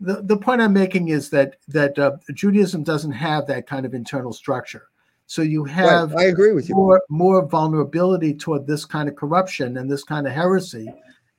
The 0.00 0.22
the 0.22 0.36
point 0.36 0.60
I'm 0.60 0.72
making 0.72 1.08
is 1.08 1.30
that 1.30 1.56
that 1.68 1.98
uh, 1.98 2.16
Judaism 2.34 2.82
doesn't 2.82 3.12
have 3.12 3.46
that 3.46 3.66
kind 3.66 3.86
of 3.86 3.94
internal 3.94 4.32
structure. 4.32 4.88
So 5.26 5.42
you 5.42 5.64
have 5.64 6.12
right. 6.12 6.26
I 6.26 6.28
agree 6.28 6.52
with 6.52 6.68
you 6.68 6.74
more 6.74 7.02
more 7.08 7.46
vulnerability 7.46 8.34
toward 8.34 8.66
this 8.66 8.84
kind 8.84 9.08
of 9.08 9.16
corruption 9.16 9.76
and 9.78 9.90
this 9.90 10.04
kind 10.04 10.26
of 10.26 10.32
heresy, 10.32 10.86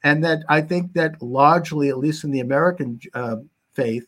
and 0.03 0.23
that 0.23 0.43
I 0.49 0.61
think 0.61 0.93
that 0.93 1.21
largely, 1.21 1.89
at 1.89 1.97
least 1.97 2.23
in 2.23 2.31
the 2.31 2.41
American 2.41 2.99
uh, 3.13 3.37
faith, 3.73 4.07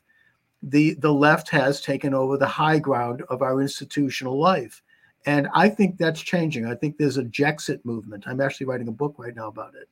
the 0.62 0.96
the 0.96 1.14
left 1.14 1.50
has 1.50 1.82
taken 1.82 2.14
over 2.14 2.38
the 2.38 2.48
high 2.48 2.80
ground 2.80 3.24
of 3.30 3.42
our 3.42 3.62
institutional 3.62 4.38
life. 4.38 4.82
And 5.26 5.50
I 5.54 5.68
think 5.68 5.98
that's 5.98 6.22
changing. 6.22 6.66
I 6.66 6.76
think 6.76 6.98
there's 6.98 7.18
a 7.18 7.24
Jexit 7.24 7.84
movement. 7.84 8.24
I'm 8.26 8.40
actually 8.40 8.68
writing 8.68 8.88
a 8.88 8.94
book 8.94 9.16
right 9.18 9.36
now 9.36 9.50
about 9.50 9.76
it 9.76 9.90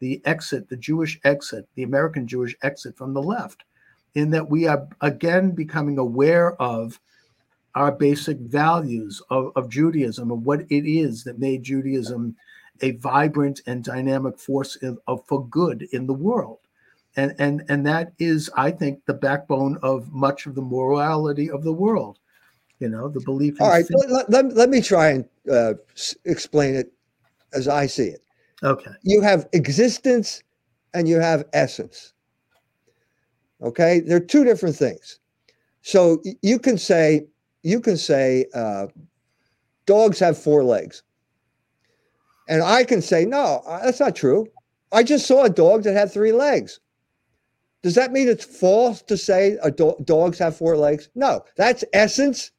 the 0.00 0.20
exit, 0.24 0.68
the 0.68 0.76
Jewish 0.76 1.20
exit, 1.24 1.68
the 1.74 1.84
American 1.84 2.26
Jewish 2.26 2.56
exit 2.62 2.96
from 2.96 3.14
the 3.14 3.22
left. 3.22 3.64
in 4.14 4.30
that 4.30 4.50
we 4.50 4.66
are 4.66 4.88
again 5.02 5.52
becoming 5.52 5.98
aware 5.98 6.60
of 6.60 6.98
our 7.76 7.92
basic 7.92 8.38
values 8.38 9.22
of, 9.30 9.52
of 9.54 9.68
Judaism 9.68 10.32
and 10.32 10.44
what 10.44 10.62
it 10.62 10.90
is 10.90 11.22
that 11.24 11.38
made 11.38 11.62
Judaism 11.62 12.34
a 12.82 12.92
vibrant 12.92 13.60
and 13.66 13.84
dynamic 13.84 14.38
force 14.38 14.76
of, 14.82 14.98
of, 15.06 15.24
for 15.26 15.46
good 15.46 15.86
in 15.92 16.06
the 16.06 16.14
world. 16.14 16.58
And, 17.16 17.34
and, 17.38 17.64
and 17.68 17.86
that 17.86 18.12
is, 18.18 18.50
I 18.56 18.70
think, 18.70 19.04
the 19.04 19.14
backbone 19.14 19.78
of 19.82 20.12
much 20.12 20.46
of 20.46 20.54
the 20.54 20.62
morality 20.62 21.50
of 21.50 21.62
the 21.62 21.72
world. 21.72 22.18
You 22.78 22.88
know, 22.88 23.08
the 23.08 23.20
belief. 23.20 23.60
All 23.60 23.68
right, 23.68 23.84
let, 24.08 24.30
let, 24.30 24.54
let, 24.54 24.70
me 24.70 24.80
try 24.80 25.10
and 25.10 25.24
uh, 25.52 25.74
explain 26.24 26.74
it 26.74 26.90
as 27.52 27.68
I 27.68 27.86
see 27.86 28.06
it. 28.06 28.22
Okay. 28.62 28.90
You 29.02 29.22
have 29.22 29.48
existence 29.52 30.42
and 30.94 31.08
you 31.08 31.20
have 31.20 31.44
essence. 31.52 32.12
Okay, 33.62 34.00
they're 34.00 34.20
two 34.20 34.44
different 34.44 34.76
things. 34.76 35.18
So 35.82 36.22
you 36.42 36.58
can 36.58 36.78
say 36.78 37.26
you 37.62 37.80
can 37.80 37.96
say 37.96 38.46
uh, 38.54 38.88
dogs 39.86 40.18
have 40.20 40.38
four 40.38 40.64
legs, 40.64 41.02
and 42.48 42.62
I 42.62 42.84
can 42.84 43.02
say 43.02 43.24
no, 43.24 43.62
uh, 43.66 43.84
that's 43.84 44.00
not 44.00 44.16
true. 44.16 44.46
I 44.92 45.02
just 45.02 45.26
saw 45.26 45.44
a 45.44 45.50
dog 45.50 45.84
that 45.84 45.94
had 45.94 46.12
three 46.12 46.32
legs. 46.32 46.80
Does 47.82 47.94
that 47.94 48.12
mean 48.12 48.28
it's 48.28 48.44
false 48.44 49.02
to 49.02 49.16
say 49.16 49.58
do- 49.76 49.96
dogs 50.04 50.38
have 50.38 50.56
four 50.56 50.76
legs? 50.76 51.08
No, 51.14 51.44
that's 51.56 51.84
essence, 51.92 52.50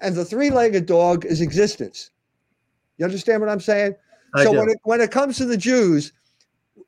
and 0.00 0.14
the 0.14 0.24
three-legged 0.24 0.86
dog 0.86 1.24
is 1.24 1.40
existence. 1.40 2.10
You 2.98 3.04
understand 3.04 3.40
what 3.40 3.50
I'm 3.50 3.60
saying? 3.60 3.94
I 4.34 4.44
so 4.44 4.52
do. 4.52 4.58
when 4.58 4.68
it, 4.70 4.78
when 4.84 5.00
it 5.00 5.10
comes 5.10 5.36
to 5.38 5.44
the 5.44 5.56
Jews, 5.56 6.12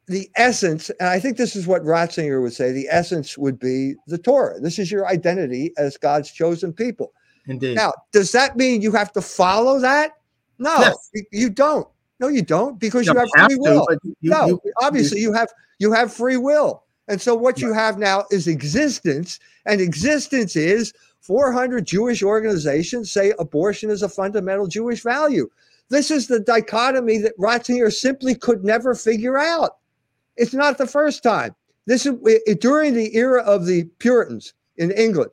the 0.07 0.29
essence, 0.37 0.91
and 1.01 1.09
I 1.09 1.19
think 1.21 1.37
this 1.37 1.57
is 1.57 1.67
what 1.67 1.83
Ratzinger 1.83 2.43
would 2.43 2.53
say, 2.53 2.73
the 2.73 2.89
essence 2.91 3.37
would 3.39 3.59
be 3.59 3.95
the 4.07 4.19
Torah. 4.19 4.61
This 4.61 4.79
is 4.79 4.91
your 4.91 5.07
identity 5.07 5.73
as 5.79 5.97
God's 5.97 6.31
chosen 6.31 6.73
people. 6.73 7.13
Indeed. 7.47 7.77
Now, 7.77 7.93
does 8.13 8.33
that 8.33 8.57
mean 8.57 8.81
you 8.83 8.93
have 8.93 9.13
to 9.13 9.21
follow 9.21 9.79
that? 9.81 10.13
No, 10.59 10.77
Yes. 10.79 11.11
you, 11.15 11.25
you 11.33 11.51
don't. 11.51 11.87
No, 12.21 12.29
you 12.29 12.43
don't, 12.43 12.79
because 12.79 13.07
You 13.07 13.13
you 13.15 13.19
have 13.19 13.29
have 13.37 13.47
free 13.47 13.55
to, 13.57 13.61
will. 13.61 13.87
you- 14.03 14.31
no, 14.31 14.47
you- 14.47 14.61
obviously 14.81 15.21
you 15.21 15.33
have 15.33 15.49
you 15.79 15.93
have 15.93 16.13
free 16.13 16.37
will. 16.37 16.85
And 17.09 17.21
so 17.21 17.35
what 17.35 17.61
you 17.61 17.73
have 17.75 17.99
now 17.99 18.25
is 18.31 18.47
existence, 18.47 19.39
and 19.67 19.81
existence 19.81 20.57
is 20.57 20.95
400 21.21 21.85
Jewish 21.87 22.23
organizations 22.23 23.11
say 23.11 23.35
abortion 23.39 23.91
is 23.91 24.03
a 24.03 24.09
fundamental 24.09 24.67
Jewish 24.67 25.03
value. 25.03 25.51
This 25.95 26.11
is 26.11 26.27
the 26.27 26.41
dichotomy 26.41 27.19
that 27.19 27.39
Ratzinger 27.39 27.93
simply 27.93 28.35
could 28.35 28.65
never 28.65 28.97
figure 28.97 29.39
out. 29.39 29.77
It's 30.37 30.53
not 30.53 30.77
the 30.77 30.89
first 30.89 31.23
time. 31.23 31.55
This 31.87 32.05
is 32.05 32.15
it, 32.25 32.61
during 32.61 32.95
the 32.95 33.17
era 33.17 33.43
of 33.43 33.67
the 33.67 33.85
Puritans 34.01 34.55
in 34.77 34.91
England. 34.91 35.31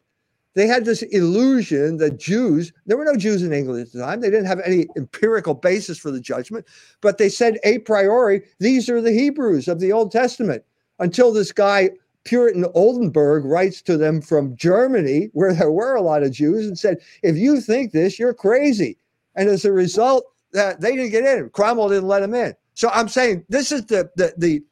They 0.53 0.67
had 0.67 0.85
this 0.85 1.01
illusion 1.01 1.97
that 1.97 2.19
Jews, 2.19 2.71
there 2.85 2.95
were 2.95 3.05
no 3.05 3.15
Jews 3.15 3.41
in 3.41 3.53
England 3.53 3.81
at 3.81 3.91
the 3.91 4.01
time. 4.01 4.21
They 4.21 4.29
didn't 4.29 4.45
have 4.45 4.59
any 4.59 4.85
empirical 4.95 5.55
basis 5.55 5.97
for 5.97 6.11
the 6.11 6.19
judgment, 6.19 6.67
but 7.01 7.17
they 7.17 7.29
said 7.29 7.57
a 7.63 7.79
priori, 7.79 8.43
these 8.59 8.87
are 8.87 9.01
the 9.01 9.13
Hebrews 9.13 9.67
of 9.67 9.79
the 9.79 9.91
Old 9.91 10.11
Testament. 10.11 10.63
Until 10.99 11.33
this 11.33 11.51
guy, 11.51 11.89
Puritan 12.23 12.65
Oldenburg, 12.75 13.45
writes 13.45 13.81
to 13.81 13.97
them 13.97 14.21
from 14.21 14.55
Germany, 14.57 15.31
where 15.33 15.55
there 15.55 15.71
were 15.71 15.95
a 15.95 16.03
lot 16.03 16.21
of 16.21 16.33
Jews, 16.33 16.67
and 16.67 16.77
said, 16.77 16.99
if 17.23 17.35
you 17.35 17.61
think 17.61 17.93
this, 17.93 18.19
you're 18.19 18.35
crazy. 18.35 18.99
And 19.35 19.49
as 19.49 19.65
a 19.65 19.71
result, 19.71 20.25
they 20.53 20.95
didn't 20.95 21.11
get 21.11 21.25
in. 21.25 21.49
Cromwell 21.49 21.89
didn't 21.89 22.07
let 22.07 22.21
them 22.21 22.33
in. 22.33 22.53
So 22.73 22.89
I'm 22.93 23.09
saying 23.09 23.45
this 23.49 23.71
is 23.71 23.85
the 23.85 24.09
the 24.15 24.33
the 24.37 24.63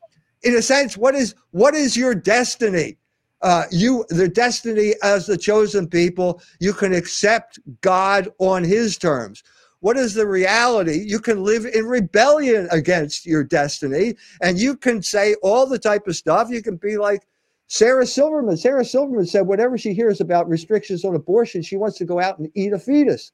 in 0.43 0.55
a 0.55 0.61
sense, 0.61 0.97
what 0.97 1.15
is 1.15 1.35
what 1.51 1.75
is 1.75 1.97
your 1.97 2.15
destiny? 2.15 2.97
Uh, 3.41 3.63
you 3.71 4.05
the 4.09 4.27
destiny 4.27 4.95
as 5.01 5.25
the 5.25 5.37
chosen 5.37 5.87
people, 5.87 6.41
you 6.59 6.73
can 6.73 6.93
accept 6.93 7.59
God 7.81 8.27
on 8.37 8.63
his 8.63 8.97
terms. 8.97 9.43
What 9.81 9.95
is 9.95 10.13
the 10.13 10.27
reality? 10.27 11.05
You 11.05 11.19
can 11.19 11.43
live 11.43 11.65
in 11.65 11.85
rebellion 11.85 12.67
against 12.69 13.25
your 13.25 13.45
destiny, 13.45 14.15
and 14.41 14.59
you 14.59 14.75
can 14.75 15.01
say 15.01 15.35
all 15.41 15.65
the 15.65 15.79
type 15.79 16.05
of 16.07 16.17
stuff. 16.17 16.49
You 16.49 16.61
can 16.61 16.75
be 16.75 16.97
like 16.97 17.25
Sarah 17.67 18.05
Silverman. 18.05 18.57
Sarah 18.57 18.83
Silverman 18.83 19.25
said, 19.25 19.47
whatever 19.47 19.77
she 19.77 19.93
hears 19.93 20.19
about 20.19 20.49
restrictions 20.49 21.05
on 21.05 21.15
abortion, 21.15 21.61
she 21.61 21.77
wants 21.77 21.97
to 21.99 22.05
go 22.05 22.19
out 22.19 22.39
and 22.39 22.49
eat 22.55 22.73
a 22.73 22.79
fetus. 22.79 23.31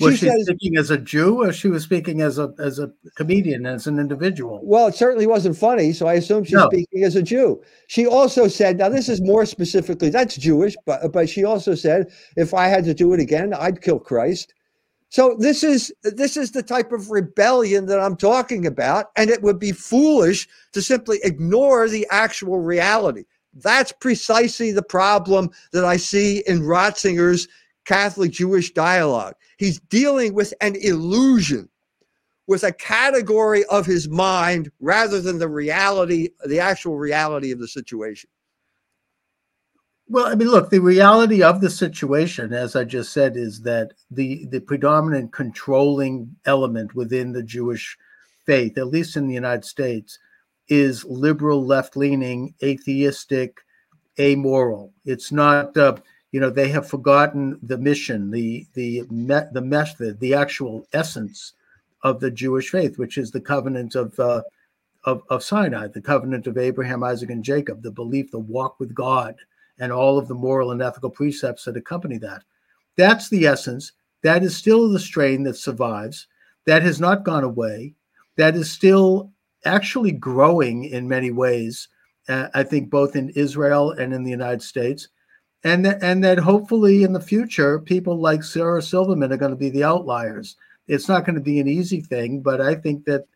Was 0.00 0.18
she, 0.18 0.30
speaking 0.30 0.76
as 0.76 0.90
a 0.90 0.98
Jew, 0.98 1.42
or 1.42 1.52
she 1.52 1.68
was 1.68 1.82
speaking 1.82 2.20
as 2.22 2.38
a 2.38 2.52
as 2.58 2.78
a 2.78 2.92
comedian, 3.16 3.66
as 3.66 3.86
an 3.86 3.98
individual? 3.98 4.60
Well, 4.62 4.86
it 4.86 4.94
certainly 4.94 5.26
wasn't 5.26 5.56
funny, 5.56 5.92
so 5.92 6.06
I 6.06 6.14
assume 6.14 6.44
she's 6.44 6.54
No. 6.54 6.66
speaking 6.66 7.02
as 7.04 7.16
a 7.16 7.22
Jew. 7.22 7.60
She 7.88 8.06
also 8.06 8.46
said, 8.46 8.78
now 8.78 8.88
this 8.88 9.08
is 9.08 9.20
more 9.20 9.44
specifically, 9.44 10.10
that's 10.10 10.36
Jewish, 10.36 10.76
but 10.86 11.10
but 11.12 11.28
she 11.28 11.44
also 11.44 11.74
said, 11.74 12.12
if 12.36 12.54
I 12.54 12.68
had 12.68 12.84
to 12.84 12.94
do 12.94 13.12
it 13.12 13.20
again, 13.20 13.52
I'd 13.54 13.82
kill 13.82 13.98
Christ. 13.98 14.54
So 15.10 15.36
this 15.38 15.64
is 15.64 15.92
this 16.02 16.36
is 16.36 16.52
the 16.52 16.62
type 16.62 16.92
of 16.92 17.10
rebellion 17.10 17.86
that 17.86 17.98
I'm 17.98 18.16
talking 18.16 18.66
about, 18.66 19.06
and 19.16 19.30
it 19.30 19.42
would 19.42 19.58
be 19.58 19.72
foolish 19.72 20.46
to 20.72 20.82
simply 20.82 21.18
ignore 21.24 21.88
the 21.88 22.06
actual 22.10 22.60
reality. 22.60 23.24
That's 23.54 23.90
precisely 23.90 24.70
the 24.70 24.82
problem 24.82 25.50
that 25.72 25.84
I 25.84 25.96
see 25.96 26.44
in 26.46 26.60
Ratzinger's 26.60 27.48
Catholic 27.88 28.32
Jewish 28.32 28.74
dialogue. 28.74 29.34
He's 29.56 29.80
dealing 29.80 30.34
with 30.34 30.52
an 30.60 30.76
illusion, 30.76 31.70
with 32.46 32.62
a 32.62 32.72
category 32.72 33.64
of 33.64 33.86
his 33.86 34.10
mind 34.10 34.70
rather 34.78 35.22
than 35.22 35.38
the 35.38 35.48
reality, 35.48 36.28
the 36.44 36.60
actual 36.60 36.98
reality 36.98 37.50
of 37.50 37.58
the 37.58 37.66
situation. 37.66 38.28
Well, 40.06 40.26
I 40.26 40.34
mean, 40.34 40.48
look, 40.48 40.68
the 40.68 40.80
reality 40.80 41.42
of 41.42 41.62
the 41.62 41.70
situation, 41.70 42.52
as 42.52 42.76
I 42.76 42.84
just 42.84 43.10
said, 43.10 43.38
is 43.38 43.62
that 43.62 43.92
the 44.10 44.44
the 44.46 44.60
predominant 44.60 45.32
controlling 45.32 46.36
element 46.44 46.94
within 46.94 47.32
the 47.32 47.42
Jewish 47.42 47.96
faith, 48.44 48.76
at 48.76 48.88
least 48.88 49.16
in 49.16 49.26
the 49.26 49.34
United 49.34 49.64
States, 49.64 50.18
is 50.68 51.06
liberal, 51.06 51.64
left 51.64 51.96
leaning, 51.96 52.54
atheistic, 52.62 53.60
amoral. 54.18 54.92
It's 55.06 55.32
not. 55.32 55.74
Uh, 55.74 55.96
you 56.32 56.40
know 56.40 56.50
they 56.50 56.68
have 56.68 56.88
forgotten 56.88 57.58
the 57.62 57.78
mission 57.78 58.30
the 58.30 58.66
the 58.74 59.02
me- 59.10 59.48
the 59.52 59.60
method 59.60 60.18
the 60.20 60.34
actual 60.34 60.86
essence 60.92 61.54
of 62.02 62.20
the 62.20 62.30
jewish 62.30 62.70
faith 62.70 62.98
which 62.98 63.18
is 63.18 63.30
the 63.30 63.40
covenant 63.40 63.94
of 63.94 64.18
uh, 64.20 64.42
of, 65.04 65.22
of 65.30 65.42
sinai 65.42 65.86
the 65.88 66.00
covenant 66.00 66.46
of 66.46 66.58
abraham 66.58 67.02
isaac 67.02 67.30
and 67.30 67.44
jacob 67.44 67.82
the 67.82 67.90
belief 67.90 68.30
the 68.30 68.38
walk 68.38 68.78
with 68.78 68.94
god 68.94 69.34
and 69.78 69.92
all 69.92 70.18
of 70.18 70.28
the 70.28 70.34
moral 70.34 70.72
and 70.72 70.82
ethical 70.82 71.10
precepts 71.10 71.64
that 71.64 71.76
accompany 71.76 72.18
that. 72.18 72.42
That's 72.96 73.28
the 73.28 73.46
essence. 73.46 73.92
That 74.22 74.42
is 74.42 74.56
still 74.56 74.88
the 74.88 74.98
strain 74.98 75.44
that 75.44 75.56
survives. 75.56 76.26
That 76.66 76.82
has 76.82 77.00
not 77.00 77.24
gone 77.24 77.44
away. 77.44 77.94
That 78.36 78.56
is 78.56 78.70
still 78.70 79.32
actually 79.64 80.12
growing 80.12 80.84
in 80.84 81.08
many 81.08 81.32
ways 81.32 81.88
uh, 82.28 82.48
i 82.54 82.62
think 82.62 82.88
both 82.88 83.16
in 83.16 83.28
israel 83.30 83.90
and 83.92 84.14
in 84.14 84.22
the 84.22 84.30
united 84.30 84.62
states 84.62 85.08
and 85.64 85.84
that 85.84 86.02
and 86.02 86.22
that 86.24 86.38
hopefully 86.38 87.02
in 87.02 87.12
the 87.12 87.20
future 87.20 87.78
people 87.78 88.20
like 88.20 88.42
Sarah 88.42 88.82
Silverman 88.82 89.32
are 89.32 89.36
going 89.36 89.50
to 89.50 89.56
be 89.56 89.70
the 89.70 89.84
outliers. 89.84 90.56
It's 90.86 91.08
not 91.08 91.26
going 91.26 91.34
to 91.34 91.42
be 91.42 91.60
an 91.60 91.68
easy 91.68 92.00
thing, 92.00 92.40
but 92.40 92.60
I 92.60 92.74
think 92.74 93.04
that 93.04 93.26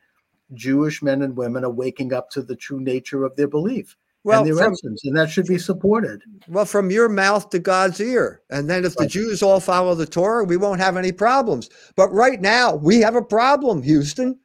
Jewish 0.54 1.02
men 1.02 1.22
and 1.22 1.36
women 1.36 1.64
are 1.64 1.70
waking 1.70 2.12
up 2.12 2.30
to 2.30 2.42
the 2.42 2.56
true 2.56 2.80
nature 2.80 3.24
of 3.24 3.36
their 3.36 3.48
belief 3.48 3.96
Well, 4.24 4.40
and 4.40 4.48
their 4.48 4.56
from, 4.56 4.72
essence, 4.72 5.04
and 5.04 5.16
that 5.16 5.30
should 5.30 5.46
be 5.46 5.58
supported. 5.58 6.22
well, 6.48 6.64
from 6.64 6.90
your 6.90 7.08
mouth 7.08 7.50
to 7.50 7.58
God's 7.58 8.00
ear. 8.00 8.40
And 8.50 8.70
then 8.70 8.84
if 8.84 8.96
the 8.96 9.06
Jews 9.06 9.42
all 9.42 9.60
follow 9.60 9.94
the 9.94 10.06
Torah, 10.06 10.44
we 10.44 10.56
won't 10.56 10.80
have 10.80 10.96
any 10.96 11.12
problems. 11.12 11.68
But 11.96 12.12
right 12.12 12.40
now, 12.40 12.74
we 12.74 13.00
have 13.00 13.16
a 13.16 13.22
problem, 13.22 13.82
Houston. 13.82 14.38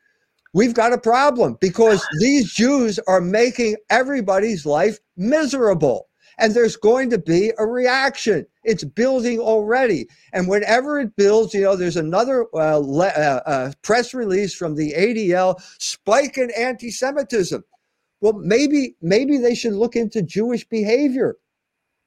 We've 0.54 0.74
got 0.74 0.94
a 0.94 0.98
problem 0.98 1.58
because 1.62 2.06
these 2.20 2.54
Jews 2.54 3.00
are 3.08 3.22
making 3.22 3.76
everybody's 3.90 4.66
life 4.66 5.00
miserable. 5.16 6.08
And 6.40 6.54
there's 6.54 6.76
going 6.76 7.10
to 7.10 7.18
be 7.18 7.52
a 7.58 7.66
reaction. 7.66 8.46
It's 8.64 8.84
building 8.84 9.40
already. 9.40 10.08
And 10.34 10.48
whenever 10.48 11.00
it 11.00 11.16
builds, 11.16 11.54
you 11.54 11.62
know, 11.62 11.76
there's 11.76 11.98
another 11.98 12.46
uh, 12.54 12.78
le- 12.78 13.08
uh, 13.08 13.42
uh, 13.46 13.72
press 13.82 14.14
release 14.14 14.54
from 14.54 14.76
the 14.76 14.94
ADL 14.94 15.60
spike 15.80 16.38
in 16.38 16.52
anti 16.52 16.92
Semitism. 16.92 17.64
Well, 18.22 18.34
maybe 18.34 18.96
maybe 19.02 19.38
they 19.38 19.56
should 19.56 19.74
look 19.74 19.96
into 19.96 20.22
Jewish 20.22 20.68
behavior. 20.68 21.38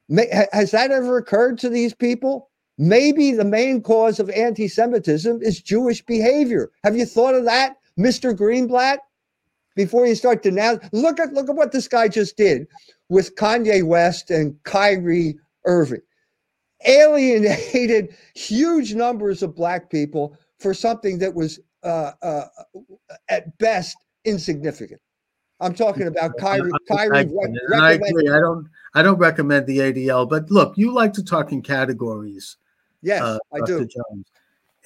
May, 0.07 0.27
has 0.51 0.71
that 0.71 0.91
ever 0.91 1.17
occurred 1.17 1.57
to 1.59 1.69
these 1.69 1.93
people? 1.93 2.49
Maybe 2.77 3.31
the 3.31 3.45
main 3.45 3.81
cause 3.81 4.19
of 4.19 4.29
anti 4.29 4.67
Semitism 4.67 5.41
is 5.41 5.61
Jewish 5.61 6.01
behavior. 6.05 6.71
Have 6.83 6.95
you 6.97 7.05
thought 7.05 7.35
of 7.35 7.45
that, 7.45 7.77
Mr. 7.97 8.35
Greenblatt? 8.35 8.99
Before 9.75 10.05
you 10.05 10.15
start 10.15 10.43
denouncing, 10.43 10.89
look 10.91 11.19
at 11.19 11.31
look 11.31 11.49
at 11.49 11.55
what 11.55 11.71
this 11.71 11.87
guy 11.87 12.09
just 12.09 12.35
did 12.35 12.67
with 13.11 13.35
Kanye 13.35 13.83
West 13.83 14.31
and 14.31 14.55
Kyrie 14.63 15.37
Irving. 15.65 16.01
Alienated 16.87 18.15
huge 18.33 18.95
numbers 18.95 19.43
of 19.43 19.53
black 19.53 19.91
people 19.91 20.37
for 20.59 20.73
something 20.73 21.19
that 21.19 21.35
was 21.35 21.59
uh, 21.83 22.11
uh, 22.21 22.45
at 23.27 23.55
best 23.57 23.97
insignificant. 24.23 25.01
I'm 25.59 25.75
talking 25.75 26.07
about 26.07 26.37
Kyrie. 26.39 26.71
I, 26.73 26.95
Kyrie 26.95 27.17
I, 27.17 27.21
rec- 27.23 27.81
I 27.81 27.91
agree. 27.91 28.29
I 28.29 28.39
don't. 28.39 28.67
I 28.93 29.03
don't 29.03 29.17
recommend 29.17 29.67
the 29.67 29.79
ADL, 29.79 30.27
but 30.27 30.49
look, 30.49 30.77
you 30.77 30.91
like 30.93 31.13
to 31.13 31.23
talk 31.23 31.51
in 31.51 31.61
categories. 31.61 32.57
yes, 33.01 33.21
uh, 33.21 33.37
I 33.53 33.59
Dr. 33.59 33.79
do. 33.79 33.87
Jones. 33.87 34.25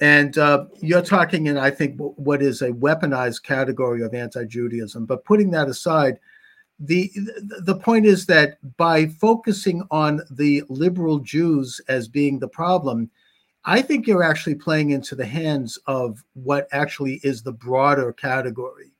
And 0.00 0.36
uh, 0.36 0.66
you're 0.80 1.00
talking 1.00 1.46
in, 1.46 1.56
I 1.56 1.70
think, 1.70 1.98
what 1.98 2.42
is 2.42 2.60
a 2.60 2.70
weaponized 2.70 3.44
category 3.44 4.02
of 4.02 4.12
anti-Judaism. 4.12 5.06
But 5.06 5.24
putting 5.24 5.50
that 5.52 5.68
aside, 5.68 6.18
the 6.78 7.10
the 7.60 7.76
point 7.76 8.06
is 8.06 8.26
that 8.26 8.58
by 8.76 9.06
focusing 9.06 9.82
on 9.90 10.20
the 10.30 10.62
liberal 10.68 11.18
Jews 11.20 11.80
as 11.88 12.08
being 12.08 12.38
the 12.38 12.48
problem, 12.48 13.10
I 13.64 13.82
think 13.82 14.06
you're 14.06 14.22
actually 14.22 14.56
playing 14.56 14.90
into 14.90 15.14
the 15.14 15.26
hands 15.26 15.78
of 15.86 16.22
what 16.34 16.68
actually 16.72 17.20
is 17.24 17.42
the 17.42 17.52
broader 17.52 18.12
category. 18.12 18.92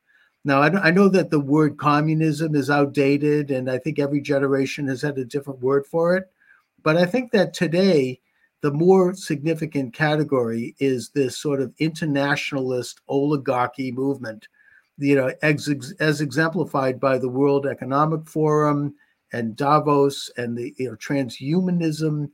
Now, 0.44 0.62
I, 0.62 0.88
I 0.88 0.90
know 0.90 1.08
that 1.08 1.30
the 1.30 1.40
word 1.40 1.76
communism 1.76 2.54
is 2.54 2.70
outdated, 2.70 3.50
and 3.50 3.70
I 3.70 3.78
think 3.78 3.98
every 3.98 4.20
generation 4.20 4.86
has 4.88 5.02
had 5.02 5.18
a 5.18 5.24
different 5.24 5.60
word 5.60 5.86
for 5.86 6.16
it. 6.16 6.30
But 6.82 6.96
I 6.96 7.04
think 7.04 7.32
that 7.32 7.52
today, 7.52 8.20
the 8.60 8.70
more 8.70 9.14
significant 9.14 9.92
category 9.92 10.74
is 10.78 11.10
this 11.10 11.36
sort 11.36 11.60
of 11.60 11.74
internationalist 11.78 13.00
oligarchy 13.08 13.92
movement, 13.92 14.48
you 14.98 15.14
know, 15.14 15.32
ex- 15.42 15.68
as 16.00 16.20
exemplified 16.20 16.98
by 16.98 17.18
the 17.18 17.28
World 17.28 17.66
Economic 17.66 18.26
Forum 18.28 18.94
and 19.32 19.56
Davos 19.56 20.30
and 20.36 20.56
the 20.56 20.74
you 20.78 20.90
know, 20.90 20.96
transhumanism 20.96 22.30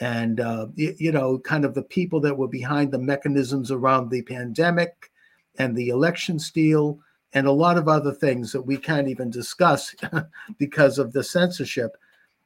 and 0.00 0.40
uh, 0.40 0.66
you, 0.74 0.94
you 0.98 1.12
know, 1.12 1.38
kind 1.38 1.64
of 1.64 1.74
the 1.74 1.82
people 1.82 2.20
that 2.20 2.36
were 2.36 2.48
behind 2.48 2.90
the 2.90 2.98
mechanisms 2.98 3.70
around 3.70 4.10
the 4.10 4.22
pandemic 4.22 5.10
and 5.58 5.76
the 5.76 5.88
election 5.88 6.38
steal 6.38 6.98
and 7.34 7.46
a 7.46 7.52
lot 7.52 7.78
of 7.78 7.88
other 7.88 8.12
things 8.12 8.52
that 8.52 8.62
we 8.62 8.76
can't 8.76 9.08
even 9.08 9.30
discuss 9.30 9.94
because 10.58 10.98
of 10.98 11.12
the 11.12 11.22
censorship. 11.22 11.96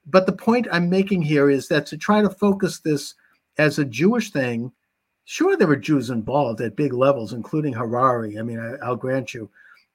But 0.06 0.26
the 0.26 0.32
point 0.32 0.68
I'm 0.70 0.88
making 0.88 1.22
here 1.22 1.50
is 1.50 1.68
that 1.68 1.86
to 1.86 1.96
try 1.96 2.22
to 2.22 2.30
focus 2.30 2.80
this 2.80 3.14
as 3.58 3.78
a 3.78 3.84
Jewish 3.84 4.30
thing, 4.30 4.70
sure, 5.26 5.56
there 5.56 5.66
were 5.68 5.76
Jews 5.76 6.08
involved 6.08 6.62
at 6.62 6.76
big 6.76 6.94
levels, 6.94 7.34
including 7.34 7.74
Harari. 7.74 8.38
I 8.38 8.42
mean, 8.42 8.58
I, 8.58 8.76
I'll 8.84 8.96
grant 8.96 9.34
you, 9.34 9.50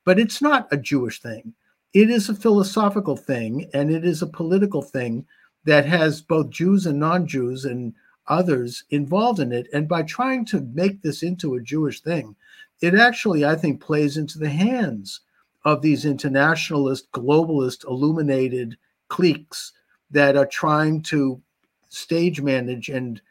but 0.05 0.19
it's 0.19 0.41
not 0.41 0.67
a 0.71 0.77
Jewish 0.77 1.19
thing. 1.19 1.53
It 1.93 2.09
is 2.09 2.29
a 2.29 2.35
philosophical 2.35 3.17
thing 3.17 3.69
and 3.73 3.91
it 3.91 4.05
is 4.05 4.21
a 4.21 4.27
political 4.27 4.81
thing 4.81 5.25
that 5.65 5.85
has 5.85 6.21
both 6.21 6.49
Jews 6.49 6.85
and 6.85 6.99
non 6.99 7.27
Jews 7.27 7.65
and 7.65 7.93
others 8.27 8.83
involved 8.91 9.39
in 9.39 9.51
it. 9.51 9.67
And 9.73 9.87
by 9.87 10.03
trying 10.03 10.45
to 10.45 10.61
make 10.73 11.01
this 11.01 11.23
into 11.23 11.55
a 11.55 11.61
Jewish 11.61 12.01
thing, 12.01 12.35
it 12.81 12.95
actually, 12.95 13.45
I 13.45 13.55
think, 13.55 13.81
plays 13.81 14.17
into 14.17 14.39
the 14.39 14.49
hands 14.49 15.21
of 15.65 15.81
these 15.81 16.05
internationalist, 16.05 17.11
globalist, 17.11 17.85
illuminated 17.87 18.77
cliques 19.07 19.73
that 20.09 20.35
are 20.35 20.45
trying 20.45 21.01
to 21.03 21.41
stage 21.89 22.41
manage 22.41 22.89
and 22.89 23.21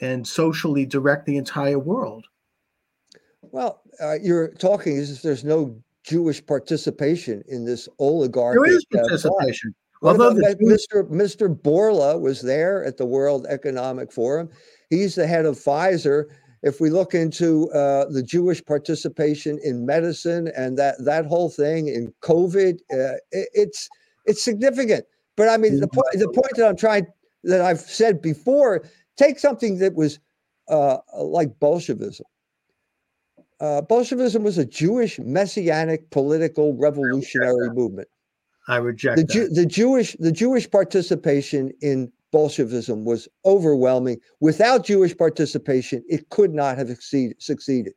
and 0.00 0.26
socially 0.26 0.86
direct 0.86 1.26
the 1.26 1.36
entire 1.36 1.78
world. 1.78 2.26
Well, 3.42 3.82
uh, 4.00 4.14
you're 4.22 4.52
talking 4.54 4.96
as 4.98 5.10
if 5.10 5.22
there's 5.22 5.44
no 5.44 5.76
Jewish 6.04 6.44
participation 6.44 7.42
in 7.48 7.64
this 7.64 7.88
oligarchy. 7.98 8.58
There 8.62 8.76
is 8.76 8.84
participation. 8.86 9.74
Although 10.02 10.34
Mr. 10.34 11.04
Mr. 11.10 11.54
Bourla 11.54 12.20
was 12.20 12.40
there 12.40 12.84
at 12.84 12.96
the 12.96 13.06
World 13.06 13.46
Economic 13.48 14.12
Forum. 14.12 14.48
He's 14.90 15.16
the 15.16 15.26
head 15.26 15.44
of 15.44 15.56
Pfizer. 15.56 16.26
If 16.62 16.80
we 16.80 16.90
look 16.90 17.14
into 17.14 17.70
uh, 17.70 18.06
the 18.06 18.22
Jewish 18.22 18.64
participation 18.64 19.58
in 19.62 19.86
medicine 19.86 20.50
and 20.56 20.78
that 20.78 20.96
that 21.04 21.26
whole 21.26 21.50
thing 21.50 21.88
in 21.88 22.12
COVID, 22.22 22.74
uh, 22.92 23.18
it, 23.32 23.48
it's 23.54 23.88
it's 24.26 24.42
significant. 24.42 25.04
But 25.36 25.48
I 25.48 25.56
mean, 25.56 25.80
the 25.80 25.88
point 25.88 26.06
the 26.14 26.28
point 26.28 26.52
that 26.56 26.68
I'm 26.68 26.76
trying 26.76 27.06
that 27.44 27.60
I've 27.60 27.80
said 27.80 28.22
before, 28.22 28.84
take 29.18 29.38
something 29.38 29.78
that 29.78 29.94
was 29.94 30.18
uh, 30.68 30.98
like 31.16 31.58
Bolshevism. 31.60 32.26
Uh, 33.60 33.82
Bolshevism 33.82 34.44
was 34.44 34.56
a 34.56 34.64
Jewish 34.64 35.18
messianic 35.18 36.08
political 36.10 36.76
revolutionary 36.76 37.70
movement 37.70 38.08
I 38.68 38.76
reject 38.76 39.16
the, 39.16 39.24
that. 39.24 39.32
Jew, 39.32 39.48
the 39.48 39.66
Jewish 39.66 40.16
the 40.20 40.30
Jewish 40.30 40.70
participation 40.70 41.72
in 41.80 42.12
Bolshevism 42.30 43.04
was 43.04 43.26
overwhelming. 43.46 44.18
Without 44.40 44.84
Jewish 44.84 45.16
participation, 45.16 46.04
it 46.08 46.28
could 46.28 46.52
not 46.52 46.76
have 46.76 46.88
succeed, 46.88 47.34
succeeded. 47.38 47.94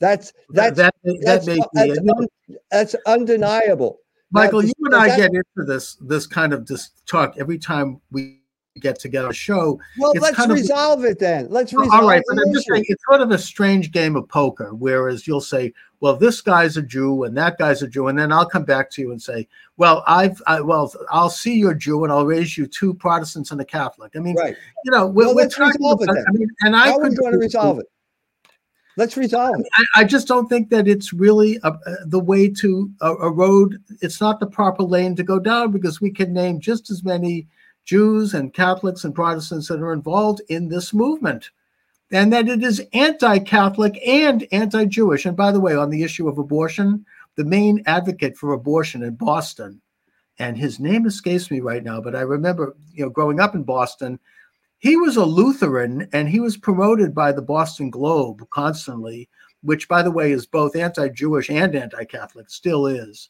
That's 0.00 0.32
that 0.50 0.74
that's 0.74 0.96
that, 1.04 1.22
that's, 1.22 1.46
that 1.46 1.54
makes 1.54 1.66
me, 1.74 1.88
that's, 1.94 2.18
un- 2.18 2.58
that's 2.70 2.96
undeniable. 3.06 3.98
Now, 4.32 4.40
Michael, 4.40 4.64
you 4.64 4.72
and 4.84 4.94
I 4.94 5.08
that- 5.08 5.18
get 5.18 5.30
into 5.30 5.70
this 5.70 5.96
this 6.00 6.26
kind 6.26 6.54
of 6.54 6.66
this 6.66 6.90
talk 7.06 7.34
every 7.38 7.58
time 7.58 8.00
we 8.10 8.39
get 8.78 8.98
together. 8.98 9.32
Show 9.32 9.80
Well, 9.98 10.12
it's 10.12 10.22
let's 10.22 10.36
kind 10.36 10.50
of- 10.50 10.56
resolve 10.56 11.04
it 11.04 11.18
then. 11.18 11.48
Let's 11.50 11.72
resolve 11.72 11.92
it 11.92 12.02
all 12.02 12.08
right, 12.08 12.22
but 12.28 12.38
I'm 12.38 12.52
just 12.52 12.68
saying 12.68 12.84
it's 12.88 13.02
sort 13.08 13.20
of 13.20 13.30
a 13.32 13.38
strange 13.38 13.90
game 13.90 14.14
of 14.14 14.28
poker. 14.28 14.74
Whereas 14.74 15.26
you'll 15.26 15.40
say, 15.40 15.72
"Well, 16.00 16.16
this 16.16 16.40
guy's 16.40 16.76
a 16.76 16.82
Jew 16.82 17.24
and 17.24 17.36
that 17.36 17.58
guy's 17.58 17.82
a 17.82 17.88
Jew," 17.88 18.08
and 18.08 18.18
then 18.18 18.30
I'll 18.30 18.48
come 18.48 18.64
back 18.64 18.90
to 18.92 19.02
you 19.02 19.10
and 19.10 19.20
say, 19.20 19.48
"Well, 19.76 20.04
I've 20.06 20.40
I, 20.46 20.60
well, 20.60 20.92
I'll 21.10 21.30
see 21.30 21.54
you're 21.54 21.74
Jew 21.74 22.04
and 22.04 22.12
I'll 22.12 22.26
raise 22.26 22.56
you 22.56 22.66
two 22.66 22.94
Protestants 22.94 23.50
and 23.50 23.60
a 23.60 23.64
Catholic." 23.64 24.12
I 24.14 24.20
mean, 24.20 24.36
right. 24.36 24.56
you 24.84 24.92
know, 24.92 25.06
we're, 25.06 25.26
Well, 25.26 25.34
we're 25.34 25.42
let's 25.42 25.56
talking 25.56 25.72
resolve 25.80 26.02
it 26.02 26.10
then. 26.14 26.24
I 26.28 26.32
mean, 26.32 26.48
and 26.60 26.76
I 26.76 26.92
could 26.96 27.16
going 27.16 27.32
to 27.32 27.38
resolve 27.38 27.80
it? 27.80 27.86
Let's 28.96 29.16
resolve 29.16 29.58
it. 29.58 29.66
I, 29.74 30.00
I 30.00 30.04
just 30.04 30.28
don't 30.28 30.48
think 30.48 30.68
that 30.70 30.86
it's 30.86 31.12
really 31.12 31.58
a, 31.62 31.68
uh, 31.68 31.94
the 32.06 32.20
way 32.20 32.48
to 32.48 32.90
uh, 33.00 33.16
erode. 33.18 33.82
It's 34.02 34.20
not 34.20 34.40
the 34.40 34.46
proper 34.46 34.82
lane 34.82 35.16
to 35.16 35.22
go 35.22 35.38
down 35.38 35.70
because 35.72 36.00
we 36.00 36.10
can 36.10 36.32
name 36.32 36.60
just 36.60 36.90
as 36.90 37.02
many 37.02 37.46
Jews 37.84 38.34
and 38.34 38.54
Catholics 38.54 39.04
and 39.04 39.14
Protestants 39.14 39.68
that 39.68 39.80
are 39.80 39.92
involved 39.92 40.40
in 40.48 40.68
this 40.68 40.92
movement, 40.94 41.50
and 42.12 42.32
that 42.32 42.48
it 42.48 42.62
is 42.62 42.82
anti-Catholic 42.92 43.98
and 44.06 44.46
anti-Jewish. 44.52 45.26
And 45.26 45.36
by 45.36 45.52
the 45.52 45.60
way, 45.60 45.74
on 45.74 45.90
the 45.90 46.02
issue 46.02 46.28
of 46.28 46.38
abortion, 46.38 47.04
the 47.36 47.44
main 47.44 47.82
advocate 47.86 48.36
for 48.36 48.52
abortion 48.52 49.02
in 49.02 49.14
Boston, 49.14 49.80
and 50.38 50.56
his 50.56 50.80
name 50.80 51.06
escapes 51.06 51.50
me 51.50 51.60
right 51.60 51.84
now, 51.84 52.00
but 52.00 52.16
I 52.16 52.20
remember, 52.20 52.76
you 52.92 53.04
know, 53.04 53.10
growing 53.10 53.40
up 53.40 53.54
in 53.54 53.62
Boston, 53.62 54.18
he 54.78 54.96
was 54.96 55.16
a 55.16 55.24
Lutheran 55.24 56.08
and 56.12 56.28
he 56.28 56.40
was 56.40 56.56
promoted 56.56 57.14
by 57.14 57.32
the 57.32 57.42
Boston 57.42 57.90
Globe 57.90 58.48
constantly, 58.48 59.28
which, 59.62 59.86
by 59.88 60.02
the 60.02 60.10
way, 60.10 60.32
is 60.32 60.46
both 60.46 60.74
anti 60.74 61.08
Jewish 61.08 61.50
and 61.50 61.74
anti 61.76 62.04
Catholic, 62.04 62.48
still 62.48 62.86
is. 62.86 63.28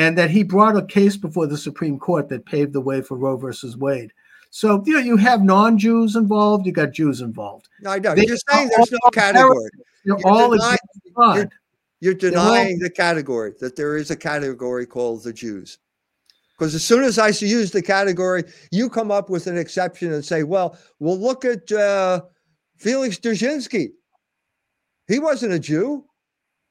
And 0.00 0.16
that 0.16 0.30
he 0.30 0.42
brought 0.42 0.78
a 0.78 0.86
case 0.86 1.18
before 1.18 1.46
the 1.46 1.58
Supreme 1.58 1.98
Court 1.98 2.30
that 2.30 2.46
paved 2.46 2.72
the 2.72 2.80
way 2.80 3.02
for 3.02 3.18
Roe 3.18 3.36
versus 3.36 3.76
Wade. 3.76 4.12
So, 4.48 4.82
you 4.86 4.94
know, 4.94 4.98
you 4.98 5.18
have 5.18 5.42
non 5.42 5.78
Jews 5.78 6.16
involved, 6.16 6.64
you 6.64 6.72
got 6.72 6.92
Jews 6.92 7.20
involved. 7.20 7.68
No, 7.82 7.90
I 7.90 7.98
know. 7.98 8.14
They 8.14 8.26
You're 8.26 8.38
saying 8.50 8.70
there's 8.74 8.90
no 8.90 9.10
category. 9.12 9.70
They're 10.04 10.16
You're 10.18 10.26
all 10.26 10.50
denying-. 10.52 10.78
You're 12.00 12.14
all- 12.14 12.18
denying 12.18 12.78
the 12.78 12.88
category 12.88 13.52
that 13.60 13.76
there 13.76 13.98
is 13.98 14.10
a 14.10 14.16
category 14.16 14.86
called 14.86 15.22
the 15.22 15.34
Jews. 15.34 15.78
Because 16.58 16.74
as 16.74 16.82
soon 16.82 17.04
as 17.04 17.18
I 17.18 17.28
use 17.28 17.70
the 17.70 17.82
category, 17.82 18.44
you 18.70 18.88
come 18.88 19.10
up 19.10 19.28
with 19.28 19.46
an 19.46 19.58
exception 19.58 20.12
and 20.14 20.24
say, 20.24 20.44
well, 20.44 20.78
well, 20.98 21.18
look 21.18 21.44
at 21.44 21.70
uh, 21.72 22.22
Felix 22.78 23.18
Dzerzhinsky. 23.18 23.90
He 25.08 25.18
wasn't 25.18 25.52
a 25.52 25.58
Jew. 25.58 26.06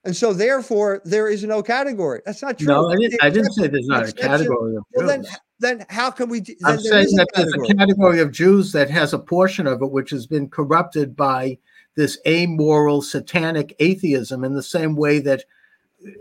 And 0.06 0.16
so 0.16 0.32
therefore 0.34 1.02
there 1.04 1.28
is 1.28 1.44
no 1.44 1.62
category. 1.62 2.22
That's 2.26 2.42
not 2.42 2.58
true. 2.58 2.68
No, 2.68 2.90
I 2.90 2.96
didn't, 2.96 3.24
I 3.24 3.30
didn't 3.30 3.52
say 3.54 3.68
there's 3.68 3.88
not 3.88 4.08
a 4.08 4.14
category 4.14 4.76
of 4.78 4.84
Well, 4.94 5.08
then, 5.08 5.24
Jews. 5.24 5.38
then 5.60 5.86
how 5.90 6.10
can 6.10 6.30
we? 6.30 6.40
I'm 6.64 6.80
saying 6.80 7.16
that 7.18 7.28
there's 7.36 7.54
a 7.54 7.74
category. 7.76 8.20
of 8.22 8.32
Jews 8.32 8.72
that 8.72 8.90
has 8.90 9.14
a 9.14 9.20
portion 9.20 9.68
of 9.68 9.82
it 9.82 9.92
which 9.92 10.10
has 10.12 10.26
been 10.26 10.50
corrupted 10.50 11.16
by 11.18 11.58
this 11.96 12.18
amoral 12.26 13.02
satanic 13.02 13.76
atheism 13.80 14.44
in 14.46 14.54
the 14.54 14.64
same 14.64 14.96
way 14.96 15.20
that 15.20 15.44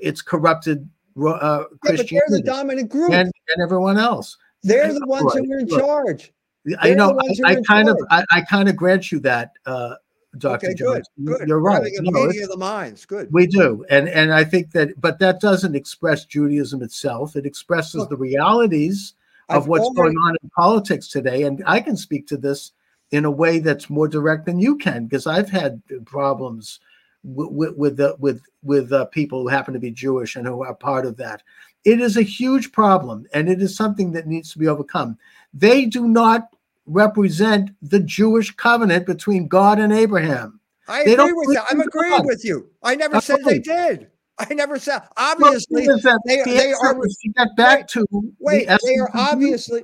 it's 0.01 0.23
corrupted 0.23 0.89
uh, 1.25 1.65
Yeah, 1.85 1.93
but 1.97 2.09
they're 2.11 2.23
the 2.29 2.43
dominant 2.45 2.89
group. 2.91 3.13
and, 3.13 3.31
and 3.55 3.63
everyone 3.63 3.97
else. 3.97 4.37
they're 4.65 4.93
the 4.93 5.07
ones 5.07 5.33
Right, 5.35 5.45
who 5.45 5.53
are 5.53 5.59
in 5.61 5.69
charge. 5.69 6.33
I 6.81 6.95
know. 6.95 7.09
the 7.09 7.15
ones 7.15 7.39
who 7.39 7.47
I, 7.47 7.51
I 7.51 7.53
in 7.59 7.65
kind 7.65 7.89
of, 7.89 7.97
I, 8.11 8.25
I 8.33 8.41
kind 8.43 8.69
of 8.69 8.75
grant 8.77 9.13
you 9.13 9.21
that, 9.21 9.53
uh, 9.67 9.95
Doctor 10.37 10.67
Okay, 10.69 10.75
Jones. 10.75 11.09
good. 11.25 11.49
You're 11.49 11.61
right. 11.61 11.77
having 11.77 11.97
a 11.99 12.03
No, 12.03 12.27
meeting 12.27 12.43
of 12.43 12.51
the 12.51 12.57
minds. 12.59 13.07
Good. 13.07 13.29
we 13.33 13.47
do, 13.47 13.85
and 13.89 14.09
and 14.11 14.33
I 14.33 14.45
think 14.45 14.73
that, 14.73 15.01
but 15.01 15.19
that 15.21 15.41
doesn't 15.41 15.75
express 15.75 16.27
Judaism 16.27 16.83
itself. 16.83 17.35
It 17.35 17.47
expresses 17.47 17.95
Look, 17.95 18.11
the 18.11 18.17
realities 18.17 19.15
of 19.49 19.63
I've 19.63 19.69
what's 19.69 19.85
already- 19.87 20.15
going 20.15 20.17
on 20.19 20.37
in 20.43 20.51
politics 20.51 21.09
today, 21.09 21.45
and 21.45 21.63
I 21.67 21.81
can 21.81 21.97
speak 21.97 22.27
to 22.29 22.37
this 22.37 22.73
in 23.11 23.25
a 23.25 23.31
way 23.31 23.59
that's 23.59 23.89
more 23.89 24.07
direct 24.07 24.45
than 24.45 24.59
you 24.61 24.77
can 24.77 25.07
because 25.07 25.27
I've 25.27 25.49
had 25.49 25.81
problems 26.05 26.81
with 27.25 27.49
with 27.51 27.77
with 27.77 27.97
the, 27.97 28.15
with, 28.19 28.43
with 28.63 28.93
uh, 28.93 29.07
people 29.07 29.41
who 29.43 29.49
happen 29.49 29.73
to 29.73 29.81
be 29.81 29.91
Jewish 29.91 30.37
and 30.37 30.47
who 30.47 30.63
are 30.63 30.75
part 30.75 31.07
of 31.07 31.17
that. 31.17 31.43
It 31.87 32.03
is 32.03 32.19
a 32.19 32.23
huge 32.23 32.71
problem, 32.73 33.27
and 33.33 33.49
it 33.49 33.63
is 33.63 33.75
something 33.75 34.13
that 34.13 34.27
needs 34.27 34.53
to 34.53 34.59
be 34.59 34.69
overcome. 34.69 35.17
They 35.55 35.87
do 35.87 36.07
not 36.07 36.49
represent 36.89 37.71
the 37.83 38.01
Jewish 38.01 38.51
covenant 38.57 39.07
between 39.07 39.47
God 39.49 39.79
and 39.79 39.93
Abraham. 39.93 40.61
I 40.89 41.05
They 41.05 41.15
agree 41.15 41.33
with 41.35 41.55
you. 41.55 41.63
I'm 41.71 41.81
agreeing 41.81 42.17
God. 42.19 42.27
with 42.27 42.45
you. 42.45 42.71
I 42.83 42.95
never 42.95 43.21
said 43.21 43.39
they 43.45 43.59
did. 43.59 44.09
I 44.39 44.55
never 44.55 44.79
said. 44.79 45.03
Obviously, 45.17 45.87
Well, 45.87 45.99
that 45.99 46.21
they- 46.25 46.37
the 46.43 46.45
they 46.45 46.73
are- 46.73 46.95
to 46.95 47.33
get 47.37 47.49
back 47.57 47.79
wait, 47.81 47.89
to 47.89 48.07
Wait, 48.41 48.69
the 48.69 48.79
they 48.85 48.97
are 48.97 49.09
essence 49.09 49.09
of 49.09 49.13
the 49.13 49.21
obviously 49.21 49.83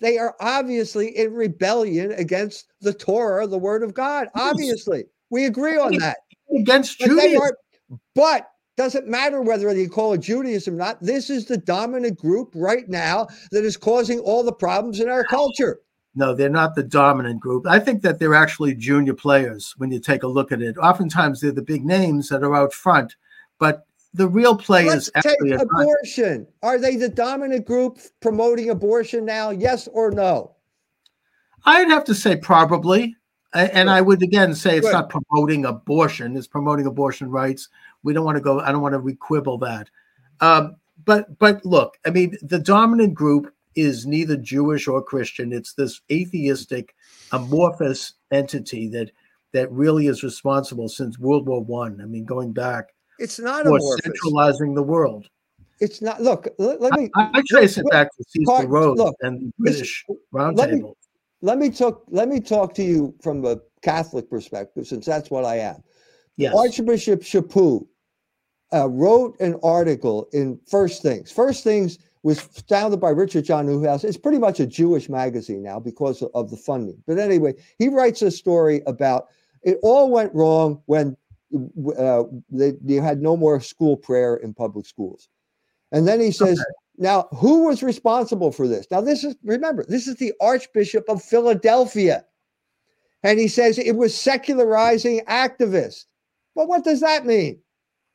they 0.00 0.18
are 0.18 0.34
obviously 0.40 1.16
in 1.16 1.32
rebellion 1.32 2.12
against 2.12 2.66
the 2.82 2.92
Torah, 2.92 3.46
the 3.46 3.56
Word 3.58 3.82
of 3.82 3.94
God. 3.94 4.28
Yes. 4.34 4.44
Obviously, 4.50 5.04
we 5.30 5.46
agree 5.46 5.78
on 5.78 5.96
that. 5.98 6.18
against 6.58 6.98
But 6.98 7.08
Judaism. 7.08 7.40
are, 7.40 7.56
but 8.14 8.48
doesn't 8.76 9.06
matter 9.08 9.40
whether 9.40 9.72
you 9.74 9.88
call 9.88 10.12
it 10.12 10.18
Judaism 10.20 10.74
or 10.74 10.78
not. 10.78 11.00
This 11.02 11.30
is 11.30 11.46
the 11.46 11.56
dominant 11.56 12.18
group 12.18 12.52
right 12.54 12.88
now 12.88 13.28
that 13.52 13.64
is 13.64 13.76
causing 13.76 14.18
all 14.20 14.42
the 14.42 14.52
problems 14.52 15.00
in 15.00 15.08
our 15.08 15.24
culture. 15.24 15.78
No, 16.14 16.34
they're 16.34 16.48
not 16.48 16.74
the 16.74 16.82
dominant 16.82 17.40
group. 17.40 17.66
I 17.66 17.80
think 17.80 18.02
that 18.02 18.18
they're 18.18 18.34
actually 18.34 18.74
junior 18.74 19.14
players 19.14 19.74
when 19.78 19.90
you 19.90 19.98
take 19.98 20.22
a 20.22 20.28
look 20.28 20.52
at 20.52 20.62
it. 20.62 20.78
Oftentimes 20.78 21.40
they're 21.40 21.52
the 21.52 21.62
big 21.62 21.84
names 21.84 22.28
that 22.28 22.44
are 22.44 22.54
out 22.54 22.72
front, 22.72 23.16
but 23.58 23.86
the 24.12 24.28
real 24.28 24.56
players 24.56 25.10
Let's 25.14 25.26
take 25.26 25.32
actually 25.32 25.52
are 25.54 25.62
abortion. 25.62 26.46
Are 26.62 26.78
they 26.78 26.96
the 26.96 27.08
dominant 27.08 27.66
group 27.66 27.98
promoting 28.20 28.70
abortion 28.70 29.24
now? 29.24 29.50
Yes 29.50 29.88
or 29.88 30.12
no? 30.12 30.54
I'd 31.64 31.88
have 31.88 32.04
to 32.04 32.14
say 32.14 32.36
probably. 32.36 33.16
And 33.52 33.88
I 33.88 34.00
would 34.00 34.20
again 34.20 34.52
say 34.52 34.78
it's 34.78 34.86
Good. 34.86 34.92
not 34.92 35.10
promoting 35.10 35.64
abortion, 35.64 36.36
it's 36.36 36.48
promoting 36.48 36.86
abortion 36.86 37.30
rights. 37.30 37.68
We 38.02 38.12
don't 38.12 38.24
want 38.24 38.36
to 38.36 38.40
go, 38.40 38.58
I 38.58 38.72
don't 38.72 38.82
want 38.82 38.94
to 38.94 38.98
requibble 38.98 39.58
that. 39.58 39.88
Um, 40.40 40.74
but 41.04 41.38
but 41.38 41.64
look, 41.64 41.96
I 42.04 42.10
mean, 42.10 42.36
the 42.42 42.58
dominant 42.58 43.14
group 43.14 43.53
is 43.76 44.06
neither 44.06 44.36
Jewish 44.36 44.86
or 44.88 45.02
Christian. 45.02 45.52
It's 45.52 45.74
this 45.74 46.00
atheistic, 46.10 46.94
amorphous 47.32 48.14
entity 48.30 48.88
that 48.88 49.10
that 49.52 49.70
really 49.70 50.08
is 50.08 50.22
responsible 50.24 50.88
since 50.88 51.18
World 51.18 51.46
War 51.46 51.62
One. 51.62 52.00
I. 52.00 52.06
mean, 52.06 52.24
going 52.24 52.52
back 52.52 52.86
It's 53.18 53.38
not 53.38 53.64
for 53.64 53.76
amorphous. 53.76 54.00
centralizing 54.04 54.74
the 54.74 54.82
world. 54.82 55.28
It's 55.80 56.00
not. 56.02 56.20
Look, 56.22 56.48
let, 56.58 56.80
let 56.80 56.92
me 56.94 57.10
I, 57.16 57.30
I 57.34 57.42
trace 57.48 57.78
it 57.78 57.86
back 57.90 58.08
to 58.16 58.24
Cecil 58.28 58.52
Part- 58.54 58.68
Rhodes 58.68 59.00
look, 59.00 59.14
and 59.22 59.52
British 59.58 60.04
let 60.08 60.16
Roundtable. 60.32 60.94
let 61.42 61.58
me 61.58 61.70
talk. 61.70 62.04
Let 62.08 62.28
me 62.28 62.40
talk 62.40 62.74
to 62.74 62.82
you 62.82 63.14
from 63.22 63.44
a 63.44 63.58
Catholic 63.82 64.28
perspective, 64.30 64.86
since 64.86 65.04
that's 65.06 65.30
what 65.30 65.44
I 65.44 65.58
am. 65.58 65.82
Yes. 66.36 66.54
Archbishop 66.56 67.20
Chaput 67.22 67.86
uh, 68.72 68.88
wrote 68.88 69.38
an 69.40 69.58
article 69.62 70.28
in 70.32 70.58
First 70.68 71.02
Things. 71.02 71.30
First 71.30 71.62
Things 71.62 71.98
was 72.24 72.40
founded 72.40 73.00
by 73.00 73.10
Richard 73.10 73.44
John 73.44 73.66
Neuhaus. 73.66 74.02
It's 74.02 74.16
pretty 74.16 74.38
much 74.38 74.58
a 74.58 74.66
Jewish 74.66 75.10
magazine 75.10 75.62
now 75.62 75.78
because 75.78 76.22
of, 76.22 76.50
the 76.50 76.56
funding. 76.56 77.00
But 77.06 77.18
anyway, 77.18 77.54
he 77.78 77.88
writes 77.88 78.22
a 78.22 78.30
story 78.30 78.82
about 78.86 79.28
it 79.62 79.78
all 79.82 80.10
went 80.10 80.34
wrong 80.34 80.82
when 80.86 81.16
uh, 81.98 82.24
they, 82.50 82.72
you 82.84 83.02
had 83.02 83.20
no 83.20 83.36
more 83.36 83.60
school 83.60 83.96
prayer 83.96 84.36
in 84.36 84.54
public 84.54 84.86
schools. 84.86 85.28
And 85.92 86.08
then 86.08 86.18
he 86.18 86.30
says, 86.30 86.64
now 86.96 87.28
who 87.30 87.66
was 87.66 87.82
responsible 87.82 88.52
for 88.52 88.66
this? 88.66 88.86
Now, 88.90 89.02
this 89.02 89.22
is, 89.22 89.36
remember, 89.44 89.84
this 89.86 90.08
is 90.08 90.16
the 90.16 90.32
Archbishop 90.40 91.08
of 91.08 91.22
Philadelphia. 91.22 92.24
And 93.22 93.38
he 93.38 93.48
says 93.48 93.78
it 93.78 93.96
was 93.96 94.18
secularizing 94.18 95.20
activists. 95.28 96.06
Well, 96.54 96.68
what 96.68 96.84
does 96.84 97.00
that 97.00 97.26
mean? 97.26 97.60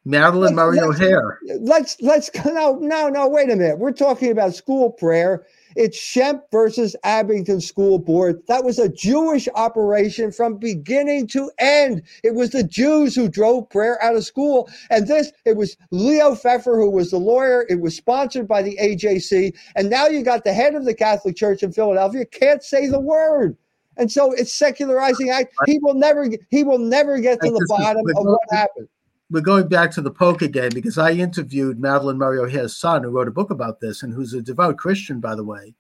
Madalyn 0.08 0.42
Let's- 0.42 0.56
Murray 0.56 0.78
let's- 0.78 1.02
O'Hair. 1.02 1.40
Let's 1.60 2.02
let's 2.02 2.32
no 2.46 2.76
no 2.76 3.10
no 3.10 3.28
wait 3.28 3.50
a 3.50 3.56
minute. 3.56 3.80
We're 3.80 3.92
talking 3.92 4.32
about 4.32 4.56
school 4.56 4.92
prayer. 4.92 5.46
It's 5.76 6.00
Schempp 6.00 6.44
versus 6.52 6.96
Abington 7.04 7.62
School 7.62 8.00
Board. 8.00 8.42
That 8.48 8.64
was 8.64 8.80
a 8.80 8.90
Jewish 8.90 9.48
operation 9.56 10.32
from 10.32 10.58
beginning 10.58 11.28
to 11.28 11.52
end. 11.60 12.02
It 12.24 12.34
was 12.34 12.50
the 12.50 12.64
Jews 12.64 13.14
who 13.14 13.30
drove 13.30 13.70
prayer 13.70 14.04
out 14.04 14.16
of 14.16 14.26
school. 14.26 14.68
And 14.90 15.08
this, 15.08 15.32
it 15.46 15.58
was 15.58 15.78
Leo 15.92 16.34
Pfeffer, 16.34 16.76
who 16.76 16.90
was 16.90 17.12
the 17.12 17.20
lawyer. 17.20 17.68
It 17.70 17.82
was 17.82 17.96
sponsored 17.96 18.48
by 18.48 18.64
the 18.64 18.78
AJC. 18.82 19.54
And 19.76 19.92
now 19.92 20.08
you 20.08 20.24
got 20.24 20.44
the 20.44 20.54
head 20.54 20.74
of 20.74 20.86
the 20.86 20.96
Catholic 20.96 21.36
Church 21.36 21.62
in 21.62 21.72
Philadelphia 21.72 22.26
can't 22.26 22.64
say 22.64 22.88
the 22.88 23.00
word. 23.00 23.56
And 23.98 24.12
so 24.12 24.32
it's 24.32 24.54
secularizing 24.54 25.30
act. 25.30 25.54
He 25.68 25.78
will 25.80 25.94
never 25.94 26.28
he 26.50 26.64
will 26.64 26.80
never 26.80 27.20
get 27.20 27.42
to 27.42 27.52
the 27.52 27.66
bottom 27.70 28.04
of 28.16 28.26
what 28.26 28.40
happened. 28.50 28.88
We're 29.32 29.42
going 29.42 29.68
back 29.68 29.92
to 29.92 30.02
the 30.02 30.10
poker 30.10 30.48
game 30.48 30.72
because 30.74 30.98
I 30.98 31.12
interviewed 31.12 31.80
Madalyn 31.80 32.18
Murray 32.18 32.40
O'Hair's 32.40 32.76
son, 32.76 33.04
who 33.04 33.12
wrote 33.12 33.28
a 33.28 33.32
book 33.32 33.52
about 33.52 33.80
this 33.80 34.02
and 34.02 34.12
who's 34.12 34.34
a 34.34 34.42
devout 34.42 34.78
Christian, 34.78 35.20
by 35.20 35.36
the 35.36 35.44
way. 35.44 35.76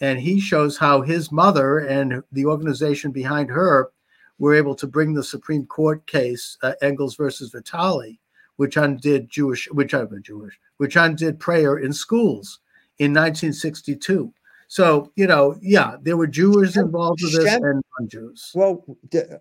And 0.00 0.18
he 0.18 0.40
shows 0.40 0.78
how 0.78 1.02
his 1.02 1.30
mother 1.30 1.80
and 1.80 2.22
the 2.32 2.46
organization 2.46 3.10
behind 3.10 3.50
her 3.50 3.90
were 4.38 4.54
able 4.54 4.74
to 4.76 4.86
bring 4.86 5.12
the 5.12 5.22
Supreme 5.22 5.66
Court 5.66 6.06
case, 6.06 6.56
uh, 6.62 6.72
Engels 6.80 7.16
versus 7.16 7.50
Vitale, 7.50 8.18
which 8.56 8.78
undid 8.78 9.28
Jewish, 9.28 9.68
which 9.72 9.92
undid 9.92 10.24
Jewish, 10.24 10.58
which 10.78 10.96
undid 10.96 11.38
prayer 11.38 11.76
in 11.76 11.92
schools 11.92 12.60
in 12.98 13.12
1962. 13.12 14.32
So, 14.68 15.12
you 15.14 15.26
know, 15.26 15.56
yeah, 15.62 15.96
there 16.02 16.16
were 16.16 16.26
Jews 16.26 16.76
involved 16.76 17.22
with 17.22 17.32
this 17.32 17.54
and 17.54 17.82
non-Jews. 17.98 18.52
Well, 18.54 18.84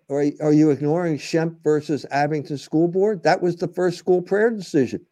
are, 0.09 0.25
are 0.41 0.53
you 0.53 0.69
ignoring 0.69 1.17
Schempp 1.17 1.63
versus 1.63 2.05
Abington 2.11 2.57
School 2.57 2.87
Board? 2.87 3.23
That 3.23 3.41
was 3.41 3.55
the 3.55 3.67
first 3.67 3.97
school 3.97 4.21
prayer 4.21 4.51
decision. 4.51 5.05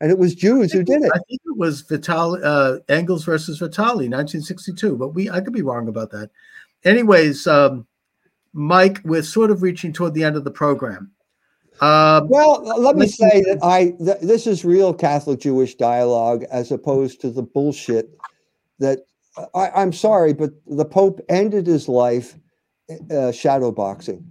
And 0.00 0.10
it 0.10 0.18
was 0.18 0.34
Jews 0.34 0.72
who 0.72 0.82
did 0.82 1.02
it. 1.02 1.12
I 1.14 1.18
think 1.28 1.42
it 1.44 1.58
was 1.58 1.82
Vitale, 1.82 2.40
uh, 2.42 2.78
Engels 2.88 3.24
versus 3.24 3.58
Vitale, 3.58 4.08
1962, 4.08 4.96
but 4.96 5.08
we 5.08 5.28
I 5.28 5.42
could 5.42 5.52
be 5.52 5.60
wrong 5.60 5.88
about 5.88 6.10
that. 6.12 6.30
Anyways, 6.84 7.46
um, 7.46 7.86
Mike, 8.54 9.00
we're 9.04 9.22
sort 9.22 9.50
of 9.50 9.62
reaching 9.62 9.92
toward 9.92 10.14
the 10.14 10.24
end 10.24 10.36
of 10.36 10.44
the 10.44 10.50
program. 10.50 11.10
Um, 11.82 12.28
Well, 12.28 12.62
let 12.62 12.96
me 12.96 13.06
say 13.06 13.42
that 13.42 13.58
I 13.62 13.94
th- 14.02 14.20
this 14.22 14.46
is 14.46 14.64
real 14.64 14.94
Catholic 14.94 15.40
Jewish 15.40 15.74
dialogue 15.74 16.44
as 16.50 16.72
opposed 16.72 17.20
to 17.20 17.30
the 17.30 17.42
bullshit 17.42 18.10
that 18.78 19.00
I, 19.54 19.70
I'm 19.70 19.92
sorry, 19.92 20.32
but 20.32 20.50
the 20.66 20.84
Pope 20.84 21.20
ended 21.28 21.66
his 21.66 21.88
life 21.88 22.36
uh, 23.10 23.32
shadow 23.32 23.70
boxing, 23.70 24.24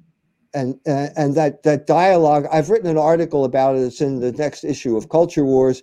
and 0.53 0.79
uh, 0.87 1.07
and 1.15 1.35
that 1.35 1.63
that 1.63 1.87
dialogue. 1.87 2.45
I've 2.51 2.69
written 2.69 2.89
an 2.89 2.97
article 2.97 3.45
about 3.45 3.75
it. 3.75 3.81
It's 3.81 4.01
in 4.01 4.19
the 4.19 4.31
next 4.33 4.63
issue 4.63 4.97
of 4.97 5.09
Culture 5.09 5.45
Wars 5.45 5.81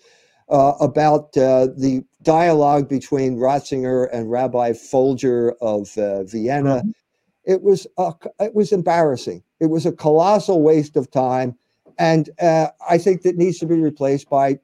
uh, 0.48 0.74
about 0.80 1.36
uh, 1.36 1.68
the 1.76 2.04
dialogue 2.22 2.88
between 2.88 3.38
Ratzinger 3.38 4.08
and 4.12 4.30
Rabbi 4.30 4.72
Folger 4.74 5.52
of 5.60 5.96
uh, 5.96 6.24
Vienna. 6.24 6.82
It 7.44 7.62
was 7.62 7.86
it 8.40 8.54
was 8.54 8.72
embarrassing. 8.72 9.42
It 9.60 9.66
was 9.66 9.86
a 9.86 9.92
colossal 9.92 10.62
waste 10.62 10.96
of 10.96 11.10
time, 11.10 11.56
and 11.98 12.28
uh, 12.40 12.68
I 12.88 12.98
think 12.98 13.22
that 13.22 13.36
needs 13.36 13.58
to 13.60 13.66
be 13.66 13.80
replaced 13.80 14.28
by 14.28 14.58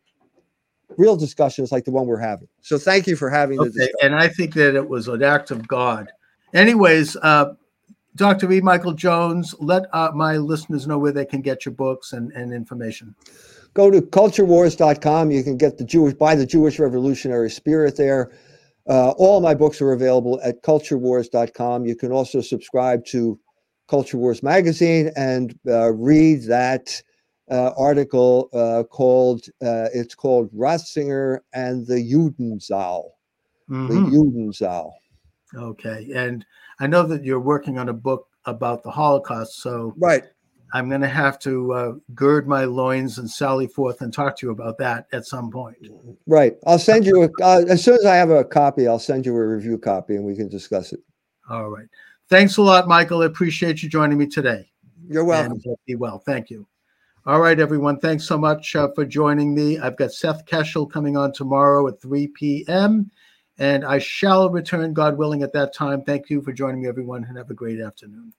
real 0.99 1.16
discussions 1.16 1.72
like 1.72 1.84
the 1.84 1.90
one 1.90 2.07
we're 2.07 2.18
having. 2.18 2.49
So 2.61 2.78
thank 2.78 3.07
you 3.07 3.16
for 3.16 3.30
having 3.30 3.57
the 3.57 3.64
okay, 3.64 3.70
discussion. 3.72 3.97
and 4.03 4.14
I 4.14 4.28
think 4.28 4.55
that 4.55 4.74
it 4.74 4.88
was 4.88 5.09
an 5.09 5.22
act 5.22 5.51
of 5.51 5.66
God. 5.66 6.09
Anyways, 6.55 7.16
uh, 7.16 7.55
Dr. 8.14 8.51
E. 8.53 8.61
Michael 8.61 8.93
Jones, 8.93 9.55
let 9.59 9.84
uh, 9.95 10.11
my 10.14 10.36
listeners 10.36 10.86
know 10.86 10.99
where 10.99 11.12
they 11.12 11.24
can 11.24 11.40
get 11.40 11.64
your 11.64 11.72
books 11.74 12.12
and, 12.12 12.30
and 12.32 12.53
information. 12.53 13.14
Go 13.74 13.90
to 13.90 14.03
culturewars.com. 14.03 15.30
You 15.30 15.43
can 15.43 15.57
get 15.57 15.78
the 15.78 15.84
Jewish 15.84 16.14
buy 16.14 16.34
the 16.34 16.45
Jewish 16.45 16.78
Revolutionary 16.78 17.51
Spirit 17.51 17.97
there. 17.97 18.32
Uh, 18.88 19.11
all 19.12 19.40
my 19.40 19.55
books 19.55 19.80
are 19.80 19.93
available 19.93 20.40
at 20.43 20.62
culturewars.com. 20.62 21.86
You 21.86 21.97
can 21.97 22.12
also 22.12 22.40
subscribe 22.40 23.05
to 23.07 23.38
Culture 23.88 24.18
Wars 24.18 24.43
magazine 24.43 25.11
and 25.16 25.59
uh, 25.66 25.93
read 25.93 26.45
that 26.45 27.03
uh, 27.53 27.73
article 27.77 28.49
uh, 28.55 28.83
called 28.85 29.43
uh, 29.63 29.89
it's 29.93 30.15
called 30.15 30.51
Ratzinger 30.53 31.41
and 31.53 31.87
the 31.87 31.97
Judenzahl. 31.97 33.11
The 33.69 33.95
Mhm. 33.95 34.11
Judenzahl. 34.11 34.93
Okay, 35.55 36.11
and 36.15 36.45
I 36.81 36.87
know 36.87 37.03
that 37.05 37.25
you're 37.25 37.41
working 37.41 37.79
on 37.79 37.91
a 37.91 37.93
book 37.93 38.27
about 38.47 38.83
the 38.83 38.91
Holocaust, 38.91 39.61
so 39.63 39.95
Right. 39.99 40.25
I'm 40.75 40.89
going 40.89 41.03
to 41.03 41.09
have 41.09 41.39
to 41.41 41.73
uh, 41.75 41.93
gird 42.15 42.49
my 42.49 42.65
loins 42.65 43.19
and 43.19 43.31
sally 43.31 43.67
forth 43.67 44.01
and 44.01 44.11
talk 44.11 44.39
to 44.39 44.47
you 44.47 44.53
about 44.53 44.79
that 44.79 45.07
at 45.13 45.27
some 45.27 45.51
point. 45.51 45.77
Right. 46.27 46.57
I'll 46.67 46.79
send 46.79 47.05
you 47.05 47.25
a, 47.25 47.43
uh, 47.43 47.65
as 47.69 47.85
soon 47.85 47.97
as 47.97 48.07
I 48.07 48.17
have 48.17 48.31
a 48.31 48.43
copy, 48.43 48.89
I'll 48.89 48.99
send 48.99 49.27
you 49.27 49.37
a 49.37 49.47
review 49.47 49.77
copy 49.77 50.17
and 50.17 50.25
we 50.25 50.35
can 50.35 50.49
discuss 50.49 50.95
it. 50.95 51.01
All 51.51 51.69
right. 51.69 51.89
Thanks 52.31 52.57
a 52.57 52.63
lot, 52.63 52.89
Michael. 52.89 53.21
I 53.21 53.27
appreciate 53.27 53.83
you 53.83 53.91
joining 53.91 54.17
me 54.17 54.27
today. 54.27 54.71
You're 55.07 55.27
welcome. 55.27 55.61
And 55.63 55.77
be 55.87 55.97
well. 55.97 56.19
Thank 56.21 56.49
you. 56.49 56.67
All 57.25 57.39
right, 57.39 57.61
everyone. 57.61 58.01
Thanks 58.01 58.25
so 58.25 58.37
much 58.37 58.75
uh, 58.75 58.89
for 58.97 59.05
joining 59.05 59.55
me. 59.55 59.79
I've 59.79 59.97
got 59.97 60.11
Seth 60.11 60.45
Keshel 60.45 60.91
coming 60.91 61.16
on 61.16 61.33
tomorrow 61.33 61.87
at 61.87 62.03
3 62.03 62.27
p.m. 62.27 63.12
And 63.59 63.85
I 63.85 64.01
shall 64.01 64.51
return, 64.51 64.93
God 64.93 65.16
willing, 65.16 65.45
at 65.45 65.53
that 65.53 65.73
time. 65.73 66.03
Thank 66.03 66.31
you 66.31 66.43
for 66.43 66.53
joining 66.53 66.83
me, 66.83 66.89
everyone, 66.89 67.23
and 67.23 67.39
have 67.39 67.49
a 67.49 67.55
great 67.55 67.81
afternoon. 67.81 68.33